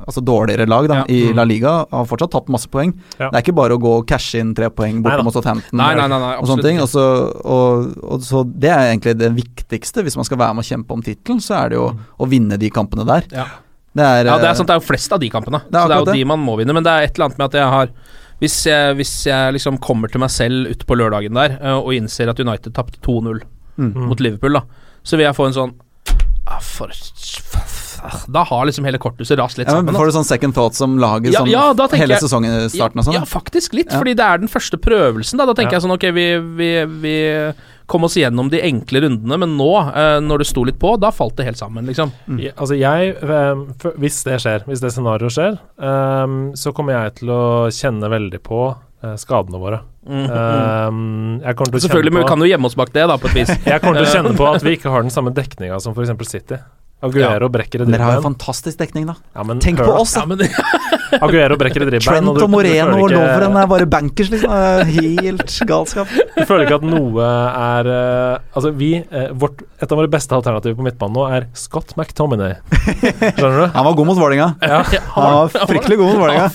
Altså 0.03 0.23
dårligere 0.25 0.65
lag 0.67 0.87
da, 0.91 0.95
Ja. 1.03 1.05
i 1.07 1.29
Mm. 1.31 1.37
La 1.37 1.45
Liga. 1.45 1.73
og 1.85 1.91
Har 1.93 2.07
fortsatt 2.07 2.33
tatt 2.33 2.49
masse 2.49 2.67
poeng. 2.73 2.93
Ja. 3.21 3.29
Det 3.31 3.37
er 3.37 3.43
ikke 3.45 3.55
bare 3.55 3.77
å 3.77 3.81
gå 3.81 3.93
og 3.99 4.07
cashe 4.09 4.41
inn 4.41 4.55
tre 4.55 4.69
poeng 4.71 5.03
borte 5.05 5.23
mot 5.23 5.33
Southampton. 5.33 5.77
Nei, 5.79 5.95
nei, 5.95 6.09
nei, 6.09 6.37
og 6.41 6.49
sånne 6.49 6.63
ting. 6.65 6.81
Og 6.81 6.89
så, 6.89 7.05
og, 7.45 7.93
og, 8.03 8.21
så 8.27 8.43
det 8.49 8.71
er 8.73 8.89
egentlig 8.91 9.15
det 9.21 9.31
viktigste. 9.37 10.03
Hvis 10.03 10.17
man 10.19 10.25
skal 10.25 10.39
være 10.39 10.57
med 10.57 10.65
å 10.65 10.71
kjempe 10.73 10.97
om 10.97 11.03
tittelen, 11.03 11.39
så 11.45 11.55
er 11.61 11.69
det 11.69 11.79
jo 11.79 11.87
å 12.19 12.29
vinne 12.29 12.59
de 12.59 12.71
kampene 12.71 13.07
der. 13.07 13.29
Ja. 13.31 13.47
Det 13.93 14.05
er, 14.05 14.25
Ja, 14.25 14.39
det 14.41 14.49
er 14.49 14.51
eh, 14.55 14.57
sant, 14.57 14.71
det 14.71 14.77
er 14.77 14.81
jo 14.81 14.89
flest 14.89 15.13
av 15.13 15.21
de 15.21 15.29
kampene. 15.33 15.63
Det 15.69 15.77
så 15.77 15.89
det 15.91 15.97
er 15.97 16.03
jo 16.03 16.09
jo 16.09 16.17
de 16.17 16.29
man 16.33 16.41
må 16.41 16.57
vinne. 16.61 16.75
Men 16.77 16.87
det 16.87 16.93
er 16.93 17.07
et 17.07 17.17
eller 17.17 17.29
annet 17.29 17.41
med 17.43 17.49
at 17.51 17.59
jeg 17.61 17.73
har 17.77 17.95
Hvis 18.43 18.57
jeg, 18.67 18.95
hvis 18.99 19.15
jeg 19.29 19.55
liksom 19.55 19.77
kommer 19.79 20.11
til 20.11 20.19
meg 20.19 20.33
selv 20.35 20.73
ute 20.73 20.87
på 20.89 20.97
lørdagen 20.99 21.37
der 21.37 21.59
eh, 21.61 21.77
og 21.79 21.93
innser 21.95 22.33
at 22.33 22.41
United 22.41 22.75
tapte 22.75 22.99
2-0 23.05 23.39
mm. 23.77 23.93
Mm. 23.93 24.09
mot 24.09 24.19
Liverpool, 24.19 24.59
da, 24.59 24.65
så 25.07 25.17
vil 25.17 25.29
jeg 25.29 25.37
få 25.37 25.47
en 25.47 25.55
sånn 25.55 25.75
ah, 26.51 26.59
for, 26.59 26.91
Da 28.33 28.43
har 28.45 28.67
liksom 28.67 28.85
hele 28.85 28.99
korthuset 28.99 29.39
rast 29.39 29.59
litt 29.59 29.69
ja, 29.69 29.75
men 29.79 29.87
sammen. 29.95 29.99
Får 30.01 30.07
du 30.11 30.13
sånn 30.19 30.25
second 30.29 30.55
thoughts 30.55 30.81
om 30.81 30.97
laget 30.99 31.33
Ja, 31.33 31.41
sånn 31.45 31.51
ja, 31.53 31.73
hele 31.97 32.15
jeg- 32.17 32.23
sesongen 32.23 32.57
og 32.65 33.05
sånn? 33.05 33.15
Ja, 33.15 33.21
faktisk 33.29 33.73
litt, 33.75 33.91
Ja. 33.93 33.99
fordi 34.01 34.15
det 34.17 34.25
er 34.27 34.39
den 34.39 34.49
første 34.49 34.77
prøvelsen. 34.79 35.39
Da 35.39 35.47
Da 35.47 35.55
tenker 35.55 35.73
Ja. 35.73 35.79
jeg 35.79 35.83
sånn 35.83 35.93
Ok, 35.93 36.07
vi, 36.15 36.39
vi, 36.39 36.85
vi 36.85 37.53
kom 37.87 38.05
oss 38.05 38.15
gjennom 38.17 38.49
de 38.51 38.61
enkle 38.63 39.03
rundene, 39.03 39.39
men 39.39 39.57
nå, 39.59 39.71
eh, 39.95 40.21
når 40.21 40.39
det 40.39 40.47
sto 40.47 40.65
litt 40.65 40.79
på, 40.79 40.99
da 40.99 41.11
falt 41.11 41.37
det 41.37 41.45
helt 41.45 41.59
sammen, 41.59 41.85
liksom. 41.87 42.11
Jeg- 42.39 42.55
Altså 42.57 42.79
jeg, 42.79 43.17
ehm, 43.21 43.75
Hvis 43.99 44.25
det 44.25 44.41
skjer, 44.41 44.65
hvis 44.67 44.81
det 44.81 44.93
scenarioet 44.93 45.31
skjer, 45.31 45.59
ehm, 45.81 46.53
så 46.57 46.73
kommer 46.73 46.93
jeg 47.03 47.15
til 47.17 47.29
å 47.29 47.67
kjenne 47.69 48.09
veldig 48.09 48.41
på 48.43 48.77
eh, 49.05 49.17
skadene 49.17 49.59
våre. 49.59 49.81
Mm. 50.09 50.31
Ehm, 50.31 51.43
jeg 51.43 51.57
til 51.57 51.81
å 51.81 51.83
Selvfølgelig, 51.89 52.11
på, 52.11 52.15
men 52.15 52.23
vi 52.23 52.29
kan 52.29 52.39
jo 52.39 52.45
gjemme 52.47 52.67
oss 52.67 52.75
bak 52.79 52.93
det, 52.93 53.07
da, 53.09 53.17
på 53.19 53.27
et 53.31 53.35
vis. 53.35 53.49
Jeg 53.67 53.81
kommer 53.83 53.99
til 53.99 54.07
å 54.07 54.15
kjenne 54.15 54.37
på 54.39 54.55
at 54.55 54.63
vi 54.63 54.71
ikke 54.77 54.91
har 54.91 55.03
den 55.03 55.11
samme 55.11 55.33
dekninga 55.35 55.81
som 55.83 55.93
f.eks. 55.93 56.29
City. 56.29 56.59
Aguero 57.03 57.49
brekker 57.51 57.83
et 57.83 57.89
Dere 57.91 58.07
har 58.07 58.19
jo 58.21 58.23
fantastisk 58.25 58.79
dekning, 58.79 59.09
da. 59.11 59.17
Ja, 59.35 59.43
men 59.47 59.59
Tenk 59.63 59.81
hør 59.83 59.89
på 59.91 59.95
oss, 60.05 60.13
da! 60.15 60.23
Ja, 60.23 60.27
men 60.31 60.43
Aguero 61.27 61.57
brekker 61.61 61.83
et 61.85 61.91
dribbein. 61.91 62.25
Trent 62.25 62.43
og 62.45 62.51
Moreno 62.53 62.95
og 63.03 63.11
Lovren 63.13 63.57
er 63.59 63.67
bare 63.71 63.87
bankers, 63.91 64.31
liksom. 64.33 64.53
Helt 64.93 65.57
galskap. 65.69 66.13
Du 66.43 66.47
føler 66.49 66.65
ikke 66.65 66.79
at 66.81 66.85
noe 66.89 67.25
er 67.27 67.89
eh, 67.93 68.57
Altså, 68.57 68.71
vi 68.75 68.89
eh, 68.99 69.29
vårt, 69.39 69.61
Et 69.83 69.93
av 69.93 69.99
våre 70.01 70.11
beste 70.11 70.35
alternativer 70.35 70.75
på 70.79 70.87
midtbanen 70.87 71.15
nå 71.19 71.27
er 71.37 71.47
Scott 71.59 71.93
McTominay. 71.99 72.55
Skjønner 72.81 73.59
du? 73.61 73.67
Han 73.77 73.87
var 73.91 73.99
god 73.99 74.09
mot 74.09 74.19
Vålerenga. 74.23 74.49
Ja. 74.63 74.81
Han 75.19 75.37
var 75.43 75.53
fryktelig 75.69 75.99
god 76.01 76.13
mot 76.13 76.23
Vålerenga. 76.25 76.49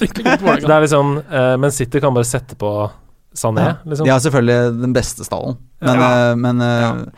det 0.64 0.74
er 0.74 0.86
liksom 0.88 1.14
Men 1.62 1.76
City 1.76 2.02
kan 2.04 2.16
bare 2.18 2.28
sette 2.28 2.58
på 2.60 2.72
Sané, 3.38 3.68
Ja. 3.68 3.74
liksom. 3.86 4.08
De 4.08 4.12
har 4.16 4.24
selvfølgelig 4.24 4.82
den 4.82 4.94
beste 4.96 5.28
stallen, 5.28 5.60
men, 5.86 6.00
Ja. 6.02 6.36
men 6.36 7.12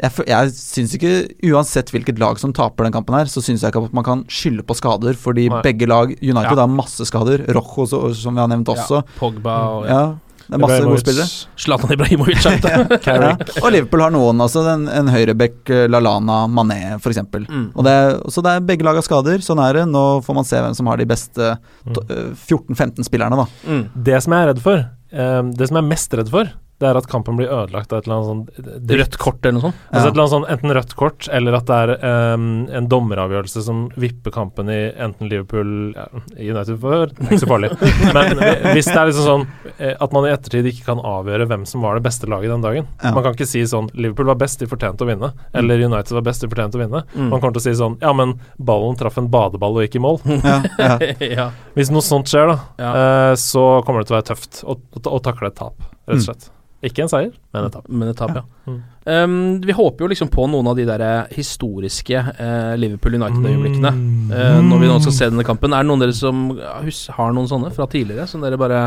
jeg, 0.00 0.26
jeg 0.30 0.52
syns 0.56 0.94
ikke 0.96 1.10
Uansett 1.50 1.90
hvilket 1.92 2.18
lag 2.22 2.38
som 2.40 2.54
taper 2.56 2.86
den 2.88 2.94
kampen 2.94 3.18
her, 3.18 3.28
så 3.28 3.42
syns 3.44 3.60
jeg 3.62 3.72
ikke 3.74 3.84
at 3.90 3.92
man 3.98 4.06
kan 4.06 4.22
skylde 4.32 4.64
på 4.64 4.76
skader, 4.78 5.12
fordi 5.18 5.48
Nei. 5.52 5.60
begge 5.66 5.88
lag 5.90 6.14
United 6.22 6.54
Ja. 6.56 6.62
har 6.64 6.70
masse 6.72 7.04
skader. 7.08 7.44
Rojo, 7.52 7.84
så- 7.86 8.14
som 8.16 8.34
vi 8.34 8.40
har 8.40 8.48
nevnt 8.48 8.66
også. 8.72 9.02
Ja, 9.04 9.18
Pogba 9.18 9.58
og 9.68 9.86
ja. 9.86 10.00
Ja, 10.48 10.56
det 10.56 10.62
er 10.62 10.62
masse 10.64 10.84
gode 10.88 11.00
spillere. 11.02 11.26
Zlatan 11.60 11.90
Ibrahimovic. 11.92 12.40
Ja. 13.04 13.36
Og 13.60 13.70
Liverpool 13.74 14.00
har 14.00 14.10
noen, 14.14 14.40
altså 14.40 14.62
en, 14.72 14.86
en 14.88 15.06
høyrebekk, 15.12 15.58
eh, 15.68 15.86
Lalana, 15.92 16.46
Mané 16.48 16.94
f.eks. 16.96 17.18
Mm. 17.28 17.66
Og 17.76 17.84
det, 17.84 17.92
er- 17.92 18.16
så 18.32 18.40
det 18.42 18.54
er 18.56 18.60
begge 18.64 18.82
lag 18.88 18.94
har 18.96 19.04
skader, 19.04 19.44
sånn 19.44 19.60
er 19.60 19.82
det. 19.82 19.84
Nå 19.92 20.22
får 20.24 20.34
man 20.40 20.44
se 20.48 20.56
hvem 20.56 20.74
som 20.74 20.86
har 20.88 20.96
de 20.96 21.04
beste 21.04 21.50
eh, 21.52 22.32
14-15 22.48 23.04
spillerne, 23.04 23.36
da. 23.36 23.46
Mm. 23.68 23.84
Det 24.08 24.22
som 24.24 24.32
jeg 24.32 24.40
er 24.46 24.50
redd 24.54 24.62
for, 24.64 24.86
um, 25.12 25.52
det 25.52 25.68
som 25.68 25.76
jeg 25.76 25.84
er 25.84 25.88
mest 25.92 26.16
redd 26.22 26.32
for, 26.32 26.48
det 26.78 26.86
er 26.86 26.94
at 27.00 27.08
kampen 27.10 27.34
blir 27.38 27.48
ødelagt 27.50 27.90
av 27.92 27.98
et 27.98 28.06
eller 28.06 28.16
annet 28.20 28.28
sånn 28.28 28.66
dritt. 28.86 28.98
Rødt 29.00 29.16
kort 29.18 29.42
eller 29.46 29.56
noe 29.58 29.64
sånt. 29.68 29.78
Altså 29.90 29.98
Ja. 29.98 30.08
et 30.08 30.12
eller 30.12 30.22
annet 30.22 30.34
sånn, 30.34 30.46
Enten 30.54 30.74
rødt 30.76 30.92
kort, 30.94 31.28
eller 31.34 31.56
at 31.58 31.66
det 31.66 31.78
er 31.78 32.34
um, 32.34 32.44
en 32.70 32.86
dommeravgjørelse 32.88 33.62
som 33.66 33.80
vipper 33.98 34.30
kampen 34.30 34.70
i 34.70 34.76
enten 34.94 35.28
Liverpool 35.28 35.72
ja, 35.96 36.04
United 36.38 36.78
for, 36.80 37.06
det 37.10 37.18
er 37.18 37.32
ikke 37.32 37.40
så 37.42 37.48
farlig. 37.50 37.70
Men 38.14 38.74
hvis 38.76 38.86
det 38.86 38.94
er 38.94 39.10
liksom 39.10 39.26
sånn 39.26 39.46
eh, 39.78 39.94
at 39.98 40.12
man 40.14 40.28
i 40.28 40.30
ettertid 40.32 40.68
ikke 40.70 40.86
kan 40.92 41.02
avgjøre 41.02 41.48
hvem 41.50 41.64
som 41.66 41.82
var 41.82 41.98
det 41.98 42.04
beste 42.06 42.30
laget 42.30 42.52
den 42.54 42.62
dagen 42.62 42.86
Ja. 43.02 43.10
Man 43.16 43.24
kan 43.26 43.34
ikke 43.34 43.48
si 43.50 43.64
sånn 43.66 43.90
Liverpool 43.98 44.30
var 44.30 44.38
best, 44.38 44.60
de 44.62 44.66
fortjente 44.70 45.02
å 45.02 45.08
vinne. 45.10 45.32
Eller 45.58 45.82
United 45.82 46.14
var 46.14 46.22
best, 46.30 46.42
de 46.46 46.50
fortjente 46.52 46.78
å 46.78 46.82
vinne. 46.84 47.02
Mm. 47.16 47.28
Man 47.32 47.40
kommer 47.42 47.56
til 47.58 47.64
å 47.64 47.66
si 47.66 47.74
sånn 47.78 47.98
Ja, 48.04 48.12
men 48.14 48.36
ballen 48.62 48.94
traff 49.00 49.18
en 49.18 49.26
badeball 49.32 49.80
og 49.80 49.82
gikk 49.86 49.98
i 49.98 50.04
mål. 50.06 50.20
Ja, 50.46 50.60
ja. 50.78 50.94
ja. 51.42 51.48
Hvis 51.74 51.90
noe 51.90 52.06
sånt 52.06 52.30
skjer, 52.30 52.54
da, 52.54 52.58
Ja. 52.78 52.92
eh, 52.94 53.34
så 53.34 53.66
kommer 53.86 54.02
det 54.04 54.12
til 54.12 54.16
å 54.16 54.20
være 54.20 54.30
tøft 54.30 54.62
å, 54.62 54.78
å, 54.78 55.02
å 55.18 55.20
takle 55.26 55.50
et 55.50 55.58
tap, 55.58 55.74
rett 56.06 56.20
og 56.22 56.24
slett. 56.30 56.48
Ikke 56.84 57.02
en 57.02 57.10
seier, 57.10 57.32
men 57.54 57.64
et 57.66 57.72
tap. 57.74 57.86
Men 57.90 58.10
et 58.12 58.18
tap, 58.18 58.36
ja. 58.38 58.44
Mm. 58.68 58.78
Um, 59.08 59.32
vi 59.64 59.74
håper 59.74 60.04
jo 60.04 60.10
liksom 60.12 60.28
på 60.30 60.44
noen 60.52 60.68
av 60.70 60.76
de 60.78 60.84
der 60.86 61.02
historiske 61.34 62.20
uh, 62.38 62.74
Liverpool 62.78 63.16
United-øyeblikkene. 63.18 63.92
Eh, 64.36 64.58
når 64.62 64.82
vi 64.82 64.90
nå 64.90 64.98
skal 65.02 65.16
se 65.16 65.30
denne 65.32 65.46
kampen. 65.48 65.74
Er 65.74 65.82
det 65.82 65.90
noen 65.90 66.04
av 66.04 66.06
dere 66.06 66.14
som 66.14 66.44
ja, 66.54 66.76
har 67.16 67.34
noen 67.34 67.48
sånne 67.50 67.72
fra 67.74 67.88
tidligere? 67.90 68.28
Som 68.30 68.44
dere 68.44 68.60
bare 68.60 68.82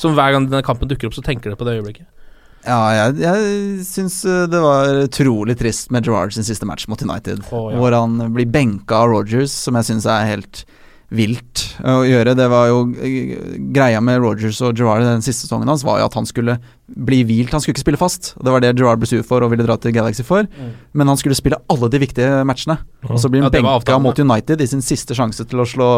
Som 0.00 0.18
hver 0.18 0.34
gang 0.34 0.50
denne 0.50 0.64
kampen 0.66 0.90
dukker 0.90 1.08
opp, 1.08 1.16
så 1.16 1.24
tenker 1.24 1.52
dere 1.52 1.60
på 1.60 1.68
det 1.68 1.78
øyeblikket? 1.78 2.08
Ja, 2.66 2.80
jeg, 2.94 3.16
jeg 3.24 3.86
syns 3.88 4.20
eh, 4.28 4.44
det 4.50 4.60
var 4.62 4.92
utrolig 5.06 5.56
trist 5.58 5.90
med 5.94 6.06
Gerrard 6.06 6.34
sin 6.36 6.46
siste 6.46 6.68
match 6.68 6.84
mot 6.90 7.00
United. 7.00 7.42
Oh, 7.48 7.70
ja. 7.72 7.80
Hvor 7.80 7.96
han 7.96 8.20
blir 8.36 8.50
benka 8.52 9.00
av 9.00 9.14
Rogers, 9.14 9.54
som 9.64 9.78
jeg 9.80 9.88
syns 9.88 10.06
er 10.10 10.28
helt 10.28 10.66
vilt 11.12 11.62
å 11.84 12.02
gjøre. 12.06 12.34
Det 12.38 12.46
var 12.52 12.68
jo 12.70 12.82
Greia 13.74 14.00
med 14.04 14.20
Rogers 14.22 14.60
og 14.64 14.76
Gerrard 14.78 15.04
den 15.04 15.24
siste 15.24 15.46
sesongen 15.46 15.68
hans 15.68 15.84
var 15.84 16.00
jo 16.00 16.08
at 16.08 16.16
han 16.16 16.28
skulle 16.28 16.58
bli 16.92 17.22
hvilt. 17.24 17.52
Han 17.54 17.62
skulle 17.62 17.76
ikke 17.76 17.84
spille 17.86 18.00
fast. 18.00 18.32
Og 18.36 18.44
Det 18.44 18.52
var 18.54 18.64
det 18.64 18.72
Gerrard 18.78 19.00
ble 19.00 19.08
sur 19.08 19.22
for 19.26 19.44
og 19.44 19.52
ville 19.52 19.64
dra 19.64 19.76
til 19.80 19.94
Galaxy 19.96 20.24
for. 20.26 20.48
Men 20.92 21.08
han 21.08 21.18
skulle 21.20 21.36
spille 21.38 21.58
alle 21.72 21.88
de 21.92 22.00
viktige 22.02 22.42
matchene. 22.48 22.78
Og 23.08 23.18
så 23.20 23.30
blir 23.32 23.44
han 23.44 23.50
Ja, 23.52 23.54
benka 23.78 23.98
mot 24.02 24.18
United 24.18 24.60
i 24.60 24.68
sin 24.68 24.84
siste 24.84 25.16
sjanse 25.16 25.46
til 25.48 25.62
å 25.62 25.68
slå 25.68 25.90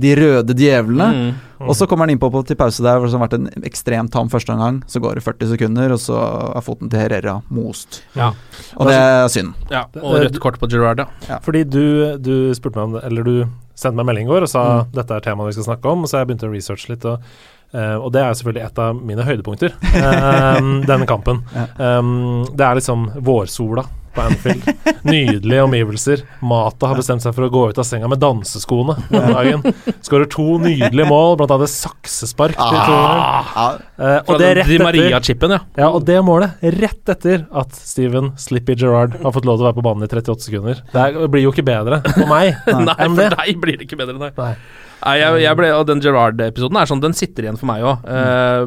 de 0.00 0.14
røde 0.16 0.56
djevlene. 0.56 1.08
Mm. 1.10 1.66
Og 1.68 1.74
så 1.76 1.86
kommer 1.88 2.06
han 2.08 2.14
innpå 2.14 2.30
på 2.32 2.40
til 2.48 2.56
pause 2.56 2.80
der, 2.84 2.96
hvor 2.96 3.10
det 3.10 3.18
har 3.18 3.26
vært 3.26 3.36
en 3.36 3.66
ekstremt 3.68 4.12
tam 4.14 4.30
førsteomgang. 4.32 4.80
Så 4.88 5.02
går 5.04 5.18
det 5.20 5.24
40 5.26 5.50
sekunder, 5.54 5.92
og 5.92 6.00
så 6.00 6.16
er 6.56 6.64
foten 6.64 6.88
til 6.88 7.02
Herrera 7.04 7.40
most. 7.52 8.00
Ja. 8.16 8.30
Og 8.78 8.88
det 8.88 8.96
er 8.96 9.28
synd. 9.32 9.52
ja. 9.70 9.84
Og 10.00 10.20
rødt 10.24 10.40
kort 10.40 10.56
på 10.60 10.70
Gerrard, 10.72 11.04
ja. 11.28 11.40
Fordi 11.44 11.64
du, 11.68 12.16
du 12.16 12.54
spurte 12.56 12.80
meg 12.80 12.88
om 12.88 12.96
det, 12.96 13.04
eller 13.10 13.28
du 13.28 13.34
sendte 13.80 13.96
meg 13.96 14.04
en 14.04 14.10
melding 14.12 14.28
i 14.28 14.32
går 14.34 14.46
og 14.46 14.52
sa 14.52 14.66
dette 14.94 15.16
er 15.16 15.24
temaet 15.24 15.50
vi 15.50 15.56
skal 15.58 15.72
snakke 15.72 15.94
om. 15.94 16.04
Så 16.08 16.20
jeg 16.20 16.30
begynte 16.30 16.50
å 16.50 16.54
researche 16.54 16.94
litt. 16.94 17.08
og 17.08 17.32
Uh, 17.70 18.02
og 18.02 18.08
det 18.10 18.18
er 18.18 18.32
selvfølgelig 18.34 18.64
et 18.66 18.78
av 18.82 18.96
mine 18.98 19.22
høydepunkter, 19.22 19.76
uh, 19.78 20.56
denne 20.90 21.06
kampen. 21.06 21.36
Um, 21.78 22.40
det 22.50 22.64
er 22.66 22.80
liksom 22.80 23.04
vårsola 23.22 23.84
på 24.14 24.24
Anfield. 24.24 24.66
Nydelige 25.06 25.64
omgivelser. 25.64 26.24
Mata 26.44 26.90
har 26.90 26.98
bestemt 26.98 27.24
seg 27.24 27.34
for 27.36 27.46
å 27.46 27.50
gå 27.52 27.62
ut 27.70 27.80
av 27.80 27.86
senga 27.88 28.10
med 28.10 28.20
danseskoene 28.22 28.96
denne 29.10 29.32
dagen. 29.36 29.64
Skårer 30.06 30.28
to 30.30 30.58
nydelige 30.62 31.08
mål, 31.08 31.36
blant 31.40 31.54
annet 31.56 31.72
saksespark 31.72 32.58
til 32.58 32.80
2-0. 32.90 33.80
Eh, 34.00 34.18
og 34.26 34.40
det 34.40 34.50
er 34.50 34.60
rett 34.62 34.74
etter 34.74 35.54
ja. 35.54 35.62
ja, 35.76 35.88
og 35.90 36.04
det 36.08 36.18
målet 36.24 36.62
rett 36.80 37.14
etter 37.14 37.46
at 37.62 37.74
Steven 37.76 38.32
Slippy 38.40 38.76
Gerrard 38.78 39.18
har 39.20 39.34
fått 39.36 39.48
lov 39.48 39.58
til 39.58 39.66
å 39.66 39.70
være 39.70 39.78
på 39.80 39.86
banen 39.86 40.06
i 40.06 40.10
38 40.10 40.46
sekunder. 40.48 40.84
Det 40.94 41.30
blir 41.32 41.46
jo 41.46 41.54
ikke 41.54 41.66
bedre 41.66 42.02
for 42.06 42.28
meg 42.30 42.54
Nei, 42.70 42.84
nei, 42.86 43.10
for 43.14 43.36
deg 43.36 43.60
blir 43.60 43.80
det 43.80 43.88
ikke 43.88 43.98
bedre, 44.00 44.16
nei. 44.20 44.32
Nei. 44.38 44.54
Nei, 45.00 45.14
jeg, 45.20 45.40
jeg 45.44 45.56
ble, 45.56 45.70
og 45.76 45.86
Den 45.88 46.02
Gerard-episoden 46.04 46.76
er 46.80 46.90
sånn, 46.90 47.02
den 47.02 47.16
sitter 47.16 47.46
igjen 47.46 47.58
for 47.60 47.70
meg 47.70 47.86
òg. 47.86 48.04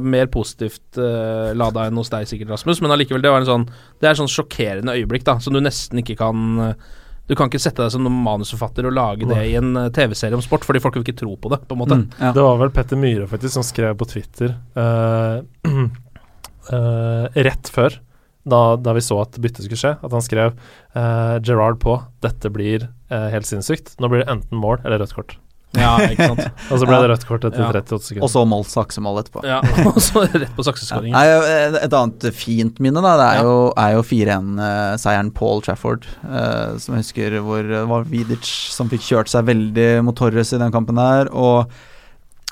mer 0.02 0.30
positivt 0.34 0.98
uh, 0.98 1.54
lada 1.58 1.88
enn 1.88 2.00
hos 2.00 2.12
deg 2.13 2.28
sikkert, 2.30 2.52
Rasmus, 2.56 2.82
men 2.84 2.93
allikevel, 2.96 3.22
det 3.24 3.32
var 3.34 3.43
en 3.43 3.50
sånn 3.50 3.65
Det 4.02 4.10
er 4.10 4.17
sånn 4.17 4.32
sjokkerende 4.32 4.96
øyeblikk 4.98 5.26
da 5.28 5.38
som 5.43 5.56
du 5.56 5.62
nesten 5.63 6.02
ikke 6.02 6.15
kan 6.19 6.63
eh, 6.63 6.88
Du 7.30 7.36
kan 7.39 7.52
ikke 7.52 7.62
sette 7.62 7.84
deg 7.84 7.93
som 7.93 8.04
noen 8.04 8.24
manusforfatter 8.26 8.88
og 8.89 8.96
lage 8.98 9.28
det 9.30 9.43
i 9.52 9.54
en 9.60 9.76
eh, 9.80 9.91
TV-serie 9.96 10.38
om 10.38 10.43
sport, 10.43 10.65
fordi 10.67 10.82
folk 10.84 10.98
vil 10.98 11.06
ikke 11.06 11.22
tro 11.22 11.36
på 11.39 11.52
det, 11.54 11.62
på 11.69 11.78
en 11.78 11.82
måte. 11.84 12.00
Mm, 12.02 12.08
ja. 12.17 12.32
Det 12.36 12.48
var 12.48 12.58
vel 12.63 12.74
Petter 12.76 13.00
Myhre 13.00 13.30
faktisk 13.32 13.56
som 13.56 13.67
skrev 13.67 13.96
på 14.00 14.10
Twitter 14.10 14.58
uh, 14.76 15.39
uh, 15.69 17.30
rett 17.48 17.72
før, 17.72 18.02
da, 18.43 18.76
da 18.76 18.93
vi 18.93 19.04
så 19.04 19.22
at 19.24 19.38
byttet 19.39 19.65
skulle 19.65 19.80
skje, 19.80 19.93
at 20.04 20.15
han 20.15 20.24
skrev 20.24 20.52
eh, 21.00 21.36
Gerard 21.48 21.80
på 21.84 21.96
'Dette 22.24 22.52
blir 22.52 22.89
eh, 23.10 23.28
helt 23.32 23.48
sinnssykt'. 23.48 23.96
Nå 24.04 24.10
blir 24.12 24.24
det 24.24 24.32
enten 24.32 24.60
mål 24.60 24.82
eller 24.84 25.00
rødt 25.00 25.15
kort. 25.15 25.38
Ja, 25.73 25.95
ikke 26.13 26.27
sant. 26.29 26.43
Og 26.69 26.79
så 26.81 26.86
ble 26.86 26.97
det 27.01 27.09
rødt 27.09 27.23
kort 27.25 27.45
etter 27.49 27.63
Ja. 27.63 27.69
38 27.73 28.07
sekunder. 28.09 28.25
Og 28.27 28.29
så 28.29 28.43
mål 28.45 28.65
saksemål 28.69 29.21
etterpå. 29.23 29.41
Ja, 29.47 29.62
og 29.89 29.97
så 30.05 30.21
rett 30.27 30.51
på 30.57 30.65
sakseskåringen. 30.67 31.15
Et 31.17 31.79
et 31.88 31.95
annet 31.97 32.27
fint 32.38 32.77
minne 32.83 33.01
da 33.01 33.15
Det 33.17 33.29
er 33.31 33.47
jo, 33.47 33.55
er 33.86 33.95
jo 33.95 34.03
4-1-seieren 34.05 35.31
Paul 35.33 35.63
Trafford, 35.65 36.05
uh, 36.27 36.75
som 36.81 36.93
jeg 36.97 37.03
husker 37.07 37.39
hvor 37.45 37.63
det 37.65 37.81
var 37.89 38.05
Vidic 38.09 38.45
som 38.73 38.91
fikk 38.91 39.01
kjørt 39.07 39.31
seg 39.33 39.47
veldig 39.49 39.89
mot 40.05 40.15
Torres 40.17 40.53
i 40.53 40.62
den 40.62 40.71
kampen 40.73 41.01
her. 41.01 41.31
Og 41.33 41.65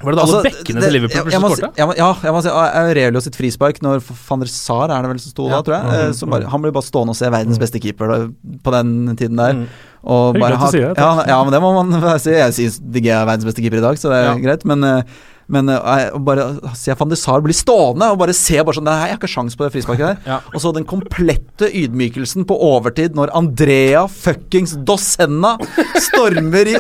Var 0.01 0.15
det 0.15 0.17
da 0.17 0.23
alle 0.25 0.38
Altså, 0.39 0.41
bekkene 0.47 0.79
det- 0.81 0.88
til 0.89 0.93
Liverpool 0.97 1.31
som 1.31 1.43
skårte? 1.45 1.69
Ja, 1.77 2.10
jeg 2.25 2.34
må 2.34 2.41
si 2.41 2.49
Aurelio 2.49 3.21
sitt 3.21 3.36
frispark 3.38 3.81
når 3.86 4.01
van 4.01 4.39
der 4.41 4.49
Sar 4.49 4.89
er 4.89 5.01
det 5.05 5.12
vel 5.12 5.19
som 5.21 5.36
sto 5.36 5.45
da, 5.51 5.62
tror 5.62 5.77
jeg. 5.77 6.10
eh, 6.10 6.12
som 6.17 6.29
bare, 6.34 6.49
han 6.49 6.62
blir 6.65 6.73
bare 6.73 6.88
stående 6.89 7.13
og 7.13 7.19
se 7.19 7.29
verdens 7.29 7.60
beste 7.62 7.79
keeper 7.84 8.10
da, 8.10 8.19
på 8.65 8.71
den 8.73 9.15
tiden 9.15 9.38
der. 9.38 9.53
Mm. 9.62 9.67
Og 10.04 10.34
Hyggelig 10.34 10.42
bare 10.48 10.58
ha, 10.58 10.70
sier 10.74 10.88
det, 10.96 10.98
ja, 10.98 11.10
ja, 11.30 11.36
men 11.46 11.54
det 11.54 11.60
må 11.62 11.72
man 11.78 12.20
si. 12.24 12.32
Jeg 12.34 12.54
syns 12.58 12.80
DG 12.82 13.06
er 13.14 13.26
verdens 13.30 13.46
beste 13.46 13.62
keeper 13.62 13.78
i 13.78 13.86
dag, 13.86 14.00
så 14.02 14.10
det 14.10 14.18
er 14.22 14.30
Ja. 14.32 14.38
greit. 14.42 14.66
Men, 14.66 14.84
eh, 14.84 15.04
men 15.52 15.72
jeg, 15.74 16.08
å 16.16 16.22
bare 16.24 16.46
se 16.78 16.96
van 16.98 17.12
de 17.12 17.18
Sar 17.20 17.44
bli 17.44 17.56
stående 17.56 18.08
og 18.14 18.20
bare 18.22 18.36
se 18.38 18.58
bare 18.60 18.78
sånn 18.78 18.88
Nei, 18.88 18.96
jeg 19.06 19.14
har 19.14 19.20
ikke 19.20 19.30
sjans 19.30 19.58
på 19.58 19.66
det 19.66 19.74
frisparket 19.76 20.06
der. 20.08 20.20
Ja. 20.28 20.40
Og 20.52 20.64
så 20.64 20.72
den 20.76 20.88
komplette 20.88 21.70
ydmykelsen 21.70 22.48
på 22.50 22.58
overtid 22.66 23.16
når 23.18 23.34
Andrea 23.38 24.06
fuckings 24.12 24.74
Dosenna 24.88 25.54
stormer 26.08 26.72
i 26.72 26.76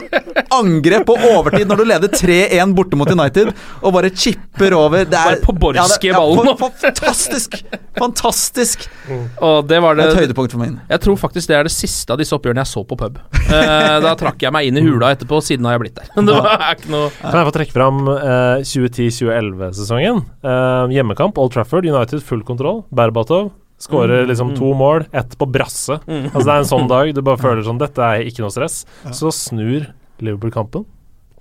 angrep 0.55 1.05
på 1.07 1.17
overtid 1.31 1.69
når 1.69 1.81
du 1.81 1.85
leder 1.91 2.13
3-1 2.15 2.75
borte 2.77 2.99
mot 2.99 3.11
United 3.11 3.51
og 3.81 3.95
bare 3.95 4.11
chipper 4.11 4.75
over. 4.77 5.05
Det 5.05 5.17
er, 5.17 5.37
Bare 5.37 5.43
på 5.45 5.55
Borski 5.61 6.11
ja, 6.11 6.17
ballen. 6.17 6.51
Ja, 6.51 6.71
fantastisk! 6.81 7.59
fantastisk! 7.97 8.87
Mm. 9.09 9.25
Og 9.43 9.67
det 9.69 9.81
var 9.83 9.95
Det 9.95 10.07
det 10.07 10.15
et 10.15 10.23
høydepunkt 10.25 10.55
for 10.55 10.63
meg. 10.63 10.79
Jeg 10.89 11.03
tror 11.05 11.19
faktisk 11.19 11.51
det 11.51 11.57
er 11.59 11.67
det 11.67 11.73
siste 11.75 12.13
av 12.13 12.21
disse 12.21 12.35
oppgjørene 12.37 12.63
jeg 12.63 12.71
så 12.71 12.83
på 12.87 12.97
pub. 12.99 13.19
Eh, 13.41 13.97
da 14.03 14.13
trakk 14.19 14.41
jeg 14.43 14.53
meg 14.55 14.69
inn 14.69 14.79
i 14.79 14.85
hula 14.85 15.11
etterpå, 15.15 15.41
siden 15.43 15.67
har 15.67 15.77
jeg 15.77 15.85
blitt 15.85 15.99
der. 15.99 16.11
Det 16.31 16.37
var 16.37 16.61
er 16.61 16.77
ikke 16.77 16.91
noe 16.93 17.09
Kan 17.19 17.39
jeg 17.39 17.47
få 17.49 17.53
trekke 17.57 17.75
fram 17.75 18.01
eh, 18.13 18.60
2010-2011-sesongen? 18.67 20.21
Eh, 20.43 20.93
hjemmekamp, 20.95 21.37
Old 21.41 21.53
Trafford, 21.53 21.85
United 21.89 22.23
full 22.25 22.43
kontroll. 22.47 22.83
Berbatov 22.93 23.51
skårer 23.81 24.27
liksom 24.29 24.53
to 24.57 24.73
mål, 24.77 25.07
ett 25.11 25.33
på 25.41 25.47
brasse. 25.49 25.97
Altså 26.33 26.45
Det 26.45 26.53
er 26.53 26.61
en 26.61 26.69
sånn 26.69 26.87
dag 26.91 27.13
du 27.17 27.21
bare 27.25 27.41
føler 27.41 27.63
sånn 27.65 27.79
Dette 27.81 27.97
er 28.05 28.27
ikke 28.29 28.43
noe 28.45 28.53
stress. 28.53 28.83
Så 29.09 29.31
snur 29.33 29.87
Liverpool-kampen. 30.21 30.85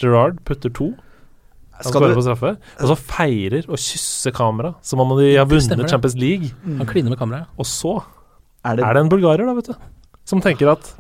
Gerrard 0.00 0.38
putter 0.48 0.72
to. 0.72 0.94
Han 1.76 1.85
Skal 1.85 1.92
skårer 2.00 2.14
du- 2.14 2.18
på 2.20 2.24
straffe. 2.24 2.54
Og 2.80 2.88
så 2.92 2.96
feirer 2.96 3.68
og 3.68 3.76
kysser 3.80 4.33
kamera 4.37 4.74
som 4.85 5.00
om 5.04 5.12
de 5.18 5.35
har 5.37 5.46
vunnet. 5.48 5.85
Champions 5.90 6.16
League. 6.16 6.48
Han 6.64 6.87
kliner 6.88 7.12
med 7.12 7.20
kameraet. 7.20 7.46
Og 7.61 7.68
så 7.68 7.98
Er 8.64 8.76
det, 8.76 8.85
er 8.85 8.92
det 8.96 9.00
en 9.04 9.09
bulgarer, 9.12 9.44
da, 9.48 9.54
vet 9.56 9.70
du, 9.72 9.74
som 10.28 10.40
tenker 10.44 10.68
at 10.72 10.94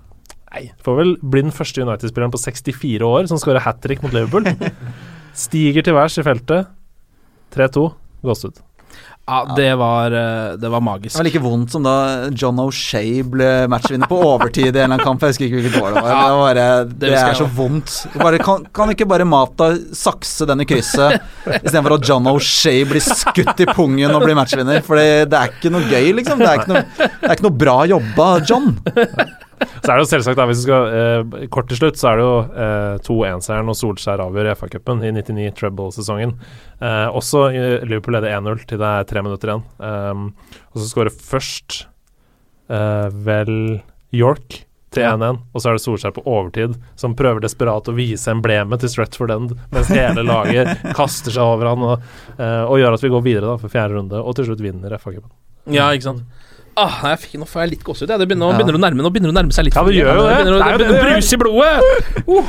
Nei, 0.50 0.72
får 0.82 0.96
vel 0.98 1.10
bli 1.22 1.42
den 1.44 1.52
første 1.54 1.78
United-spilleren 1.84 2.32
på 2.34 2.40
64 2.42 3.04
år 3.06 3.28
som 3.30 3.38
skårer 3.38 3.60
hat 3.62 3.78
trick 3.84 4.00
mot 4.02 4.10
Liverpool. 4.12 4.48
Stiger 5.36 5.86
til 5.86 5.96
værs 5.96 6.18
i 6.20 6.26
feltet. 6.26 6.68
3-2. 7.54 7.86
Gåsehud. 8.24 8.60
Ja, 9.30 9.54
det 9.56 9.74
var, 9.78 10.10
eh, 10.10 10.56
det 10.58 10.68
var 10.68 10.80
magisk. 10.80 11.14
det 11.14 11.18
var 11.20 11.24
like 11.24 11.40
vondt 11.42 11.70
som 11.70 11.84
da 11.86 11.92
John 12.34 12.58
O'Shay 12.58 13.20
ble 13.22 13.68
matchvinner 13.70 14.08
på 14.10 14.16
overtid 14.26 14.64
i 14.64 14.68
en 14.70 14.74
eller 14.74 14.96
annen 14.96 15.04
kamp. 15.06 15.22
Jeg 15.22 15.36
husker 15.36 15.46
ikke 15.46 15.60
hvilket 15.60 15.76
år 15.78 15.94
det 15.94 16.02
var. 16.02 16.08
Det, 16.08 16.16
var 16.16 16.40
bare, 16.40 16.64
det, 17.04 17.12
er 17.14 17.38
så 17.38 17.46
vondt. 17.46 17.92
Bare, 18.18 18.40
kan, 18.42 18.64
kan 18.74 18.90
ikke 18.90 19.06
bare 19.06 19.28
Mata 19.28 19.70
sakse 19.94 20.48
den 20.50 20.64
i 20.64 20.66
krysset 20.66 21.20
istedenfor 21.60 21.94
at 22.00 22.08
John 22.10 22.26
O'Shay 22.32 22.82
blir 22.90 23.04
skutt 23.06 23.62
i 23.62 23.68
pungen 23.70 24.10
og 24.10 24.24
blir 24.24 24.34
matchvinner? 24.38 24.82
For 24.86 24.98
det, 24.98 25.30
det 25.30 25.38
er 25.38 25.54
ikke 25.54 25.72
noe 25.76 25.86
gøy, 25.86 26.10
liksom. 26.18 26.42
Det 26.42 26.50
er 26.50 26.64
ikke 26.64 26.74
noe, 26.74 26.82
det 26.98 27.30
er 27.30 27.36
ikke 27.36 27.46
noe 27.46 27.60
bra 27.62 27.76
jobba, 27.92 28.28
John. 28.50 28.72
Så 29.82 29.90
er 29.90 29.94
det 29.94 30.04
jo 30.04 30.08
selvsagt, 30.10 30.38
da, 30.38 30.46
hvis 30.48 30.62
vi 30.62 30.68
skal 30.68 30.94
eh, 30.96 31.46
kort 31.52 31.68
til 31.70 31.80
slutt, 31.80 31.98
så 32.00 32.10
er 32.10 32.20
det 32.20 32.24
jo 32.24 32.36
eh, 32.64 32.94
2-1-seieren 33.06 33.72
og 33.72 33.76
Solskjær 33.78 34.22
avgjør 34.24 34.50
i 34.50 34.54
FA-cupen 34.56 35.04
i 35.04 35.12
99 35.16 35.52
treble-sesongen. 35.58 36.34
Eh, 36.80 37.06
også 37.20 37.46
eh, 37.50 37.76
Liverpool 37.84 38.16
leder 38.18 38.38
1-0 38.38 38.64
til 38.70 38.80
det 38.80 38.90
er 38.90 39.06
tre 39.10 39.24
minutter 39.26 39.52
igjen. 39.52 39.64
Um, 39.80 40.26
og 40.72 40.80
så 40.80 40.88
skårer 40.88 41.14
først 41.14 41.84
eh, 42.72 43.08
vel 43.28 43.54
York 44.16 44.62
til 44.90 45.06
1-1, 45.06 45.38
og 45.54 45.62
så 45.62 45.70
er 45.70 45.76
det 45.78 45.82
Solskjær 45.84 46.14
på 46.16 46.24
overtid 46.26 46.74
som 46.98 47.14
prøver 47.18 47.42
desperat 47.44 47.88
å 47.90 47.94
vise 47.94 48.30
emblemet 48.32 48.82
til 48.82 48.90
Stretford 48.90 49.30
End, 49.34 49.52
mens 49.70 49.90
hele 49.94 50.24
laget 50.26 50.72
kaster 50.98 51.34
seg 51.34 51.44
over 51.44 51.70
han 51.70 51.84
og, 51.86 52.08
eh, 52.36 52.62
og 52.64 52.80
gjør 52.80 52.96
at 52.96 53.04
vi 53.04 53.12
går 53.14 53.26
videre 53.26 53.52
da 53.52 53.60
for 53.60 53.72
fjerde 53.72 54.00
runde, 54.00 54.18
og 54.18 54.34
til 54.38 54.50
slutt 54.50 54.64
vinner 54.64 54.96
FA-cupen. 54.98 55.30
Ja, 55.70 55.90
ikke 55.94 56.08
sant. 56.08 56.46
Ah, 56.78 57.00
nei, 57.02 57.14
jeg 57.14 57.20
fikk, 57.24 57.38
nå 57.42 57.46
får 57.50 57.64
jeg 57.64 57.70
litt 57.74 57.84
gåsehud. 57.84 58.10
Det 58.10 58.28
begynner, 58.28 58.52
Ja. 58.52 58.58
begynner 58.58 58.78
å 58.78 58.82
nærme, 58.82 59.02
nå 59.02 59.10
begynner 59.10 59.32
å 59.32 59.36
nærme 59.36 59.52
seg 59.52 59.66
litt. 59.66 59.74
Ja, 59.74 59.82
det 59.84 59.94
gjør 59.94 60.14
jo 60.14 60.26
det. 60.28 60.36
begynner, 60.36 60.58
Det 60.58 60.66
er 60.66 60.78
det 60.78 60.86
begynner 60.86 60.94
å 60.94 61.02
det 61.02 61.02
det 61.02 61.14
bruse 61.14 61.32
i 61.32 61.40
blodet. 61.42 61.80
Uh. 62.28 62.44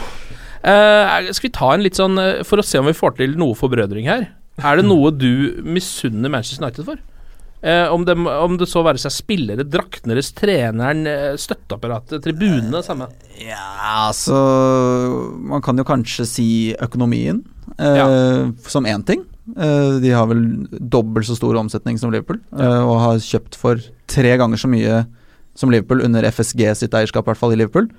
Uh, 0.62 1.32
skal 1.34 1.48
vi 1.50 1.54
ta 1.58 1.72
en 1.74 1.82
litt 1.82 1.98
sånn 1.98 2.20
eh, 2.22 2.44
For 2.46 2.62
å 2.62 2.64
se 2.64 2.78
om 2.78 2.86
vi 2.86 2.94
får 2.94 3.16
til 3.18 3.32
noe 3.34 3.58
forbrødring 3.58 4.06
her. 4.06 4.28
Er 4.62 4.78
det 4.78 4.86
noe 4.86 5.10
du 5.10 5.58
misunner 5.66 6.30
Manchester 6.30 6.62
United 6.62 6.86
for? 6.86 7.00
Uh, 7.66 7.90
om, 7.94 8.06
det, 8.06 8.14
om 8.14 8.58
det 8.58 8.68
så 8.70 8.82
være 8.86 9.02
seg 9.02 9.14
spillere, 9.14 9.66
drakten 9.66 10.10
deres, 10.10 10.32
treneren, 10.34 11.04
eh, 11.10 11.34
støtteapparatet, 11.38 12.22
tribunene, 12.26 12.82
samme. 12.86 13.06
Ja, 13.38 14.08
altså 14.08 14.38
Man 15.38 15.62
kan 15.62 15.78
jo 15.78 15.86
kanskje 15.86 16.26
si 16.26 16.48
økonomien 16.82 17.44
ja. 17.78 18.08
som 18.66 18.90
én 18.90 19.06
ting. 19.06 19.26
Eh, 19.62 20.00
de 20.02 20.10
har 20.16 20.26
vel 20.32 20.44
dobbelt 20.72 21.28
så 21.30 21.36
stor 21.38 21.60
omsetning 21.62 22.00
som 22.02 22.10
Liverpool, 22.14 22.40
ja. 22.58 22.80
og 22.82 22.98
har 23.04 23.20
kjøpt 23.22 23.58
for 23.60 23.82
tre 24.10 24.34
ganger 24.42 24.58
så 24.58 24.70
mye 24.72 25.04
som 25.56 25.70
Liverpool 25.70 26.02
under 26.06 26.26
FSG 26.32 26.64
sitt 26.80 26.96
eierskap, 26.98 27.28
i 27.28 27.30
hvert 27.32 27.38
fall 27.42 27.54
i 27.54 27.60
Liverpool. 27.60 27.90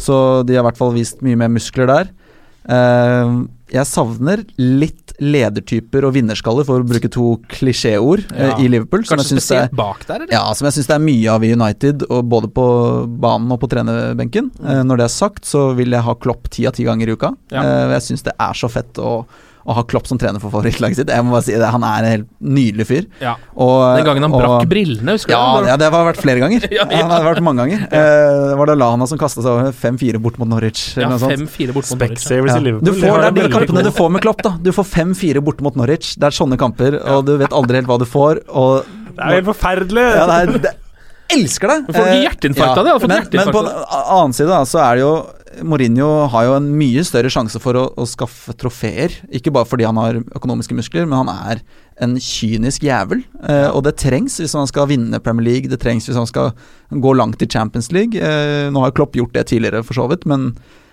Så 0.00 0.16
de 0.46 0.54
har 0.56 0.62
i 0.64 0.68
hvert 0.70 0.78
fall 0.80 0.94
vist 0.96 1.20
mye 1.26 1.36
mer 1.36 1.50
muskler 1.52 1.90
der. 1.90 2.08
Eh, 2.70 3.32
jeg 3.70 3.86
savner 3.86 4.42
litt 4.58 5.12
ledertyper 5.20 6.06
og 6.08 6.14
vinnerskaller, 6.16 6.64
for 6.64 6.80
å 6.80 6.86
bruke 6.88 7.10
to 7.12 7.34
klisjéord, 7.52 8.24
eh, 8.32 8.48
Ja. 8.48 8.56
i 8.56 8.68
Liverpool. 8.68 9.04
som 9.04 9.18
Kanskje 9.18 9.36
spesielt 9.36 9.72
er- 9.72 9.76
bak 9.76 10.06
der, 10.06 10.14
eller? 10.22 10.32
ja, 10.32 10.52
som 10.54 10.66
jeg 10.66 10.74
syns 10.74 10.86
det 10.86 10.96
er 10.96 11.04
mye 11.04 11.28
av 11.34 11.44
i 11.44 11.52
United, 11.52 11.98
både 12.08 12.48
på 12.52 12.66
banen 13.20 13.50
og 13.52 13.60
på 13.60 13.68
trenerbenken. 13.68 14.50
Mm. 14.60 14.86
når 14.86 14.96
det 14.96 15.04
er 15.04 15.08
sagt, 15.08 15.42
så 15.44 15.74
vil 15.76 15.90
jeg 15.90 16.02
ha 16.02 16.14
Klopp 16.14 16.48
ti 16.48 16.66
av 16.66 16.72
ti 16.72 16.84
ganger 16.84 17.08
i 17.08 17.12
uka. 17.16 17.36
Ja. 17.50 17.62
Eh, 17.62 18.00
jeg 18.00 18.02
syns 18.02 18.22
det 18.22 18.32
er 18.38 18.52
så 18.54 18.70
fett 18.70 18.94
å, 18.94 19.26
å 19.66 19.74
ha 19.76 19.82
Klopp 19.84 20.06
som 20.08 20.18
trener 20.18 20.40
for 20.40 20.50
favorittlaget 20.54 20.96
sitt. 21.02 21.10
Jeg 21.12 21.24
må 21.26 21.34
bare 21.34 21.44
si 21.44 21.52
det, 21.52 21.68
Han 21.70 21.82
er 21.84 21.98
en 22.04 22.10
helt 22.10 22.28
nydelig 22.40 22.86
fyr. 22.88 23.06
Ja. 23.20 23.34
Og, 23.54 23.96
Den 23.98 24.06
gangen 24.08 24.22
han 24.24 24.32
og- 24.32 24.40
brakk 24.40 24.68
brillene, 24.70 25.12
husker 25.18 25.34
ja, 25.36 25.60
du? 25.60 25.66
ja, 25.68 25.76
det 25.76 25.90
har 25.92 26.06
vært 26.12 26.22
flere 26.22 26.40
ganger. 26.40 26.66
Ja, 26.78 26.86
ja. 26.90 27.02
Han 27.02 27.10
har 27.10 27.26
vært 27.34 27.42
mange 27.44 27.64
ganger. 27.66 27.82
Eh, 27.92 28.48
det 28.50 28.56
var 28.58 28.66
det 28.72 28.76
Lana 28.80 29.06
som 29.06 29.18
kasta 29.20 29.42
seg 29.44 29.50
over 29.52 29.72
5-4 29.72 30.20
bort 30.22 30.38
mot 30.40 30.48
Norwich. 30.48 30.96
Ja, 30.96 31.06
eller 31.08 31.18
noe 31.20 31.36
5-4 31.36 31.72
bort 31.76 31.90
mot 31.90 32.00
Norwich. 32.00 32.26
ja. 32.30 32.36
I 32.40 32.60
Liverpool. 32.64 32.86
Du 32.88 32.92
får, 32.94 33.20
det 33.20 33.28
er 33.30 33.36
de 33.50 33.54
kampene 33.58 33.82
du 33.84 33.90
får 33.92 34.10
med 34.16 34.22
Klopp. 34.24 34.42
da 34.46 34.54
Du 34.62 34.70
får 34.72 34.86
5-4 34.96 35.40
bort 35.44 35.60
mot 35.60 35.76
Norwich. 35.76 36.14
Det 36.16 36.30
er 36.30 36.36
sånne 36.40 36.56
kamper, 36.60 36.96
og 37.04 37.26
du 37.26 37.36
vet 37.40 37.52
aldri 37.52 37.80
helt 37.82 37.90
hva 37.90 37.98
du 38.00 38.06
får. 38.08 38.42
Og 38.48 38.84
Det 39.10 39.18
er 39.20 39.34
jo 39.36 39.42
helt 39.42 39.50
forferdelig! 39.52 40.06
ja, 40.16 40.24
det 40.30 40.38
er, 40.40 40.58
det, 40.64 40.72
elsker 41.30 41.68
det! 41.70 41.78
Du 41.86 41.92
får 41.92 42.06
ikke 42.06 42.14
Eh, 42.16 42.22
hjerteinfarkt 42.26 42.78
av 42.80 42.84
det? 42.88 42.94
Men, 43.08 43.26
men 43.38 43.52
på 43.54 43.62
den 43.66 43.76
annen 44.00 44.32
side 44.34 44.48
da, 44.50 44.62
så 44.66 44.80
er 44.82 44.96
det 44.98 45.04
jo 45.04 45.12
Mourinho 45.66 46.28
har 46.30 46.46
jo 46.46 46.56
en 46.56 46.68
mye 46.78 47.02
større 47.06 47.30
sjanse 47.32 47.58
for 47.62 47.76
å, 47.78 47.84
å 47.98 48.06
skaffe 48.08 48.54
trofeer. 48.58 49.16
Ikke 49.34 49.52
bare 49.54 49.66
fordi 49.66 49.86
han 49.88 49.98
har 49.98 50.20
økonomiske 50.22 50.76
muskler, 50.78 51.08
men 51.10 51.24
han 51.24 51.32
er 51.32 51.62
en 52.00 52.14
kynisk 52.22 52.86
jævel. 52.86 53.24
Eh, 53.42 53.68
og 53.68 53.82
det 53.86 53.96
trengs 54.00 54.38
hvis 54.40 54.54
han 54.56 54.68
skal 54.70 54.88
vinne 54.92 55.22
Premier 55.24 55.48
League, 55.48 55.70
det 55.72 55.80
trengs 55.82 56.06
hvis 56.08 56.18
han 56.18 56.28
skal 56.30 56.52
gå 56.90 57.14
langt 57.18 57.42
i 57.42 57.50
Champions 57.50 57.90
League. 57.94 58.14
Eh, 58.14 58.68
nå 58.70 58.84
har 58.84 58.94
Klopp 58.94 59.18
gjort 59.18 59.34
det 59.36 59.48
tidligere, 59.50 59.82
for 59.86 59.98
så 59.98 60.06
vidt, 60.12 60.26
men, 60.30 60.52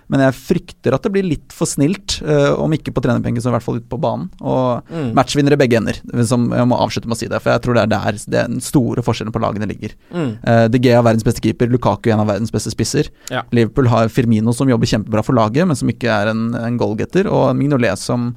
Men 0.10 0.22
jeg 0.24 0.36
frykter 0.40 0.96
at 0.96 1.04
det 1.04 1.12
blir 1.12 1.26
litt 1.28 1.52
for 1.52 1.68
snilt, 1.68 2.22
uh, 2.24 2.54
om 2.64 2.72
ikke 2.72 2.94
på 2.96 3.02
trenerbenken, 3.04 3.42
så 3.44 3.50
i 3.52 3.56
hvert 3.58 3.66
fall 3.66 3.80
ute 3.82 3.90
på 3.92 4.00
banen. 4.00 4.30
Og 4.40 4.84
Mm. 4.88 5.10
matchvinnere 5.18 5.58
i 5.58 5.60
begge 5.60 5.78
ender, 5.82 6.00
som 6.26 6.46
jeg 6.56 6.68
må 6.70 6.78
avslutte 6.80 7.08
med 7.12 7.18
å 7.18 7.20
si 7.20 7.28
det. 7.28 7.42
For 7.44 7.52
jeg 7.52 7.62
tror 7.66 7.74
det 7.76 7.84
er 7.84 7.92
der 7.92 8.12
det 8.28 8.40
er 8.40 8.48
den 8.48 8.62
store 8.64 9.04
forskjellen 9.04 9.34
på 9.36 9.42
lagene 9.44 9.68
ligger. 9.68 9.92
Mm. 10.14 10.30
Uh, 10.48 10.68
De 10.72 10.80
Gea 10.80 11.00
er 11.00 11.04
verdens 11.04 11.24
beste 11.28 11.42
keeper, 11.44 11.68
Lukaku 11.68 12.10
en 12.14 12.20
av 12.24 12.28
verdens 12.32 12.52
beste 12.56 12.72
spisser. 12.72 13.10
Ja. 13.30 13.44
Liverpool 13.52 13.88
har 13.92 14.08
Firmino 14.08 14.54
som 14.56 14.70
jobber 14.72 14.88
kjempebra 14.88 15.24
for 15.28 15.34
laget, 15.36 15.68
men 15.68 15.76
som 15.76 15.90
ikke 15.92 16.08
er 16.08 16.32
en, 16.32 16.54
en 16.56 16.78
goalgetter, 16.80 17.28
og 17.28 17.56
Mignolet 17.60 17.98
som 18.00 18.36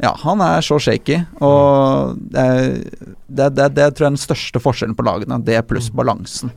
ja, 0.00 0.12
han 0.14 0.38
er 0.44 0.60
så 0.62 0.76
shaky, 0.78 1.24
og 1.42 2.18
det, 2.30 2.92
det, 3.26 3.48
det, 3.56 3.64
det 3.74 3.86
tror 3.96 4.04
jeg 4.04 4.12
er 4.12 4.14
den 4.14 4.20
største 4.22 4.60
forskjellen 4.62 4.94
på 4.94 5.02
lagene. 5.08 5.40
Det 5.44 5.64
pluss 5.66 5.88
balansen 5.90 6.52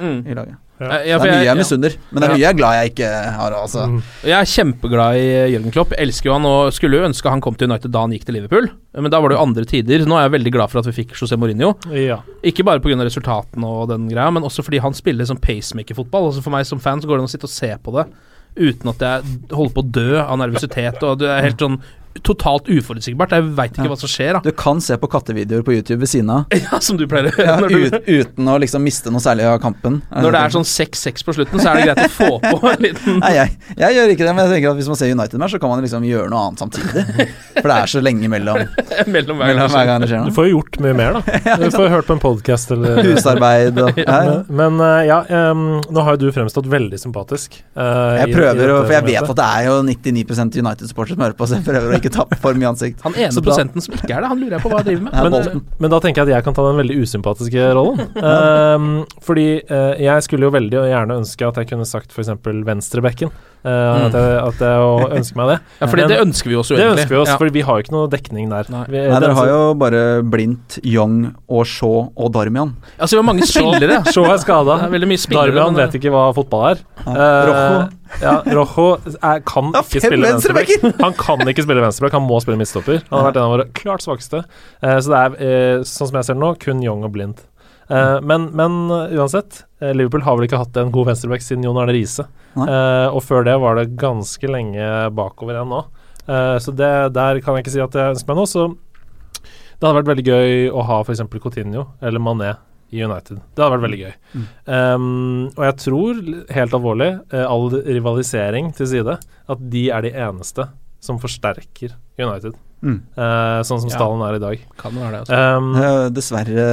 Mm. 0.00 0.22
i 0.26 0.34
laget. 0.34 0.56
Eh, 0.88 1.08
ja, 1.10 1.18
for 1.18 1.28
det 1.28 1.32
er 1.32 1.38
mye 1.38 1.46
jeg 1.46 1.50
ja. 1.50 1.56
misunner, 1.58 1.96
men 2.10 2.18
det 2.22 2.26
er 2.26 2.32
mye 2.34 2.42
jeg 2.42 2.48
er 2.50 2.58
glad 2.58 2.76
jeg 2.78 2.92
ikke 2.92 3.10
har. 3.36 3.56
Altså. 3.58 3.84
Mm. 3.90 4.00
Jeg 4.28 4.36
er 4.38 4.50
kjempeglad 4.52 5.18
i 5.20 5.28
Jørgen 5.54 5.76
Klopp. 5.76 5.94
Elsker 6.04 6.30
jo 6.30 6.36
han 6.36 6.48
og 6.48 6.72
skulle 6.76 6.98
jo 6.98 7.06
ønske 7.08 7.32
han 7.32 7.44
kom 7.44 7.58
til 7.58 7.70
United 7.70 7.94
da 7.94 8.04
han 8.06 8.16
gikk 8.16 8.26
til 8.28 8.38
Liverpool. 8.38 8.68
Men 8.98 9.12
da 9.12 9.22
var 9.22 9.32
det 9.32 9.38
jo 9.38 9.44
andre 9.46 9.66
tider. 9.68 10.04
Nå 10.08 10.18
er 10.18 10.26
jeg 10.26 10.34
veldig 10.36 10.54
glad 10.56 10.72
for 10.72 10.82
at 10.82 10.90
vi 10.90 10.96
fikk 11.02 11.14
José 11.18 11.38
Mourinho. 11.40 11.72
Ja. 11.96 12.20
Ikke 12.44 12.66
bare 12.68 12.82
pga. 12.84 12.98
resultatene 13.02 13.68
og 13.68 13.88
den 13.92 14.10
greia, 14.10 14.30
men 14.34 14.44
også 14.48 14.64
fordi 14.66 14.82
han 14.84 14.96
spiller 14.96 15.28
som 15.28 15.40
pacemaker-fotball. 15.40 16.30
Altså 16.30 16.44
For 16.44 16.54
meg 16.54 16.68
som 16.68 16.82
fan 16.82 17.00
så 17.00 17.08
går 17.08 17.18
det 17.20 17.24
an 17.24 17.30
å 17.30 17.34
sitte 17.36 17.48
og 17.48 17.56
se 17.56 17.72
på 17.82 17.96
det 17.98 18.10
uten 18.52 18.90
at 18.90 19.00
jeg 19.00 19.36
holder 19.52 19.72
på 19.72 19.80
å 19.82 19.90
dø 19.96 20.08
av 20.20 20.38
nervøsitet. 20.40 21.00
Og 21.08 21.20
du 21.22 21.26
er 21.28 21.44
helt 21.46 21.62
sånn 21.62 21.78
totalt 22.22 22.68
uforutsigbart. 22.68 23.30
Jeg 23.32 23.42
veit 23.56 23.72
ikke 23.72 23.84
Ja. 23.86 23.90
hva 23.92 23.98
som 23.98 24.08
skjer, 24.12 24.32
da. 24.36 24.40
Du 24.44 24.52
kan 24.52 24.80
se 24.84 24.96
på 25.00 25.08
kattevideoer 25.10 25.62
på 25.64 25.72
YouTube 25.74 26.00
ved 26.00 26.08
siden 26.12 26.30
av, 26.30 26.44
Ja, 26.72 26.78
som 26.80 26.96
du 27.00 27.06
pleier 27.10 27.30
å 27.30 27.32
gjøre. 27.32 27.70
ja, 27.70 27.96
ut, 27.96 28.08
uten 28.26 28.50
å 28.52 28.58
liksom 28.60 28.82
miste 28.84 29.10
noe 29.10 29.20
særlig 29.24 29.46
av 29.48 29.58
kampen. 29.62 30.02
når 30.12 30.30
det 30.36 30.40
er 30.42 30.54
sånn 30.56 30.66
6-6 30.68 31.24
på 31.24 31.34
slutten, 31.38 31.60
så 31.62 31.72
er 31.72 31.80
det 31.80 31.86
greit 31.88 32.04
å 32.04 32.10
få 32.12 32.30
på 32.42 32.60
en 32.72 32.82
liten 32.86 33.18
Nei, 33.22 33.32
jeg, 33.38 33.56
jeg 33.78 33.96
gjør 33.96 34.12
ikke 34.14 34.26
det, 34.28 34.34
men 34.36 34.44
jeg 34.46 34.54
tenker 34.56 34.70
at 34.70 34.76
hvis 34.82 34.90
man 34.92 34.96
ser 35.00 35.12
United-match, 35.16 35.52
så 35.56 35.60
kan 35.62 35.72
man 35.72 35.82
liksom 35.84 36.04
gjøre 36.06 36.28
noe 36.32 36.42
annet 36.48 36.58
samtidig. 36.66 37.28
For 37.58 37.68
det 37.72 37.76
er 37.78 37.92
så 37.92 38.02
lenge 38.04 38.28
mellom, 38.32 38.60
mellom 39.06 39.36
hver 39.42 39.52
mellom 39.52 39.72
hver 39.72 39.86
gang 39.90 40.00
det 40.04 40.10
skjer 40.12 40.22
noe. 40.22 40.28
Du 40.32 40.36
får 40.36 40.48
jo 40.50 40.54
gjort 40.58 40.78
mye 40.84 40.96
mer, 41.00 41.18
da. 41.18 41.56
Du 41.62 41.66
får 41.74 41.88
hørt 41.96 42.06
på 42.10 42.16
en 42.18 42.22
podkast 42.22 42.70
eller 42.76 43.02
Husarbeid 43.06 43.78
og 43.82 43.98
ja, 44.02 44.20
men 44.52 44.80
eh, 44.82 45.06
ja, 45.08 45.20
um, 45.52 45.64
nå 45.92 46.04
har 46.06 46.16
jo 46.16 46.26
du 46.26 46.32
fremstått 46.34 46.68
veldig 46.72 46.98
sympatisk. 47.00 47.58
Uh, 47.76 48.18
Jeg 48.22 48.32
prøver, 48.34 48.58
i 48.58 48.64
i 48.64 48.68
dette 48.68 48.86
for 48.86 48.96
jeg 48.96 49.06
vet 49.08 49.30
at 49.32 49.36
det 49.38 49.48
er 49.48 49.66
jo 49.68 49.76
99 49.86 50.60
United-supportere 50.62 51.16
som 51.16 51.24
hører 51.24 51.36
på, 51.38 51.48
så 51.48 51.58
jeg 51.58 51.66
prøver 51.66 51.88
å 51.88 52.01
ikke 52.02 52.14
tappe 52.14 52.38
for 52.42 52.58
mye 52.58 52.72
ansikt. 52.72 53.00
Han 53.06 53.16
ene 53.16 53.44
prosenten 53.44 53.84
som 53.84 53.96
ikke 53.96 54.10
er 54.10 54.24
det, 54.24 54.30
han 54.32 54.40
lurer 54.42 54.56
jeg 54.58 54.64
på 54.64 54.72
hva 54.72 54.82
jeg 54.82 54.90
driver 54.90 55.06
med. 55.06 55.18
Men, 55.32 55.62
men 55.80 55.92
da 55.92 55.98
tenker 56.02 56.22
jeg 56.22 56.28
at 56.28 56.36
jeg 56.36 56.46
kan 56.46 56.56
ta 56.56 56.64
den 56.66 56.80
veldig 56.82 56.98
usympatiske 57.02 57.70
rollen. 57.78 58.02
Ehm, 58.32 58.90
fordi 59.24 59.46
uh, 59.68 59.94
jeg 60.00 60.24
skulle 60.24 60.46
jo 60.46 60.52
veldig 60.54 60.84
gjerne 60.88 61.16
ønske 61.22 61.46
at 61.46 61.58
jeg 61.60 61.68
kunne 61.72 61.86
sagt 61.88 62.14
f.eks. 62.14 62.30
venstrebekken. 62.68 63.32
Uh. 63.62 64.08
At 64.08 64.16
jeg, 64.18 64.38
at 64.42 64.62
jeg 64.66 65.08
ønsker 65.18 65.38
meg 65.38 65.50
det. 65.52 65.58
Ja, 65.82 65.86
fordi 65.86 66.02
Men 66.02 66.10
det 66.10 66.18
ønsker 66.22 66.50
vi 66.50 66.56
oss 66.58 66.70
jo 66.72 66.76
det 66.78 66.86
ønsker 66.88 67.12
vi 67.12 67.18
oss, 67.20 67.30
Ja. 67.30 67.36
Fordi 67.38 67.52
vi 67.54 67.62
har 67.66 67.78
jo 67.78 67.84
ikke 67.84 67.94
noe 67.94 68.10
dekning 68.10 68.50
der. 68.50 68.68
Nei. 68.72 68.82
Vi, 68.90 69.02
Nei, 69.12 69.20
dere 69.22 69.36
har 69.38 69.50
jo 69.50 69.60
bare 69.78 70.02
Blindt, 70.26 70.78
Young 70.82 71.32
og 71.46 71.64
Shaw 71.70 72.08
og 72.10 72.32
Darmian. 72.34 72.74
Altså, 72.98 73.16
vi 73.16 73.20
har 73.22 73.28
mange 73.28 73.46
spillere. 73.48 74.00
Shaw 74.14 74.26
er 74.32 74.42
skada. 74.42 74.78
Darmian 74.90 75.78
vet 75.78 75.98
ikke 75.98 76.12
hva 76.14 76.28
fotball 76.36 76.72
er. 76.72 76.82
Ja. 77.06 77.12
Eh, 77.12 77.50
Rojo. 77.52 77.82
Ja, 78.22 78.34
Rojo 78.44 78.88
er, 79.14 79.38
kan 79.48 79.70
Ja, 79.72 79.80
ikke 79.86 80.02
spille 80.04 80.32
venstreback. 80.34 80.74
Han 81.00 81.16
kan 81.16 81.46
ikke 81.48 81.64
spille 81.64 81.84
venstreback, 81.86 82.18
han 82.18 82.26
må 82.26 82.42
spille 82.44 82.58
midtstopper. 82.60 83.00
Han 83.08 83.18
har 83.18 83.30
vært 83.30 83.40
en 83.40 83.46
av 83.46 83.54
våre 83.54 83.68
klart 83.78 84.04
svakeste. 84.04 84.42
Eh, 84.82 84.98
så 84.98 85.14
det 85.14 85.22
er, 85.22 85.86
sånn 85.88 86.10
som 86.10 86.20
jeg 86.20 86.28
ser 86.28 86.38
det 86.38 86.44
nå, 86.44 86.52
kun 86.60 86.82
Young 86.84 87.06
og 87.06 87.14
Blind. 87.14 87.46
Eh, 87.92 88.20
men, 88.24 88.46
men 88.56 88.90
eh, 88.90 89.16
uansett, 89.18 89.64
eh, 89.80 89.92
Liverpool 89.94 90.24
har 90.24 90.38
vel 90.38 90.48
ikke 90.48 90.60
hatt 90.62 90.78
en 90.80 90.92
god 90.94 91.10
venstreback 91.10 91.44
siden 91.44 91.66
Jon 91.66 91.80
Arne 91.80 91.94
Riise. 91.96 92.26
Eh, 92.56 93.08
og 93.08 93.20
før 93.24 93.44
det 93.48 93.58
var 93.60 93.78
det 93.78 93.92
ganske 94.00 94.50
lenge 94.50 94.88
bakover 95.16 95.58
igjen 95.58 95.72
nå. 95.72 95.84
Uh, 96.22 96.54
så 96.62 96.70
det, 96.70 96.88
der 97.16 97.40
kan 97.42 97.56
jeg 97.56 97.64
ikke 97.64 97.72
si 97.74 97.80
at 97.82 97.96
jeg 97.98 98.14
ønsker 98.14 98.30
meg 98.30 98.38
noe. 98.38 98.50
Så 98.50 98.68
det 98.70 99.82
hadde 99.82 99.96
vært 99.98 100.12
veldig 100.12 100.26
gøy 100.28 100.52
å 100.70 100.84
ha 100.86 101.00
f.eks. 101.02 101.24
Coutinho 101.42 101.88
eller 101.98 102.22
Mané 102.22 102.52
i 102.94 103.02
United. 103.02 103.40
Det 103.42 103.64
hadde 103.64 103.74
vært 103.74 103.86
veldig 103.88 104.00
gøy. 104.04 104.12
Mm. 104.36 104.44
Um, 104.68 105.08
og 105.56 105.64
jeg 105.66 105.78
tror, 105.82 106.20
helt 106.54 106.76
alvorlig, 106.78 107.10
all 107.42 107.66
rivalisering 107.72 108.70
til 108.78 108.92
side, 108.92 109.16
at 109.18 109.64
de 109.74 109.88
er 109.90 110.06
de 110.06 110.14
eneste 110.28 110.68
som 111.02 111.18
forsterker 111.18 111.96
United. 112.20 112.54
Mm. 112.82 112.96
Uh, 113.16 113.62
sånn 113.62 113.78
som 113.80 113.88
Ja. 113.90 113.96
stallen 113.96 114.22
er 114.26 114.34
i 114.34 114.42
dag. 114.42 114.62
Kan 114.76 114.92
være 114.98 115.10
det, 115.12 115.20
også. 115.28 115.56
Um, 115.56 115.74
Jeg 115.78 115.90
er 116.06 116.10
dessverre 116.10 116.64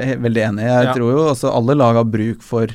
eh, 0.00 0.16
veldig 0.16 0.42
enig. 0.48 0.64
Jeg 0.64 0.84
Ja. 0.86 0.92
tror 0.94 1.10
jo 1.12 1.24
også 1.34 1.54
alle 1.54 1.74
lag 1.76 1.94
har 2.00 2.04
bruk 2.04 2.40
for 2.42 2.66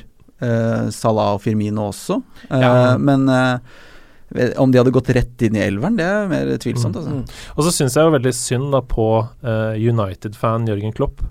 uh, 0.42 0.90
Salah 0.90 1.34
og 1.34 1.42
Firmino 1.42 1.88
også, 1.90 2.22
Eh, 2.50 2.60
Ja. 2.60 2.96
men 2.98 3.28
eh, 3.28 3.58
om 4.58 4.70
de 4.70 4.78
hadde 4.78 4.92
gått 4.92 5.10
rett 5.14 5.42
inn 5.42 5.56
i 5.56 5.60
elveren, 5.66 5.96
det 5.96 6.04
er 6.06 6.26
mer 6.28 6.46
tvilsomt. 6.58 6.94
Altså. 6.96 7.10
Mm. 7.10 7.24
Og 7.56 7.64
så 7.64 7.70
syns 7.72 7.94
jeg 7.94 8.04
jo 8.04 8.10
veldig 8.18 8.34
synd 8.34 8.70
da 8.72 8.80
på 8.82 9.28
eh, 9.42 9.74
United-fan 9.90 10.66
Jørgen 10.66 10.94
Klopp, 10.94 11.22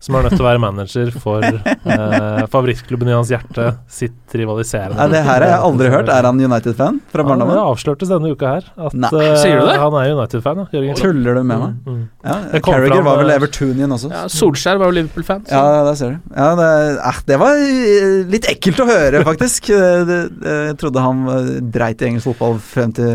som 0.00 0.14
er 0.18 0.28
nødt 0.28 0.36
til 0.36 0.44
å 0.44 0.48
være 0.48 0.62
manager 0.62 1.12
for 1.18 1.44
eh, 1.44 2.44
favorittklubben 2.52 3.10
i 3.10 3.16
hans 3.16 3.32
hjerte, 3.32 3.70
sitt 3.90 4.36
rivaliserende 4.38 4.98
Nei, 4.98 5.08
det 5.16 5.24
her 5.26 5.42
har 5.42 5.48
jeg 5.50 5.62
aldri 5.70 5.90
hørt. 5.94 6.12
Er 6.12 6.28
han 6.28 6.38
United-fan 6.38 7.00
fra 7.10 7.22
Ja, 7.22 7.24
det 7.24 7.28
barndommen? 7.32 7.62
avslørtes 7.64 8.12
denne 8.12 8.34
uka 8.34 8.54
her 8.58 8.68
at 8.88 8.94
Nei, 8.94 9.10
eh, 9.22 9.34
sier 9.42 9.62
du 9.62 9.66
det? 9.66 9.78
han 9.82 9.98
er 9.98 10.14
United-fan. 10.14 10.64
Ja, 10.72 10.98
Tuller 10.98 11.40
du 11.40 11.42
med 11.42 11.64
meg? 11.64 11.78
Mm, 11.82 11.98
mm. 11.98 12.04
Ja, 12.22 12.36
Carriager 12.36 12.66
Carragher 12.68 13.06
var 13.08 13.22
vel 13.22 13.34
Evertunian 13.34 13.68
Evertonian 13.68 13.94
også. 13.96 14.10
Ja, 14.12 14.24
Solskjær 14.32 14.78
var 14.80 14.90
jo 14.90 14.96
Liverpool-fan. 14.98 15.44
Ja, 15.50 15.62
der 15.86 15.98
ser 15.98 16.14
du. 16.14 16.34
Ja, 16.34 16.48
det, 16.58 16.68
eh, 16.98 17.20
det 17.28 17.38
var 17.40 17.60
eh, 17.62 18.16
litt 18.32 18.48
ekkelt 18.50 18.82
å 18.84 18.88
høre, 18.88 19.24
faktisk. 19.28 19.70
Eh, 19.78 20.00
det, 20.08 20.16
det, 20.40 20.52
jeg 20.70 20.76
trodde 20.80 21.02
han 21.02 21.20
eh, 21.30 21.48
dreit 21.74 22.00
i 22.02 22.08
engelsk 22.08 22.30
fotball 22.30 22.56
frem 22.62 22.90
til 22.96 23.10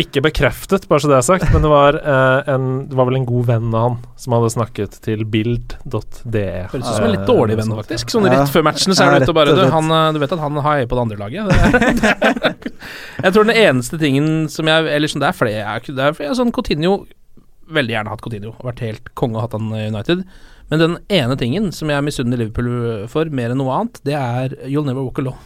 Ikke 0.00 0.22
bekreftet, 0.24 0.86
bare 0.88 1.02
så 1.04 1.08
det 1.10 1.16
er 1.18 1.24
sagt, 1.26 1.50
men 1.52 1.64
det 1.64 1.68
var, 1.68 1.96
eh, 2.00 2.50
en, 2.54 2.68
det 2.88 2.96
var 2.96 3.10
vel 3.10 3.18
en 3.18 3.26
god 3.28 3.48
venn 3.50 3.74
av 3.76 3.82
han 3.84 3.96
som 4.16 4.32
hadde 4.36 4.48
snakket 4.54 4.94
til 5.04 5.24
bild.de. 5.28 6.44
Høres 6.72 6.86
ut 6.86 6.96
som 6.96 7.04
en 7.04 7.12
litt 7.12 7.28
dårlig 7.28 7.58
venn, 7.60 7.74
faktisk. 7.76 8.14
Sånn 8.14 8.28
rett 8.32 8.52
før 8.54 8.64
matchen 8.70 8.96
så 8.96 9.04
er 9.04 9.10
han 9.10 9.20
det 9.20 9.28
ute 9.28 9.34
og 9.34 9.38
bare 9.40 9.56
du, 9.58 9.64
han, 9.74 9.92
eh, 9.92 10.06
du 10.16 10.20
vet 10.22 10.32
at 10.32 10.44
han 10.46 10.62
har 10.64 10.86
på 10.88 10.96
det 10.96 11.04
andre 11.04 11.20
laget? 11.20 11.52
Det 11.52 12.72
jeg 13.26 13.34
tror 13.34 13.48
den 13.50 13.58
eneste 13.58 14.00
tingen 14.00 14.48
som 14.52 14.68
jeg 14.70 14.88
Eller 14.88 15.10
sånn, 15.12 15.22
det 15.22 15.28
er 15.28 15.36
flere 15.36 15.60
jeg, 15.60 15.94
Det 15.96 16.06
er 16.06 16.16
flere 16.16 16.38
sånn 16.38 16.52
Coutinho 16.54 17.02
Veldig 17.72 17.94
gjerne 17.94 18.12
hatt 18.12 18.24
Coutinho. 18.24 18.56
Vært 18.64 18.82
helt 18.84 19.12
konge 19.16 19.38
og 19.38 19.46
hatt 19.46 19.54
han 19.56 19.70
i 19.76 19.86
United. 19.92 20.24
Men 20.72 20.80
den 20.80 20.96
ene 21.12 21.36
tingen 21.40 21.70
som 21.72 21.88
jeg 21.92 22.04
misunner 22.04 22.40
Liverpool 22.40 23.06
for, 23.12 23.28
mer 23.32 23.52
enn 23.52 23.60
noe 23.60 23.76
annet, 23.76 24.00
det 24.08 24.16
er 24.18 24.56
You'll 24.66 24.84
Never 24.88 25.04
Walk 25.04 25.20
Alone. 25.22 25.40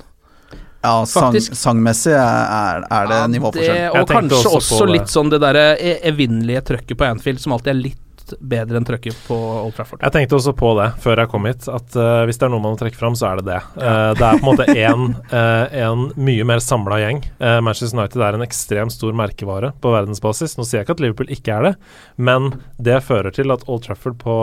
Ja, 0.87 0.95
sang, 1.11 1.35
sangmessig 1.43 2.13
er, 2.15 2.85
er 2.87 3.07
det 3.11 3.17
Ja, 3.19 3.27
nivåforskjell. 3.33 3.75
det- 3.75 4.01
Og 4.01 4.09
kanskje 4.09 4.43
også 4.55 4.77
også, 4.79 4.87
litt 4.93 5.11
sånn 5.11 5.31
det 5.33 5.41
derre 5.43 5.65
e- 5.81 6.01
evinnelige 6.13 6.63
trøkket 6.71 6.97
på 7.01 7.09
Anfield, 7.11 7.41
som 7.43 7.53
alltid 7.57 7.73
er 7.75 7.81
litt 7.81 8.03
bedre 8.41 8.77
enn 8.81 8.87
trøkket 8.89 9.17
på 9.27 9.37
Old 9.37 9.75
Trafford. 9.77 10.01
Jeg 10.03 10.15
tenkte 10.15 10.37
også 10.39 10.53
på 10.57 10.73
det 10.81 10.89
før 11.05 11.23
jeg 11.23 11.31
kom 11.33 11.47
hit, 11.49 11.69
at 11.71 11.97
uh, 11.99 12.25
hvis 12.27 12.41
det 12.41 12.47
er 12.49 12.53
noe 12.53 12.63
man 12.65 12.75
må 12.75 12.81
trekke 12.81 12.99
fram, 12.99 13.15
så 13.19 13.29
er 13.31 13.41
det 13.41 13.47
det. 13.53 13.61
Uh, 13.79 14.11
det 14.19 14.27
er 14.27 14.41
på 14.41 14.43
en 14.43 14.49
måte 14.51 14.67
en, 14.75 15.07
uh, 15.33 15.65
en 15.87 16.05
mye 16.17 16.45
mer 16.49 16.63
samla 16.65 17.01
gjeng. 17.03 17.23
Manchester 17.63 17.97
United 17.99 18.23
er 18.27 18.37
en 18.39 18.45
ekstremt 18.47 18.95
stor 18.95 19.17
merkevare 19.17 19.73
på 19.83 19.93
verdensbasis. 19.95 20.57
Nå 20.59 20.67
sier 20.67 20.81
jeg 20.81 20.89
ikke 20.89 20.97
at 20.99 21.03
Liverpool 21.05 21.33
ikke 21.37 21.57
er 21.59 21.67
det, 21.71 21.75
men 22.17 22.53
det 22.83 23.01
fører 23.07 23.35
til 23.35 23.53
at 23.55 23.65
Old 23.69 23.85
Trafford 23.87 24.19
på 24.23 24.39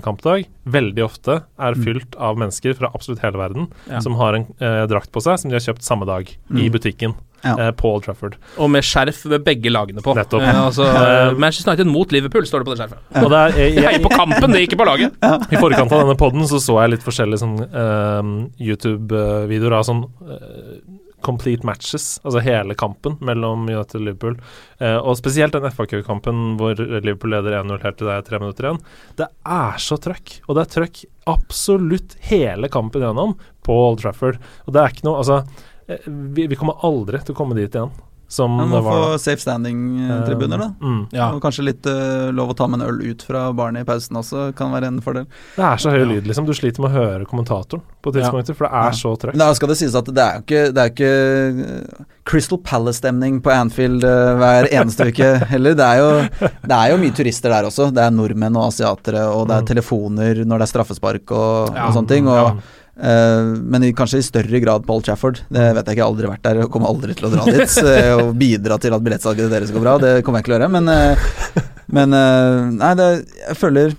kampdag 0.00 0.46
veldig 0.64 1.02
ofte 1.04 1.34
er 1.60 1.76
fylt 1.76 2.14
av 2.16 2.38
mennesker 2.40 2.72
fra 2.78 2.88
absolutt 2.96 3.20
hele 3.20 3.36
verden 3.36 3.66
Ja. 3.90 4.00
som 4.00 4.14
har 4.16 4.38
en 4.38 4.46
drakt 4.88 5.10
på 5.12 5.20
seg 5.20 5.36
som 5.42 5.50
de 5.50 5.58
har 5.58 5.64
kjøpt 5.66 5.84
samme 5.84 6.06
dag 6.08 6.30
i 6.30 6.38
Mm. 6.48 6.72
butikken 6.72 7.14
Ja. 7.44 7.54
eh, 7.54 7.70
på 7.78 7.92
Old 7.94 8.04
Trafford. 8.06 8.36
Og 8.58 8.70
med 8.72 8.86
skjerf 8.86 9.24
ved 9.30 9.44
begge 9.46 9.70
lagene 9.70 10.02
på. 10.04 10.14
Nettopp. 10.18 10.42
Eh, 10.42 10.60
altså, 10.64 10.86
Eh, 10.98 11.32
Manchester 11.38 11.72
United 11.72 11.90
mot 11.92 12.12
Liverpool, 12.12 12.46
står 12.46 12.64
det 12.64 12.68
på 12.68 12.74
det 12.74 12.80
skjerfet. 12.82 13.02
Og 13.22 13.30
det 13.32 13.40
er, 13.40 13.58
jeg, 13.58 13.74
Jeg 13.78 13.98
jeg, 13.98 14.04
på 14.04 14.12
kampen, 14.14 14.50
det 14.50 14.60
er 14.60 14.66
ikke 14.66 14.80
på 14.80 14.88
laget. 14.88 15.18
I 15.22 15.60
forkant 15.60 15.92
av 15.92 16.04
denne 16.04 16.18
podden 16.18 16.48
så 16.50 16.60
så 16.62 16.80
jeg 16.82 16.96
litt 16.96 17.04
forskjellige 17.06 17.42
sånn 17.42 17.58
uh, 17.62 18.32
YouTube-videoer 18.62 19.78
av 19.78 19.86
sånn 19.86 20.02
uh, 20.04 20.78
complete 21.20 21.66
matches, 21.66 22.20
altså 22.22 22.42
hele 22.44 22.76
kampen 22.78 23.16
mellom 23.24 23.66
United 23.66 23.98
og 24.00 24.04
Liverpool. 24.06 24.36
Eh, 24.78 24.96
og 24.96 25.16
spesielt 25.18 25.56
den 25.56 25.66
FA-kampen 25.74 26.56
hvor 26.60 26.78
Liverpool 26.78 27.34
leder 27.34 27.58
1-0 27.60 27.82
helt 27.82 27.98
til 27.98 28.10
det 28.10 28.14
er 28.14 28.26
tre 28.28 28.40
minutter 28.42 28.68
igjen. 28.68 28.82
Det 29.18 29.28
er 29.58 29.82
så 29.82 29.98
trøkk, 30.02 30.36
og 30.46 30.58
det 30.58 30.64
er 30.64 30.74
trøkk 30.76 31.02
absolutt 31.28 32.14
hele 32.30 32.70
kampen 32.72 33.04
gjennom 33.04 33.34
på 33.66 33.80
Old 33.88 34.02
Trafford. 34.04 34.38
Og 34.66 34.76
det 34.76 34.82
er 34.84 34.94
ikke 34.94 35.08
noe 35.08 35.18
Altså, 35.18 35.40
eh, 35.42 35.66
vi, 36.06 36.46
vi 36.46 36.56
kommer 36.60 36.78
aldri 36.84 37.22
til 37.24 37.34
å 37.34 37.38
komme 37.38 37.56
dit 37.58 37.72
igjen 37.74 37.90
som 38.28 38.52
Man 38.52 38.68
det 38.68 38.76
må 38.76 38.80
var 38.84 38.92
få 39.14 39.18
safe 39.24 39.40
standing-tribuner, 39.40 40.58
da. 40.60 40.66
Mm. 40.84 40.98
Ja. 41.16 41.30
Og 41.32 41.40
kanskje 41.40 41.62
litt 41.64 41.86
uh, 41.88 42.28
lov 42.36 42.50
å 42.52 42.56
ta 42.58 42.66
med 42.68 42.82
en 42.82 42.90
øl 42.90 42.98
ut 43.14 43.22
fra 43.24 43.46
baren 43.56 43.78
i 43.80 43.84
pausen 43.88 44.18
også, 44.20 44.50
kan 44.58 44.68
være 44.74 44.90
en 44.90 44.98
fordel. 45.00 45.24
Det 45.56 45.64
er 45.64 45.80
så 45.80 45.94
høy 45.94 46.02
lyd, 46.10 46.28
liksom. 46.28 46.44
Du 46.44 46.52
sliter 46.52 46.84
med 46.84 46.92
å 46.92 46.98
høre 47.06 47.24
kommentatoren 47.24 47.80
på 48.04 48.12
tidspunkter, 48.12 48.52
for 48.58 48.68
det 48.68 48.74
er 48.82 48.90
Ja. 48.90 48.98
så 49.00 49.14
trøkk. 49.22 49.38
Da 49.40 49.48
skal 49.56 49.72
det 49.72 49.78
sies 49.80 49.96
at 49.96 50.10
det 50.12 50.26
er 50.26 50.36
jo 50.36 50.44
ikke, 50.44 50.62
det 50.76 50.84
er 50.84 50.92
ikke 50.92 51.08
eh, 51.08 52.04
Crystal 52.28 52.60
Palace-stemning 52.68 53.40
på 53.40 53.48
Anfield 53.56 54.04
uh, 54.04 54.36
hver 54.42 54.68
eneste 54.76 55.08
uke 55.08 55.30
heller. 55.48 55.78
Det 55.80 55.86
er, 55.88 56.02
jo, 56.04 56.50
det 56.68 56.76
er 56.82 56.92
jo 56.92 56.98
mye 57.00 57.16
turister 57.16 57.48
der 57.56 57.70
også. 57.70 57.88
Det 57.96 58.04
er 58.04 58.12
nordmenn 58.12 58.60
og 58.60 58.68
asiatere, 58.68 59.24
og 59.32 59.48
det 59.48 59.56
er 59.56 59.64
Mm. 59.64 59.70
telefoner 59.72 60.44
når 60.44 60.60
det 60.60 60.68
er 60.68 60.70
straffespark 60.76 61.32
og, 61.32 61.72
Ja, 61.72 61.88
og 61.88 61.96
sånne 61.96 62.12
ting. 62.12 62.28
Og 62.28 62.36
Ja. 62.36 62.50
Eh, 62.52 62.77
men 62.98 63.84
kanskje 63.94 64.18
i 64.18 64.26
større 64.26 64.58
grad 64.64 64.82
Paul 64.86 65.02
Chafford. 65.06 65.38
Det 65.48 65.62
vet 65.76 65.86
jeg 65.86 65.94
ikke, 65.94 66.00
jeg 66.00 66.02
har 66.02 66.10
aldri 66.10 66.30
vært 66.32 66.42
der 66.48 66.60
og 66.64 66.70
kommer 66.74 66.90
aldri 66.90 67.14
til 67.14 67.28
å 67.28 67.30
dra 67.30 67.44
dit. 67.54 67.76
eh, 67.84 68.10
og 68.18 68.32
bidra 68.40 68.78
til 68.82 68.96
at 68.96 69.04
billettsalget 69.06 69.52
deres 69.52 69.70
går 69.74 69.84
bra, 69.84 69.96
det 70.02 70.12
kommer 70.26 70.40
jeg 70.42 70.48
ikke 70.48 70.50
til 70.50 70.56
å 70.56 70.58
gjøre. 70.58 70.70
Men, 70.74 70.88
eh, 70.90 71.64
men 71.98 72.18
eh, 72.18 72.60
nei, 72.80 72.92
det, 72.98 73.08
jeg 73.46 73.58
føler 73.60 73.94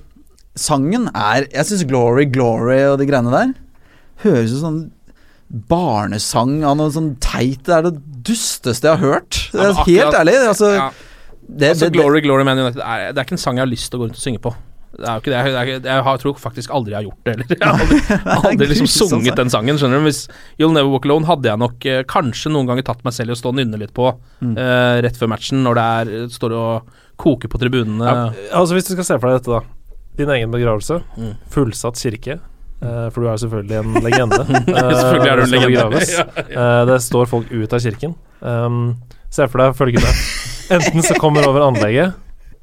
Sangen 0.59 1.05
er 1.15 1.45
Jeg 1.53 1.63
syns 1.69 1.85
Glory, 1.87 2.25
Glory 2.27 2.81
og 2.89 2.97
de 2.99 3.05
greiene 3.07 3.31
der 3.31 3.53
høres 4.25 4.51
ut 4.51 4.57
som 4.59 4.65
sånn 4.65 4.79
barnesang 5.71 6.59
av 6.67 6.75
noe 6.77 6.91
sånn 6.93 7.13
teit 7.23 7.63
Det 7.65 7.75
er 7.77 7.85
det 7.87 7.93
dusteste 8.27 8.85
jeg 8.89 8.99
har 8.99 9.01
hørt. 9.15 9.37
Ja, 9.55 9.69
akkurat, 9.71 9.87
helt 9.87 10.17
ærlig. 10.19 10.35
Altså, 10.49 10.67
Ja. 10.75 10.89
det, 11.47 11.69
altså, 11.71 11.87
det, 11.87 11.93
Glory, 11.95 12.19
Glory 12.21 12.43
Man 12.45 12.59
United 12.59 12.81
er, 12.83 13.05
det 13.13 13.21
er 13.21 13.25
ikke 13.25 13.37
en 13.37 13.41
sang 13.41 13.57
jeg 13.57 13.63
har 13.65 13.71
lyst 13.71 13.87
til 13.89 13.97
å 13.97 14.01
gå 14.03 14.09
rundt 14.09 14.19
og 14.19 14.25
synge 14.25 14.41
på. 14.43 14.51
Det 14.89 15.05
er 15.05 15.13
jo 15.13 15.21
ikke 15.21 15.31
det. 15.31 15.39
Jeg, 15.53 15.67
jeg, 15.69 15.81
jeg 15.85 16.19
tror 16.23 16.39
faktisk 16.41 16.71
aldri 16.73 16.91
jeg 16.95 16.97
har 16.97 17.05
gjort 17.05 17.25
det 17.27 17.33
heller. 17.35 17.49
Jeg 17.53 17.67
har 17.69 17.83
aldri, 17.83 18.47
aldri 18.49 18.67
liksom 18.71 18.87
sunget 18.89 19.29
altså. 19.31 19.35
den 19.43 19.51
sangen. 19.53 19.77
Skjønner 19.79 20.01
du 20.01 20.07
Hvis 20.09 20.21
You'll 20.59 20.73
Never 20.75 20.89
Walk 20.91 21.05
Alone 21.05 21.29
hadde 21.29 21.51
jeg 21.51 21.61
nok 21.61 21.85
eh, 21.93 21.99
kanskje 22.09 22.51
noen 22.51 22.67
ganger 22.71 22.87
tatt 22.89 23.03
meg 23.05 23.13
selv 23.15 23.29
i 23.31 23.35
å 23.35 23.39
stå 23.39 23.51
og 23.53 23.59
nynne 23.61 23.79
litt 23.81 23.93
på 23.95 24.09
Mm. 24.39 24.53
eh, 24.57 24.97
rett 25.03 25.17
før 25.19 25.27
matchen, 25.33 25.59
når 25.65 25.75
det 25.75 25.83
er, 25.83 26.27
står 26.31 26.53
og 26.55 26.93
koker 27.19 27.51
på 27.51 27.59
tribunene. 27.59 28.05
Ja, 28.07 28.21
altså 28.55 28.77
Hvis 28.77 28.87
du 28.87 28.93
skal 28.95 29.03
se 29.09 29.17
for 29.19 29.27
deg 29.29 29.41
dette, 29.41 29.51
da. 29.51 29.97
Din 30.19 30.31
egen 30.35 30.51
begravelse. 30.53 31.01
Mm. 31.19 31.33
Fullsatt 31.51 31.99
kirke. 31.99 32.39
eh, 32.81 33.09
for 33.11 33.19
du 33.21 33.27
er 33.27 33.35
jo 33.35 33.41
selvfølgelig 33.43 33.77
en 33.81 33.99
legende. 34.05 34.39
Selvfølgelig 34.99 35.31
er 35.31 35.35
du 35.35 35.43
en 35.43 35.53
Eh, 35.53 35.53
legende. 35.53 36.01
ja, 36.07 36.25
Ja, 36.39 36.47
Eh, 36.79 36.85
det 36.89 36.97
står 37.03 37.27
folk 37.27 37.51
ut 37.51 37.73
av 37.75 37.83
kirken. 37.83 38.15
Um, 38.39 38.95
se 39.29 39.45
for 39.51 39.59
deg 39.59 39.75
følgende. 39.75 40.11
Enten 40.71 41.03
så 41.03 41.15
kommer 41.19 41.43
over 41.49 41.67
anlegget 41.67 42.15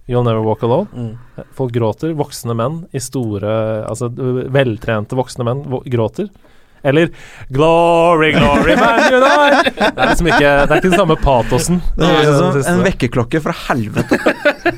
You'll 0.08 0.22
never 0.22 0.40
walk 0.40 0.62
alone. 0.62 0.86
Mm. 0.94 1.44
Folk 1.58 1.72
gråter. 1.74 2.12
Voksne 2.14 2.54
menn 2.54 2.84
i 2.94 3.00
store 3.02 3.50
Altså 3.88 4.06
veltrente 4.54 5.16
voksne 5.18 5.44
menn 5.48 5.64
gråter. 5.90 6.28
Eller 6.86 7.08
Glory, 7.50 8.28
glory, 8.36 8.76
man 8.78 9.00
unite! 9.10 9.72
Det 9.96 10.02
er 10.04 10.10
liksom 10.12 10.28
ikke 10.30 10.50
Det 10.52 10.70
er 10.70 10.76
ikke 10.76 10.90
den 10.92 11.00
samme 11.00 11.16
patosen. 11.18 11.80
det 11.96 12.06
høres 12.06 12.28
ut 12.28 12.36
som 12.38 12.52
siste. 12.54 12.74
en 12.76 12.84
vekkerklokke 12.86 13.40
fra 13.42 13.54
helvete. 13.64 14.18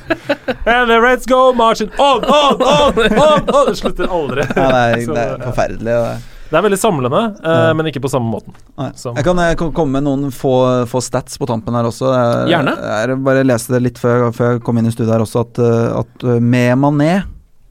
And 0.72 0.89
the 0.89 0.97
Reds 1.03 1.26
go 1.29 1.53
marching 1.53 1.91
on, 1.99 2.24
on, 2.24 2.62
on, 2.62 2.99
on, 3.03 3.53
on. 3.53 3.68
Det 3.68 3.76
slutter 3.83 4.09
aldri. 4.09 4.47
Ja, 4.57 4.68
det, 4.95 5.05
er, 5.05 5.12
det 5.18 5.26
er 5.26 5.47
forferdelig. 5.51 5.99
det- 6.01 6.35
det 6.51 6.57
er 6.59 6.62
veldig 6.64 6.78
samlende, 6.80 7.20
eh, 7.44 7.72
men 7.76 7.86
ikke 7.90 8.01
på 8.05 8.11
samme 8.12 8.30
måten. 8.32 8.55
Som- 8.96 9.16
Jeg 9.16 9.24
kan 9.24 9.38
eh, 9.38 9.55
komme 9.55 9.92
med 9.99 10.05
noen 10.05 10.30
få, 10.32 10.86
få 10.88 11.01
stats 11.05 11.36
på 11.38 11.46
tampen 11.46 11.74
her 11.74 11.84
også. 11.84 12.09
Jeg, 12.14 12.49
Gjerne. 12.55 12.76
Jeg 13.09 13.18
bare 13.24 13.44
leste 13.44 13.74
det 13.76 13.82
litt 13.82 13.99
før, 13.99 14.30
før 14.32 14.53
jeg 14.57 14.62
kom 14.64 14.78
inn 14.78 14.86
i 14.86 14.90
studiet 14.94 15.12
her 15.12 15.24
også, 15.26 15.40
at, 15.46 15.59
eh, 15.59 15.99
at 16.01 16.24
eh, 16.24 16.40
med 16.40 16.78
Mané 16.78 17.24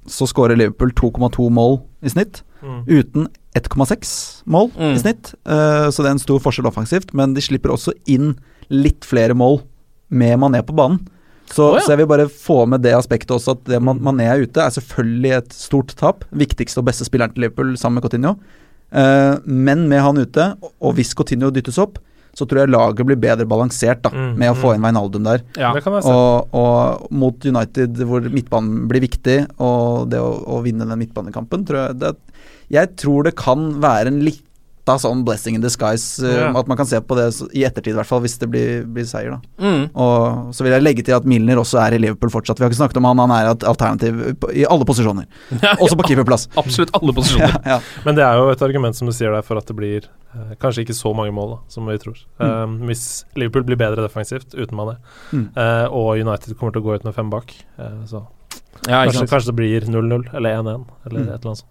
så 0.07 0.27
skårer 0.29 0.55
Liverpool 0.57 0.91
2,2 0.95 1.49
mål 1.51 1.81
i 2.03 2.09
snitt. 2.13 2.43
Mm. 2.63 2.85
Uten 2.87 3.27
1,6 3.57 4.43
mål 4.45 4.71
Mm. 4.77 4.93
i 4.93 4.99
snitt. 5.01 5.33
Eh, 5.45 5.87
så 5.91 5.97
det 6.03 6.05
er 6.07 6.15
en 6.15 6.19
stor 6.19 6.39
forskjell 6.39 6.65
offensivt, 6.69 7.13
men 7.13 7.33
de 7.33 7.41
slipper 7.41 7.69
også 7.73 7.93
inn 8.07 8.35
litt 8.69 9.01
flere 9.05 9.33
mål 9.35 9.61
med 10.09 10.37
Mané 10.39 10.61
på 10.63 10.75
banen. 10.75 11.07
Så, 11.47 11.63
oh, 11.71 11.75
ja. 11.77 11.83
så 11.85 11.93
jeg 11.93 12.01
vil 12.03 12.09
bare 12.11 12.27
få 12.31 12.65
med 12.67 12.81
det 12.83 12.91
aspektet 12.97 13.31
også, 13.31 13.55
at 13.55 13.63
det 13.69 13.81
Man- 13.81 14.01
man 14.03 14.19
er 14.19 14.41
ute, 14.43 14.59
er 14.59 14.69
selvfølgelig 14.73 15.31
et 15.37 15.53
stort 15.53 15.95
tap. 15.95 16.25
Viktigste 16.31 16.81
og 16.81 16.85
beste 16.89 17.05
spilleren 17.07 17.33
til 17.33 17.45
Liverpool 17.45 17.75
sammen 17.79 17.95
med 18.01 18.03
Coutinho. 18.07 18.35
Uh, 18.91 19.39
men 19.45 19.87
med 19.89 19.99
han 20.01 20.17
ute, 20.17 20.55
og- 20.81 20.93
hvis 20.95 21.13
Coutinho 21.15 21.49
dyttes 21.51 21.77
opp, 21.77 21.99
så 22.37 22.45
tror 22.45 22.59
jeg 22.61 22.69
laget 22.69 23.05
blir 23.05 23.17
bedre 23.17 23.47
balansert 23.49 24.03
da, 24.03 24.09
Mm, 24.13 24.37
med 24.37 24.51
å 24.51 24.55
få 24.55 24.69
mm. 24.69 24.75
inn 24.75 24.83
Wijnaldum 24.85 25.23
der. 25.23 25.41
Ja. 25.57 25.71
Og, 25.73 26.49
og 26.53 27.07
mot 27.11 27.33
United, 27.43 27.97
hvor 28.05 28.21
midtbanen 28.21 28.87
blir 28.87 29.01
viktig, 29.01 29.47
og 29.59 30.09
det 30.11 30.19
å, 30.21 30.45
å 30.45 30.61
vinne 30.61 30.85
den 30.85 30.99
midtbanekampen, 30.99 31.65
tror 31.65 31.87
jeg 31.87 31.99
det, 31.99 32.15
Jeg 32.69 32.95
tror 32.97 33.23
det 33.23 33.35
kan 33.39 33.79
være 33.81 34.07
en 34.11 34.21
lita 34.87 34.97
sånn 35.01 35.23
blessing 35.25 35.55
in 35.55 35.61
disguise, 35.61 36.21
Ja. 36.23 36.51
at 36.57 36.67
man 36.67 36.77
kan 36.77 36.85
se 36.85 36.99
på 37.01 37.15
det 37.15 37.27
i 37.53 37.63
ettertid, 37.65 37.91
i 37.93 37.97
hvert 37.97 38.05
fall, 38.07 38.21
hvis 38.21 38.37
det 38.39 38.49
blir, 38.49 38.85
blir 38.85 39.03
seier, 39.05 39.31
da. 39.31 39.39
Mm. 39.59 39.89
Og 39.95 40.53
så 40.55 40.63
vil 40.63 40.71
jeg 40.73 40.83
legge 40.83 41.03
til 41.05 41.15
at 41.15 41.25
Milner 41.25 41.57
også 41.57 41.79
er 41.85 41.95
i 41.95 41.99
Liverpool 41.99 42.29
fortsatt. 42.29 42.57
Vi 42.57 42.63
har 42.63 42.69
ikke 42.71 42.79
snakket 42.87 42.97
om 42.97 43.05
han, 43.05 43.17
han 43.19 43.31
er 43.31 43.51
et 43.51 43.63
alternativ 43.63 44.37
i 44.53 44.65
alle 44.65 44.85
posisjoner. 44.85 45.25
Også 45.83 45.97
på 45.97 46.07
keeperplass. 46.07 46.47
Absolutt 46.57 46.91
alle 46.93 47.13
posisjoner. 47.13 47.47
Ja, 47.67 47.77
ja. 47.77 47.79
Men 48.05 48.15
det 48.15 48.23
er 48.23 48.35
jo 48.37 48.49
et 48.51 48.61
argument 48.61 48.95
som 48.95 49.07
du 49.07 49.13
sier 49.13 49.31
der 49.33 49.41
for 49.41 49.57
at 49.57 49.65
det 49.67 49.75
blir 49.75 50.05
eh, 50.07 50.55
kanskje 50.61 50.83
ikke 50.85 50.95
så 50.95 51.13
mange 51.15 51.33
mål 51.35 51.49
da, 51.55 51.57
som 51.69 51.85
vi 51.87 51.97
tror. 51.97 52.17
Eh, 52.39 52.65
hvis 52.87 53.25
Liverpool 53.35 53.63
blir 53.67 53.77
bedre 53.79 54.03
defensivt 54.07 54.53
uten 54.55 54.75
Mané, 54.77 54.97
Mm. 55.33 55.49
uh, 55.57 55.87
og 55.91 56.15
United 56.21 56.55
kommer 56.57 56.71
til 56.71 56.81
å 56.81 56.85
gå 56.85 56.95
ut 56.95 57.03
med 57.03 57.13
fem 57.15 57.29
bak, 57.29 57.51
uh, 57.79 58.03
så 58.07 58.25
Ja, 58.87 59.03
kanskje, 59.03 59.27
kanskje 59.27 59.51
det 59.51 59.55
blir 59.57 59.81
0-0 59.89 60.33
eller 60.35 60.61
1-1 60.61 60.85
eller 61.05 61.19
Mm. 61.19 61.27
et 61.33 61.33
eller 61.33 61.49
annet 61.51 61.57
sånt. 61.57 61.65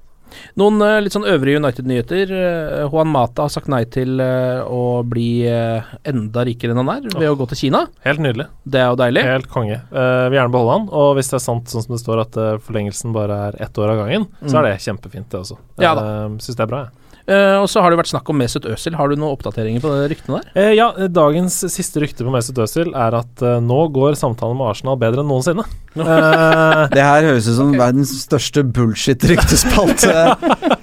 Noen 0.61 0.81
eh, 0.85 0.99
litt 1.05 1.15
sånn 1.15 1.27
øvrige 1.29 1.61
United-nyheter. 1.61 2.33
Eh, 2.37 2.83
Juan 2.93 3.09
Mata 3.13 3.47
har 3.47 3.53
sagt 3.55 3.71
nei 3.73 3.83
til 3.93 4.21
eh, 4.21 4.61
å 4.67 5.03
bli 5.07 5.47
enda 5.47 6.45
rikere 6.49 6.75
enn 6.75 6.81
han 6.83 6.93
er, 6.97 7.09
ved 7.17 7.29
å 7.31 7.37
gå 7.39 7.47
til 7.53 7.61
Kina. 7.65 7.85
Helt 8.07 8.23
nydelig. 8.23 8.49
Det 8.65 8.81
er 8.83 8.91
jo 8.91 8.99
deilig. 9.01 9.25
Helt 9.27 9.49
konge. 9.53 9.79
Uh, 9.93 10.27
vil 10.31 10.39
gjerne 10.39 10.53
beholde 10.55 10.77
han, 10.77 10.87
og 10.91 11.15
hvis 11.19 11.31
det 11.33 11.39
er 11.39 11.45
sant 11.47 11.73
sånn 11.73 11.85
som 11.87 11.95
det 11.97 12.03
står 12.03 12.23
at 12.27 12.39
forlengelsen 12.67 13.15
bare 13.17 13.39
er 13.49 13.59
ett 13.67 13.79
år 13.81 13.95
av 13.95 14.03
gangen, 14.05 14.29
så 14.45 14.57
Mm. 14.57 14.59
er 14.61 14.69
det 14.69 14.77
kjempefint, 14.85 15.29
det 15.31 15.41
også. 15.41 15.59
Ja 15.83 15.95
da. 15.99 16.03
Uh, 16.27 16.37
Syns 16.43 16.57
det 16.59 16.65
er 16.67 16.71
bra, 16.73 16.85
jeg. 16.87 16.93
Eh, 17.27 17.57
og 17.59 17.67
så 17.67 17.83
har 17.83 17.91
det 17.91 17.99
vært 17.99 18.11
snakk 18.13 18.29
om 18.31 18.37
Mesut 18.39 18.67
Özil. 18.71 18.95
Har 18.95 19.11
du 19.11 19.17
noen 19.19 19.33
oppdateringer 19.35 19.83
på 19.83 19.91
det 19.91 20.05
ryktene 20.13 20.39
der? 20.39 20.51
Uh, 20.55 20.73
ja, 20.79 20.87
dagens 21.11 21.57
siste 21.73 21.99
rykte 22.05 22.23
på 22.23 22.31
Mesut 22.31 22.59
Özil 22.63 22.93
er 22.95 23.17
at 23.19 23.43
uh, 23.43 23.57
nå 23.59 23.81
går 23.95 24.15
samtalen 24.19 24.55
med 24.61 24.71
Arsenal 24.71 24.99
bedre 25.01 25.25
enn 25.25 25.31
noensinne. 25.33 25.67
Eh, 25.97 26.83
Det 26.93 27.01
her 27.01 27.25
høres 27.25 27.47
ut 27.49 27.57
som 27.57 27.71
verdens 27.73 28.11
største 28.21 28.61
bullshit-ryktespalte. 28.77 30.13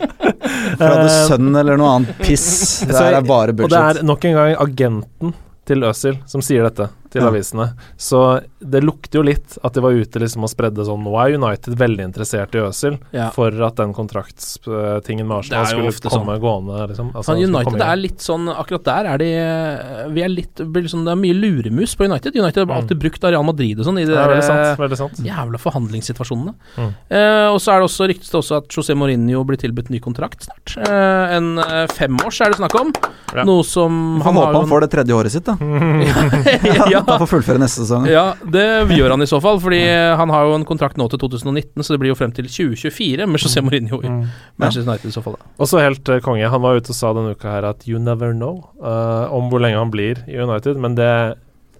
Fra 0.80 0.94
The 0.98 1.12
Sun 1.30 1.52
eller 1.54 1.78
noe 1.78 1.92
annet 2.00 2.18
piss. 2.18 2.82
Det 2.90 2.98
her 2.98 3.20
er 3.20 3.28
bare 3.28 3.54
bullshit. 3.54 3.78
og 3.78 3.94
det 3.94 4.02
er 4.02 4.08
nok 4.10 4.26
en 4.26 4.38
gang 4.40 4.56
agenten 4.66 5.36
til 5.70 5.86
Øsil 5.86 6.18
som 6.28 6.42
sier 6.44 6.66
dette 6.66 6.90
til 7.14 7.22
Ja. 7.22 7.30
avisene. 7.30 7.68
Så 7.98 8.42
det 8.60 8.82
lukter 8.84 9.20
jo 9.20 9.24
litt 9.28 9.58
at 9.64 9.74
de 9.76 9.82
var 9.84 9.92
ute 9.94 10.20
liksom 10.20 10.44
og 10.44 10.50
spredde 10.50 10.82
sånn 10.88 11.04
Nå 11.04 11.14
er 11.22 11.36
United 11.38 11.76
veldig 11.78 12.06
interessert 12.10 12.56
i 12.58 12.62
Øzil 12.64 12.98
Ja. 13.14 13.30
for 13.36 13.50
at 13.64 13.76
den 13.78 13.94
kontraktstingen 13.94 15.28
med 15.28 15.38
Arsenal 15.44 15.66
skulle 15.92 15.92
komme 16.10 16.34
sånn. 16.38 16.42
gående. 16.42 16.88
Liksom. 16.90 17.12
Altså, 17.14 17.38
ja, 17.38 17.48
United 17.48 17.82
er 17.82 17.96
litt 18.02 18.20
sånn 18.24 18.48
Akkurat 18.54 18.84
der 18.84 19.06
er 19.14 19.18
de 19.18 20.14
Vi 20.14 20.22
er 20.24 20.30
litt 20.30 20.56
liksom, 20.56 21.04
Det 21.06 21.12
er 21.14 21.20
mye 21.20 21.36
luremus 21.38 21.96
på 21.96 22.06
United. 22.10 22.36
United 22.36 22.68
har 22.68 22.74
Mm. 22.74 22.82
alltid 22.82 23.00
brukt 23.00 23.24
Areal 23.24 23.44
Madrid 23.46 23.80
og 23.80 23.86
sånn 23.86 24.00
i 24.02 24.06
de 24.06 24.14
ja, 24.14 24.26
der 24.26 24.34
veldig 24.34 24.44
sant. 24.44 24.80
Veldig 24.80 24.98
sant. 24.98 25.18
jævla 25.24 25.58
forhandlingssituasjonene. 25.60 26.54
Mm. 26.78 26.94
Eh, 27.12 27.48
og 27.54 27.60
så 27.62 27.74
er 27.74 27.80
det 27.80 27.90
også 27.90 28.08
ryktes 28.10 28.32
det 28.32 28.40
også 28.42 28.58
at 28.58 28.68
José 28.70 28.96
Mourinho 28.98 29.44
blir 29.46 29.58
tilbudt 29.58 29.90
ny 29.92 30.00
kontrakt 30.00 30.48
snart. 30.48 30.78
Eh, 30.88 31.36
en 31.38 31.58
eh, 31.60 31.86
femårs 31.88 32.42
er 32.42 32.50
det 32.50 32.58
snakk 32.58 32.74
om. 32.80 32.92
Ja. 33.36 33.44
Noe 33.44 33.64
som 33.64 34.18
Vi 34.18 34.24
får 34.24 34.34
håpe 34.34 34.54
han 34.58 34.68
får 34.70 34.82
det 34.82 34.92
tredje 34.92 35.14
året 35.14 35.32
sitt, 35.32 35.44
da. 35.46 35.56
ja, 36.90 37.03
Han 37.08 37.20
får 37.24 37.30
fullføre 37.34 37.60
neste 37.62 37.84
sesong. 37.84 38.08
ja, 38.10 38.26
det 38.54 38.66
gjør 38.96 39.14
han 39.16 39.22
i 39.22 39.30
så 39.30 39.40
fall, 39.44 39.60
fordi 39.64 39.82
han 40.20 40.30
har 40.34 40.46
jo 40.50 40.56
en 40.58 40.66
kontrakt 40.66 40.98
nå 40.98 41.08
til 41.12 41.20
2019, 41.20 41.84
så 41.84 41.94
det 41.96 42.00
blir 42.04 42.14
jo 42.14 42.18
frem 42.20 42.32
til 42.36 42.48
2024 42.50 43.28
med 43.28 43.40
José 43.44 43.62
Mourinho 43.66 44.02
i 44.04 44.10
Mm. 44.14 44.26
Manchester 44.62 44.90
United 44.92 45.10
i 45.10 45.14
så 45.16 45.24
fall. 45.26 45.34
Da. 45.40 45.46
Og 45.60 45.68
så 45.68 45.80
helt 45.82 46.10
eh, 46.10 46.20
konge. 46.22 46.50
Han 46.50 46.62
var 46.62 46.76
ute 46.78 46.92
og 46.94 46.96
sa 46.96 47.14
denne 47.14 47.34
uka 47.36 47.50
her 47.56 47.66
at 47.72 47.88
you 47.88 48.00
never 48.00 48.34
know 48.34 48.70
uh, 48.84 49.26
om 49.34 49.50
hvor 49.50 49.60
lenge 49.64 49.78
han 49.80 49.92
blir 49.92 50.22
i 50.28 50.38
United, 50.38 50.78
men 50.78 50.96
det 50.96 51.10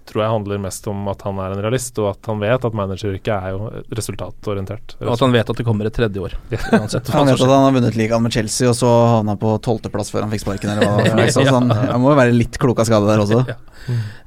tror 0.08 0.22
jeg 0.24 0.32
handler 0.34 0.62
mest 0.64 0.86
om 0.90 1.08
at 1.12 1.22
han 1.26 1.38
er 1.42 1.54
en 1.54 1.62
realist, 1.64 1.98
og 2.02 2.10
at 2.12 2.30
han 2.30 2.40
vet 2.42 2.66
at 2.68 2.76
manageryrket 2.76 3.32
er 3.34 3.54
jo 3.54 3.70
resultatorientert. 3.96 4.96
Og 5.02 5.12
at 5.14 5.24
han 5.24 5.34
vet 5.34 5.50
at 5.54 5.60
det 5.60 5.66
kommer 5.66 5.88
et 5.88 5.96
tredje 5.96 6.20
år. 6.20 6.36
Uansett 6.52 7.08
Han 7.16 7.28
vet 7.30 7.40
at 7.40 7.48
han 7.54 7.66
har 7.68 7.76
vunnet 7.76 7.98
ligaen 7.98 8.24
med 8.24 8.34
Chelsea, 8.34 8.68
og 8.70 8.76
så 8.78 8.90
havna 9.18 9.36
på 9.40 9.54
tolvteplass 9.64 10.12
før 10.14 10.26
han 10.26 10.34
fikk 10.34 10.44
sparken. 10.46 10.74
Eller 10.74 10.88
hva, 10.88 11.04
det 11.04 11.14
var. 11.18 11.32
så 11.34 11.46
han, 11.48 11.70
han 11.72 12.02
må 12.02 12.12
jo 12.14 12.18
være 12.20 12.36
litt 12.36 12.58
klok 12.62 12.82
av 12.84 12.90
skade 12.90 13.08
der 13.10 13.24
også. 13.24 13.44
Ja. 13.48 13.58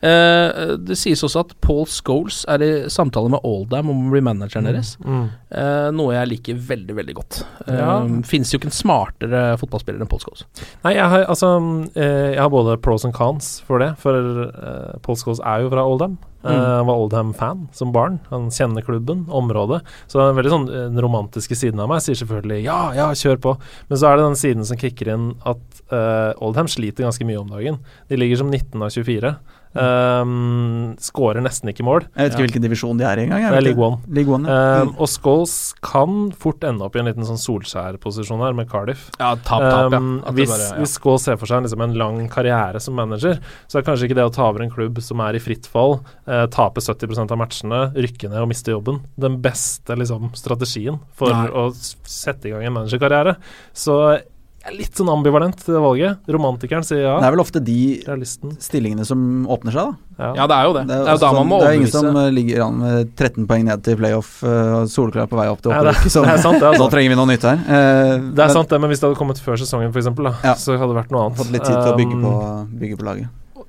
Eh, 0.05 0.75
det 0.85 0.97
sies 0.99 1.23
også 1.25 1.41
at 1.41 1.53
Paul 1.65 1.85
Scholes 1.89 2.43
er 2.51 2.61
i 2.61 2.69
samtale 2.93 3.31
med 3.33 3.41
Aldam 3.47 3.89
om 3.89 4.03
å 4.07 4.11
bli 4.13 4.21
manageren 4.25 4.67
deres. 4.69 4.93
Mm. 5.01 5.23
uh, 5.49 5.87
noe 5.95 6.13
jeg 6.13 6.29
liker 6.33 6.59
veldig, 6.69 6.97
veldig 7.01 7.15
godt. 7.17 7.39
Uh, 7.65 7.73
Ja. 7.77 7.95
Fins 8.27 8.51
jo 8.53 8.59
ikke 8.59 8.69
en 8.69 8.75
smartere 8.75 9.41
fotballspiller 9.61 10.01
enn 10.03 10.09
Paul 10.09 10.21
Scholes. 10.21 10.45
Nei, 10.85 10.93
jeg 10.97 11.09
har, 11.11 11.25
altså, 11.29 11.49
eh, 11.95 12.33
jeg 12.35 12.41
har 12.41 12.51
både 12.53 12.77
pros 12.83 13.05
and 13.07 13.15
cons 13.17 13.49
for 13.67 13.81
det, 13.81 13.91
for 14.01 14.17
Paul 15.05 15.17
Scholes 15.19 15.41
er 15.45 15.63
jo 15.65 15.66
fra 15.73 15.85
Oldham. 15.87 16.17
Mm. 16.43 16.53
Han 16.53 16.87
var 16.87 17.01
Oldham-fan 17.01 17.67
som 17.73 17.91
barn. 17.91 18.19
Han 18.29 18.51
kjenner 18.53 18.85
klubben, 18.85 19.25
området. 19.29 19.81
Så 20.07 20.21
den 20.21 20.37
veldig 20.37 20.53
sånn 20.53 20.67
eh, 20.69 20.85
den 20.91 21.01
romantiske 21.03 21.57
siden 21.57 21.81
av 21.83 21.89
meg 21.91 22.03
sier 22.05 22.19
selvfølgelig 22.19 22.61
ja, 22.67 22.79
ja, 22.97 23.07
kjør 23.17 23.41
på. 23.43 23.55
Men 23.89 23.99
så 23.99 24.09
er 24.09 24.17
det 24.17 24.27
den 24.27 24.39
siden 24.39 24.67
som 24.69 24.79
kicker 24.79 25.11
inn 25.15 25.27
at 25.49 25.81
uh, 25.91 26.31
Oldham 26.43 26.69
sliter 26.71 27.07
ganske 27.07 27.27
mye 27.27 27.41
om 27.41 27.51
dagen. 27.51 27.81
De 28.07 28.19
ligger 28.19 28.43
som 28.43 28.51
19 28.53 28.85
av 28.85 28.93
24. 28.93 29.33
Um, 29.77 30.95
Skårer 31.01 31.43
nesten 31.45 31.69
ikke 31.71 31.85
mål. 31.85 32.05
Jeg 32.13 32.27
vet 32.27 32.35
ikke 32.35 32.45
hvilken 32.47 32.65
divisjon 32.65 32.99
de 32.99 33.05
er 33.07 33.21
i 33.21 33.25
engang. 33.27 33.45
Det 33.47 33.59
er 33.59 33.65
League. 33.67 33.83
One. 33.83 33.99
League 34.17 34.33
One, 34.33 34.49
ja. 34.49 34.83
Um, 34.83 34.93
og 34.97 35.09
Scholes 35.11 35.55
kan 35.85 36.31
fort 36.37 36.63
ende 36.67 36.85
opp 36.87 36.97
i 36.97 37.01
en 37.01 37.09
liten 37.09 37.27
sånn 37.27 37.39
Solskjær-posisjon 37.41 38.43
her, 38.45 38.55
med 38.57 38.69
Cardiff. 38.71 39.07
Ja, 39.19 39.33
tap, 39.47 39.63
tap. 39.65 39.93
Um, 39.97 40.21
hvis, 40.37 40.51
bare- 40.51 40.69
ja. 40.69 40.77
hvis 40.81 40.97
Scholes 40.99 41.27
ser 41.27 41.39
for 41.39 41.49
seg 41.49 41.65
liksom 41.65 41.83
en 41.85 41.97
lang 41.99 42.21
karriere 42.33 42.81
som 42.83 42.97
manager, 42.97 43.39
så 43.67 43.79
er 43.79 43.87
kanskje 43.87 44.09
ikke 44.09 44.19
det 44.19 44.27
å 44.29 44.33
ta 44.33 44.47
over 44.49 44.65
en 44.65 44.73
klubb 44.73 45.01
som 45.05 45.21
er 45.25 45.37
i 45.37 45.43
fritt 45.43 45.67
fall, 45.69 45.99
uh, 46.29 46.45
tape 46.53 46.81
70% 46.83 47.33
av 47.35 47.41
matchene, 47.41 47.83
rykke 47.97 48.31
ned 48.31 48.41
og 48.43 48.49
miste 48.51 48.73
jobben, 48.73 49.01
den 49.19 49.39
beste 49.43 49.97
liksom, 49.97 50.31
strategien 50.37 50.99
for 51.17 51.33
Nei. 51.33 51.47
å 51.51 51.69
sette 51.73 52.49
i 52.49 52.55
gang 52.55 52.65
en 52.67 52.77
managerkarriere. 52.79 53.37
Så 53.77 53.99
litt 54.75 54.97
sånn 54.97 55.09
ambivalent 55.13 55.57
til 55.63 55.75
det 55.77 55.81
valget. 55.83 56.17
Romantikeren 56.33 56.83
sier 56.83 57.03
ja. 57.05 57.13
Det 57.21 57.27
er 57.29 57.35
vel 57.35 57.43
ofte 57.43 57.61
de 57.63 57.75
Realisten. 58.07 58.55
stillingene 58.59 59.05
som 59.07 59.21
åpner 59.47 59.71
seg, 59.75 59.93
da. 60.17 60.31
Ja, 60.35 60.47
det 60.49 60.55
er 60.57 60.65
jo 60.67 60.73
det. 60.73 60.83
Det 60.89 60.95
er 60.97 61.03
jo 61.03 61.05
da 61.13 61.17
sånn- 61.29 61.35
man 61.37 61.47
må 61.51 61.59
det 61.61 61.67
er 61.69 61.77
ingen 61.77 61.91
som 61.93 62.17
eh, 62.17 62.29
ligger 62.33 62.63
an 62.65 62.79
med 62.81 63.15
13 63.15 63.47
poeng 63.47 63.63
ned 63.69 63.83
til 63.85 63.95
playoff 64.01 64.43
eh, 64.43 64.73
og 64.81 64.87
solklar 64.89 65.27
på 65.29 65.37
vei 65.39 65.47
opp 65.51 65.61
til 65.61 65.71
Ja, 65.71 65.83
opprykk. 65.85 66.09
så 66.11 66.23
det 66.25 66.33
er 66.35 66.43
sant, 66.43 66.61
nå 66.61 66.89
trenger 66.93 67.13
vi 67.13 67.19
noe 67.21 67.29
nytt 67.31 67.43
her. 67.47 67.57
Eh, 67.63 68.13
Det 68.33 68.41
er 68.43 68.47
men 68.47 68.55
sant, 68.57 68.69
det, 68.69 68.81
men 68.81 68.89
hvis 68.91 68.99
det 68.99 69.07
hadde 69.11 69.19
kommet 69.21 69.39
før 69.43 69.55
sesongen, 69.61 69.91
for 69.93 70.01
eksempel, 70.01 70.31
Ja. 70.43 70.55
så 70.57 70.75
hadde 70.77 70.91
det 70.95 71.03
vært 71.03 71.11
noe 71.13 71.27
annet. 71.27 71.37
Fått 71.37 71.51
litt 71.53 71.63
tid 71.63 71.75
til 71.77 71.93
å 71.93 71.97
bygge 71.97 72.17
Um, 72.17 72.23
på, 72.23 72.79
bygge 72.81 72.97
på 72.97 73.05
laget. 73.05 73.27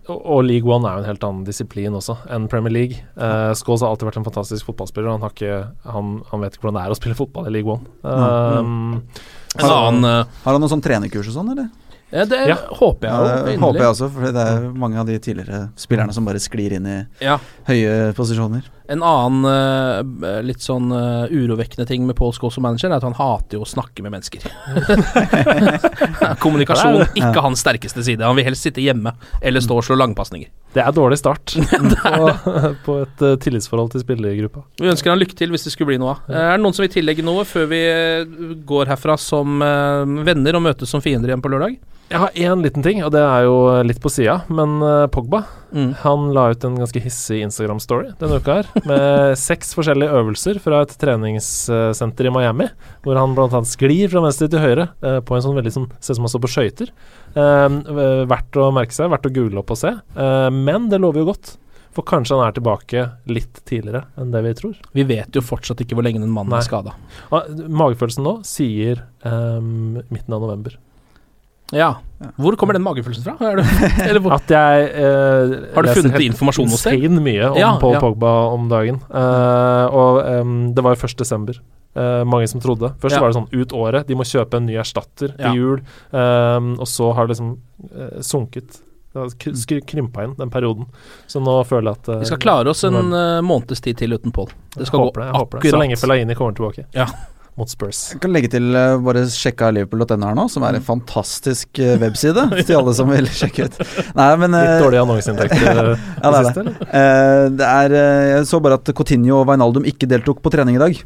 Og, 0.09 0.23
og 0.25 0.39
League 0.49 0.65
One 0.73 0.89
er 0.89 0.95
jo 0.97 1.03
en 1.03 1.09
helt 1.11 1.25
annen 1.27 1.45
disiplin 1.45 1.93
også 1.93 2.15
enn 2.33 2.47
Premier 2.49 2.73
League. 2.73 2.97
Uh, 3.21 3.53
Scholes 3.53 3.83
har 3.85 3.91
alltid 3.93 4.09
vært 4.09 4.17
en 4.23 4.25
fantastisk 4.25 4.65
fotballspiller. 4.71 5.11
Han, 5.13 5.21
har 5.21 5.35
ikke, 5.37 5.59
han, 5.85 6.23
han 6.31 6.41
vet 6.41 6.57
ikke 6.57 6.65
hvordan 6.65 6.79
det 6.81 6.85
er 6.87 6.95
å 6.95 6.97
spille 6.97 7.19
fotball 7.19 7.51
i 7.51 7.53
League 7.53 7.69
One. 7.69 7.85
Um, 8.09 9.03
En 9.03 9.03
annen 9.57 10.05
eh, 10.05 10.25
Har 10.45 10.53
han 10.53 10.61
noe 10.61 10.69
sånn 10.71 10.83
trenerkurs 10.85 11.29
og 11.29 11.35
sånn, 11.35 11.51
eller? 11.53 11.69
ja, 12.11 12.25
Det 12.25 12.49
Ja. 12.49 12.57
håper 12.79 13.09
jeg 13.09 13.13
Ja, 13.13 13.43
det 13.45 13.59
håper 13.59 13.79
jeg 13.81 13.93
også, 13.95 14.11
for 14.13 14.33
det 14.33 14.37
er 14.49 14.61
mange 14.73 14.99
av 14.99 15.07
de 15.07 15.19
tidligere 15.19 15.71
spillerne 15.77 16.13
som 16.13 16.25
bare 16.25 16.39
sklir 16.39 16.73
inn 16.73 16.87
i 16.87 17.07
Ja. 17.21 17.39
høye 17.67 18.13
posisjoner. 18.15 18.63
En 18.89 19.03
annen 19.05 19.45
uh, 19.45 20.39
litt 20.41 20.65
sånn 20.65 20.89
uh, 20.89 21.29
urovekkende 21.29 21.85
ting 21.89 22.07
med 22.09 22.17
Paul 22.17 22.33
Scholes 22.33 22.57
som 22.57 22.65
manager, 22.65 22.89
er 22.89 22.97
at 22.97 23.05
han 23.05 23.17
hater 23.19 23.59
jo 23.59 23.67
å 23.67 23.69
snakke 23.69 24.05
med 24.05 24.15
mennesker. 24.15 24.47
Kommunikasjon, 26.45 27.05
ikke 27.13 27.43
hans 27.45 27.61
sterkeste 27.61 28.05
side. 28.07 28.25
Han 28.25 28.39
vil 28.39 28.49
helst 28.49 28.65
sitte 28.65 28.81
hjemme 28.81 29.13
eller 29.43 29.65
stå 29.65 29.77
og 29.83 29.85
slå 29.85 29.99
langpasninger. 30.01 30.49
det 30.73 30.85
er 30.85 30.97
dårlig 30.97 31.19
start 31.21 31.53
på, 32.05 32.33
på 32.87 32.97
et 33.03 33.27
uh, 33.27 33.35
tillitsforhold 33.45 33.93
til 33.93 34.07
spillergruppa. 34.07 34.65
Vi 34.81 34.89
ønsker 34.89 35.13
han 35.13 35.21
lykke 35.21 35.37
til 35.37 35.53
hvis 35.53 35.69
det 35.69 35.75
skulle 35.75 35.93
bli 35.93 36.01
noe 36.01 36.17
av. 36.17 36.33
Er 36.33 36.57
det 36.57 36.65
noen 36.65 36.79
som 36.79 36.87
vil 36.87 36.95
tillegge 36.97 37.27
noe 37.27 37.45
før 37.49 37.69
vi 37.69 37.83
går 38.73 38.95
herfra 38.95 39.19
som 39.21 39.61
venner 40.25 40.57
og 40.57 40.65
møtes 40.65 40.97
som 40.97 41.05
fiender 41.05 41.29
igjen 41.29 41.45
på 41.45 41.53
lørdag? 41.53 41.77
Jeg 42.09 42.23
har 42.23 42.37
én 42.41 42.65
liten 42.65 42.85
ting, 42.85 43.03
og 43.05 43.13
det 43.13 43.21
er 43.21 43.45
jo 43.45 43.57
litt 43.85 44.01
på 44.01 44.13
sida, 44.13 44.41
men 44.49 44.79
uh, 44.81 45.07
Pogba 45.13 45.45
Mm. 45.73 45.95
Han 46.01 46.31
la 46.33 46.47
ut 46.51 46.65
en 46.65 46.79
ganske 46.81 47.01
hissig 47.03 47.43
Instagram-story 47.45 48.15
denne 48.21 48.41
uka 48.41 48.59
her, 48.61 48.71
med 48.89 49.37
seks 49.49 49.75
forskjellige 49.77 50.15
øvelser 50.21 50.61
fra 50.65 50.83
et 50.85 50.95
treningssenter 51.01 52.29
i 52.29 52.33
Miami, 52.33 52.71
hvor 53.05 53.21
han 53.21 53.37
bl.a. 53.37 53.63
sklir 53.69 54.09
fra 54.13 54.25
venstre 54.25 54.49
til 54.53 54.65
høyre 54.65 54.89
eh, 55.03 55.21
på 55.21 55.37
en 55.37 55.45
sånn 55.45 55.57
veldig 55.59 55.75
sånn 55.75 55.89
Ser 55.99 56.15
ut 56.15 56.19
som 56.19 56.27
han 56.27 56.33
står 56.33 56.45
på 56.45 56.53
skøyter. 56.53 56.91
Eh, 57.39 57.79
verdt 58.31 58.59
å 58.61 58.69
merke 58.75 58.97
seg, 58.97 59.11
verdt 59.13 59.29
å 59.29 59.33
google 59.35 59.63
opp 59.63 59.73
og 59.75 59.81
se. 59.81 59.93
Eh, 59.93 60.51
men 60.55 60.89
det 60.93 61.01
lover 61.03 61.23
jo 61.23 61.31
godt. 61.33 61.57
For 61.97 62.07
kanskje 62.07 62.37
han 62.37 62.47
er 62.47 62.55
tilbake 62.55 63.05
litt 63.33 63.63
tidligere 63.67 64.05
enn 64.21 64.33
det 64.33 64.43
vi 64.45 64.57
tror. 64.59 64.77
Vi 64.95 65.05
vet 65.09 65.35
jo 65.35 65.43
fortsatt 65.43 65.81
ikke 65.83 65.99
hvor 65.99 66.07
lenge 66.07 66.23
den 66.23 66.33
mannen 66.33 66.55
Nei. 66.55 66.61
er 66.63 66.69
skada. 66.69 66.95
Magefølelsen 67.33 68.25
nå 68.25 68.39
sier 68.47 69.03
eh, 69.27 69.59
midten 69.61 70.37
av 70.37 70.45
november. 70.45 70.79
Ja. 71.77 71.89
Hvor 72.41 72.57
kommer 72.59 72.75
den 72.75 72.83
magefølelsen 72.83 73.25
fra? 73.27 73.35
Det? 73.39 73.65
At 74.39 74.51
jeg 74.51 74.87
eh, 74.89 75.53
Har 75.75 75.87
du 75.87 75.91
funnet 76.01 76.25
informasjon 76.25 76.71
hos 76.73 76.87
deg? 76.89 77.05
Insane 77.05 77.23
mye 77.23 77.51
om 77.53 77.59
Ja, 77.61 77.75
Paul 77.83 77.95
ja. 77.99 78.01
Pogba 78.03 78.33
om 78.55 78.67
dagen. 78.73 79.03
Eh, 79.11 79.99
og 80.01 80.23
em, 80.25 80.57
det 80.75 80.85
var 80.87 80.97
jo 80.97 81.05
1. 81.07 81.19
desember. 81.21 81.61
Eh, 81.99 82.25
mange 82.25 82.49
som 82.51 82.63
trodde. 82.65 82.95
Først 83.03 83.19
Ja. 83.19 83.23
var 83.23 83.31
det 83.31 83.39
sånn 83.39 83.53
ut 83.53 83.77
året. 83.77 84.09
De 84.09 84.17
må 84.19 84.27
kjøpe 84.27 84.59
en 84.59 84.67
ny 84.67 84.81
erstatter 84.81 85.37
til 85.37 85.61
jul. 85.61 85.87
Og 86.13 86.87
så 86.89 87.13
har 87.15 87.27
det 87.29 87.37
liksom 87.37 87.57
eh, 87.93 88.21
sunket. 88.25 88.81
Det 89.13 89.81
krympa 89.87 90.25
inn 90.25 90.35
den 90.39 90.51
perioden. 90.51 90.87
Så 91.27 91.41
nå 91.41 91.55
føler 91.67 91.93
jeg 91.93 92.01
at 92.03 92.09
eh, 92.13 92.21
Vi 92.25 92.29
skal 92.31 92.43
klare 92.43 92.71
oss 92.71 92.85
en 92.85 92.99
uh, 93.13 93.41
måneds 93.45 93.81
tid 93.81 93.99
til 93.99 94.13
uten 94.15 94.33
Pål. 94.35 94.53
Det 94.77 94.87
skal 94.87 95.01
håper 95.01 95.21
gå 95.21 95.25
det, 95.25 95.31
jeg 95.31 95.41
håper 95.41 95.59
det. 95.59 95.63
Så 95.63 95.69
akkurat. 95.69 95.83
lenge 95.83 95.97
Fellaini 96.03 96.35
kommer 96.39 96.59
tilbake 96.59 96.87
Ja. 96.97 97.07
Mot 97.59 97.71
Spurs. 97.71 98.01
Jeg 98.15 98.23
kan 98.23 98.33
legge 98.35 98.51
til 98.53 98.71
uh, 98.73 98.97
bare 99.03 99.25
sjekka 99.33 99.73
liverpool.no 99.75 100.19
her 100.29 100.37
nå, 100.39 100.47
som 100.53 100.65
er 100.69 100.79
en 100.79 100.85
fantastisk 100.87 101.81
uh, 101.83 101.97
webside 102.03 102.45
til 102.69 102.79
alle 102.79 102.95
som 102.97 103.11
vil 103.11 103.27
sjekke 103.35 103.67
ut. 103.69 103.79
Nei, 104.19 104.29
men 104.45 104.55
uh, 104.55 104.63
Litt 104.63 104.85
dårlige 104.87 105.05
annonseinntekter 105.05 105.83
eh, 105.83 106.09
Ja, 106.23 106.31
det 106.31 106.39
er 106.39 106.49
siste, 106.49 106.65
det. 106.65 106.73
eller? 106.73 106.91
Eh, 107.03 107.45
det 107.59 107.69
er 107.69 107.95
eh, 107.99 108.25
Jeg 108.37 108.49
så 108.51 108.61
bare 108.65 108.79
at 108.81 108.91
Coutinho 108.95 109.41
og 109.43 109.49
Wijnaldum 109.51 109.87
ikke 109.89 110.09
deltok 110.11 110.43
på 110.45 110.53
trening 110.55 110.79
i 110.79 110.83
dag. 110.83 111.01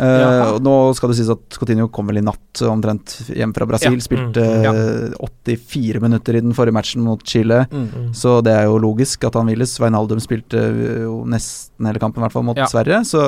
Eh, 0.00 0.20
Jaha. 0.20 0.48
og 0.54 0.62
nå 0.66 0.72
skal 0.96 1.10
det 1.12 1.16
sies 1.18 1.30
at 1.32 1.56
Coutinho 1.58 1.86
kom 1.92 2.06
vel 2.10 2.18
i 2.20 2.24
natt 2.24 2.60
omtrent 2.68 3.14
hjem 3.32 3.54
fra 3.56 3.66
Brasil. 3.68 3.94
Ja. 3.96 4.04
Spilte 4.04 4.44
Mm, 4.46 4.62
ja. 4.64 4.72
eh, 4.72 5.28
84 5.46 6.00
minutter 6.02 6.36
i 6.36 6.40
den 6.44 6.52
forrige 6.56 6.74
matchen 6.76 7.02
mot 7.04 7.22
Chile. 7.26 7.66
Mm. 7.72 8.12
Så 8.14 8.42
det 8.44 8.52
er 8.52 8.64
jo 8.68 8.78
logisk 8.82 9.24
at 9.24 9.34
han 9.34 9.46
hviles. 9.48 9.76
Veinaldum 9.80 10.20
spilte 10.20 10.60
eh, 10.68 11.02
jo 11.06 11.22
nesten 11.24 11.86
hele 11.88 11.98
kampen, 12.02 12.20
i 12.20 12.26
hvert 12.26 12.32
fall 12.36 12.44
mot 12.46 12.56
Ja. 12.60 12.66
Sverige. 12.68 13.00
Så 13.08 13.22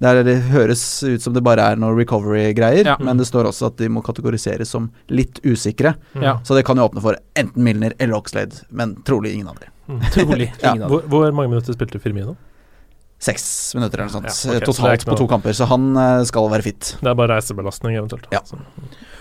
det, 0.00 0.06
er, 0.10 0.22
det 0.26 0.36
høres 0.50 0.84
ut 1.04 1.22
som 1.24 1.32
det 1.36 1.42
bare 1.46 1.70
er 1.72 1.76
noe 1.80 1.96
recovery-greier. 1.98 2.84
Ja. 2.92 2.96
Men 3.00 3.16
det 3.20 3.26
står 3.30 3.48
også 3.50 3.70
at 3.72 3.76
de 3.80 3.88
må 3.88 4.02
kategoriseres 4.04 4.68
som 4.70 4.90
litt 5.08 5.40
usikre. 5.44 5.94
Ja. 6.20 6.38
Så 6.44 6.54
det 6.58 6.64
kan 6.68 6.76
jo 6.76 6.84
åpne 6.88 7.00
for 7.04 7.16
enten 7.38 7.62
Milner 7.64 7.94
eller 7.98 8.16
Oxlade, 8.20 8.62
men 8.70 8.96
trolig 9.06 9.34
ingen 9.34 9.48
av 9.48 9.58
dem. 9.60 10.00
Trolig. 10.14 10.52
Ja. 10.62 10.74
Ingen 10.74 10.84
av 10.84 10.88
dem. 10.90 10.98
Hvor, 10.98 11.02
hvor 11.10 11.32
mange 11.34 11.50
minutter 11.54 11.74
spilte 11.74 11.98
Firmino? 12.02 12.36
Seks 13.20 13.74
minutter 13.76 14.00
eller 14.00 14.08
noe 14.08 14.14
sånt. 14.16 14.28
Ja, 14.30 14.32
ok, 14.32 14.38
så 14.40 14.48
det 14.54 14.62
er 14.62 14.66
Totalt 14.70 15.02
ikke 15.02 15.10
på 15.12 15.16
to 15.20 15.26
kamper, 15.28 15.52
så 15.56 15.66
han 15.68 15.90
eh, 16.00 16.22
skal 16.28 16.46
være 16.48 16.64
fit. 16.64 16.94
Det 17.02 17.10
er 17.10 17.16
bare 17.18 17.34
reisebelastning, 17.36 17.98
eventuelt. 18.00 18.24
Ja. 18.32 18.40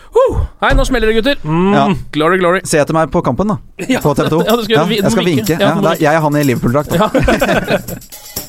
Uh, 0.10 0.38
Hei, 0.64 0.72
nå 0.74 0.86
smeller 0.88 1.12
det, 1.12 1.20
gutter. 1.20 1.42
Mm. 1.44 1.74
Ja. 1.76 1.84
Glory, 2.16 2.40
glory. 2.42 2.62
Se 2.66 2.80
etter 2.82 2.96
meg 2.96 3.12
på 3.14 3.22
kampen, 3.28 3.52
da. 3.52 3.60
På 4.02 4.16
TV 4.18 4.32
2. 4.32 4.40
Ja, 4.48 4.56
skal, 4.64 4.88
vi- 4.90 5.02
jeg 5.04 5.12
skal 5.14 5.28
vinke. 5.28 5.60
Jeg 5.60 6.14
er 6.16 6.24
han 6.24 6.40
i 6.40 6.46
Liverpool-drakt. 6.48 6.96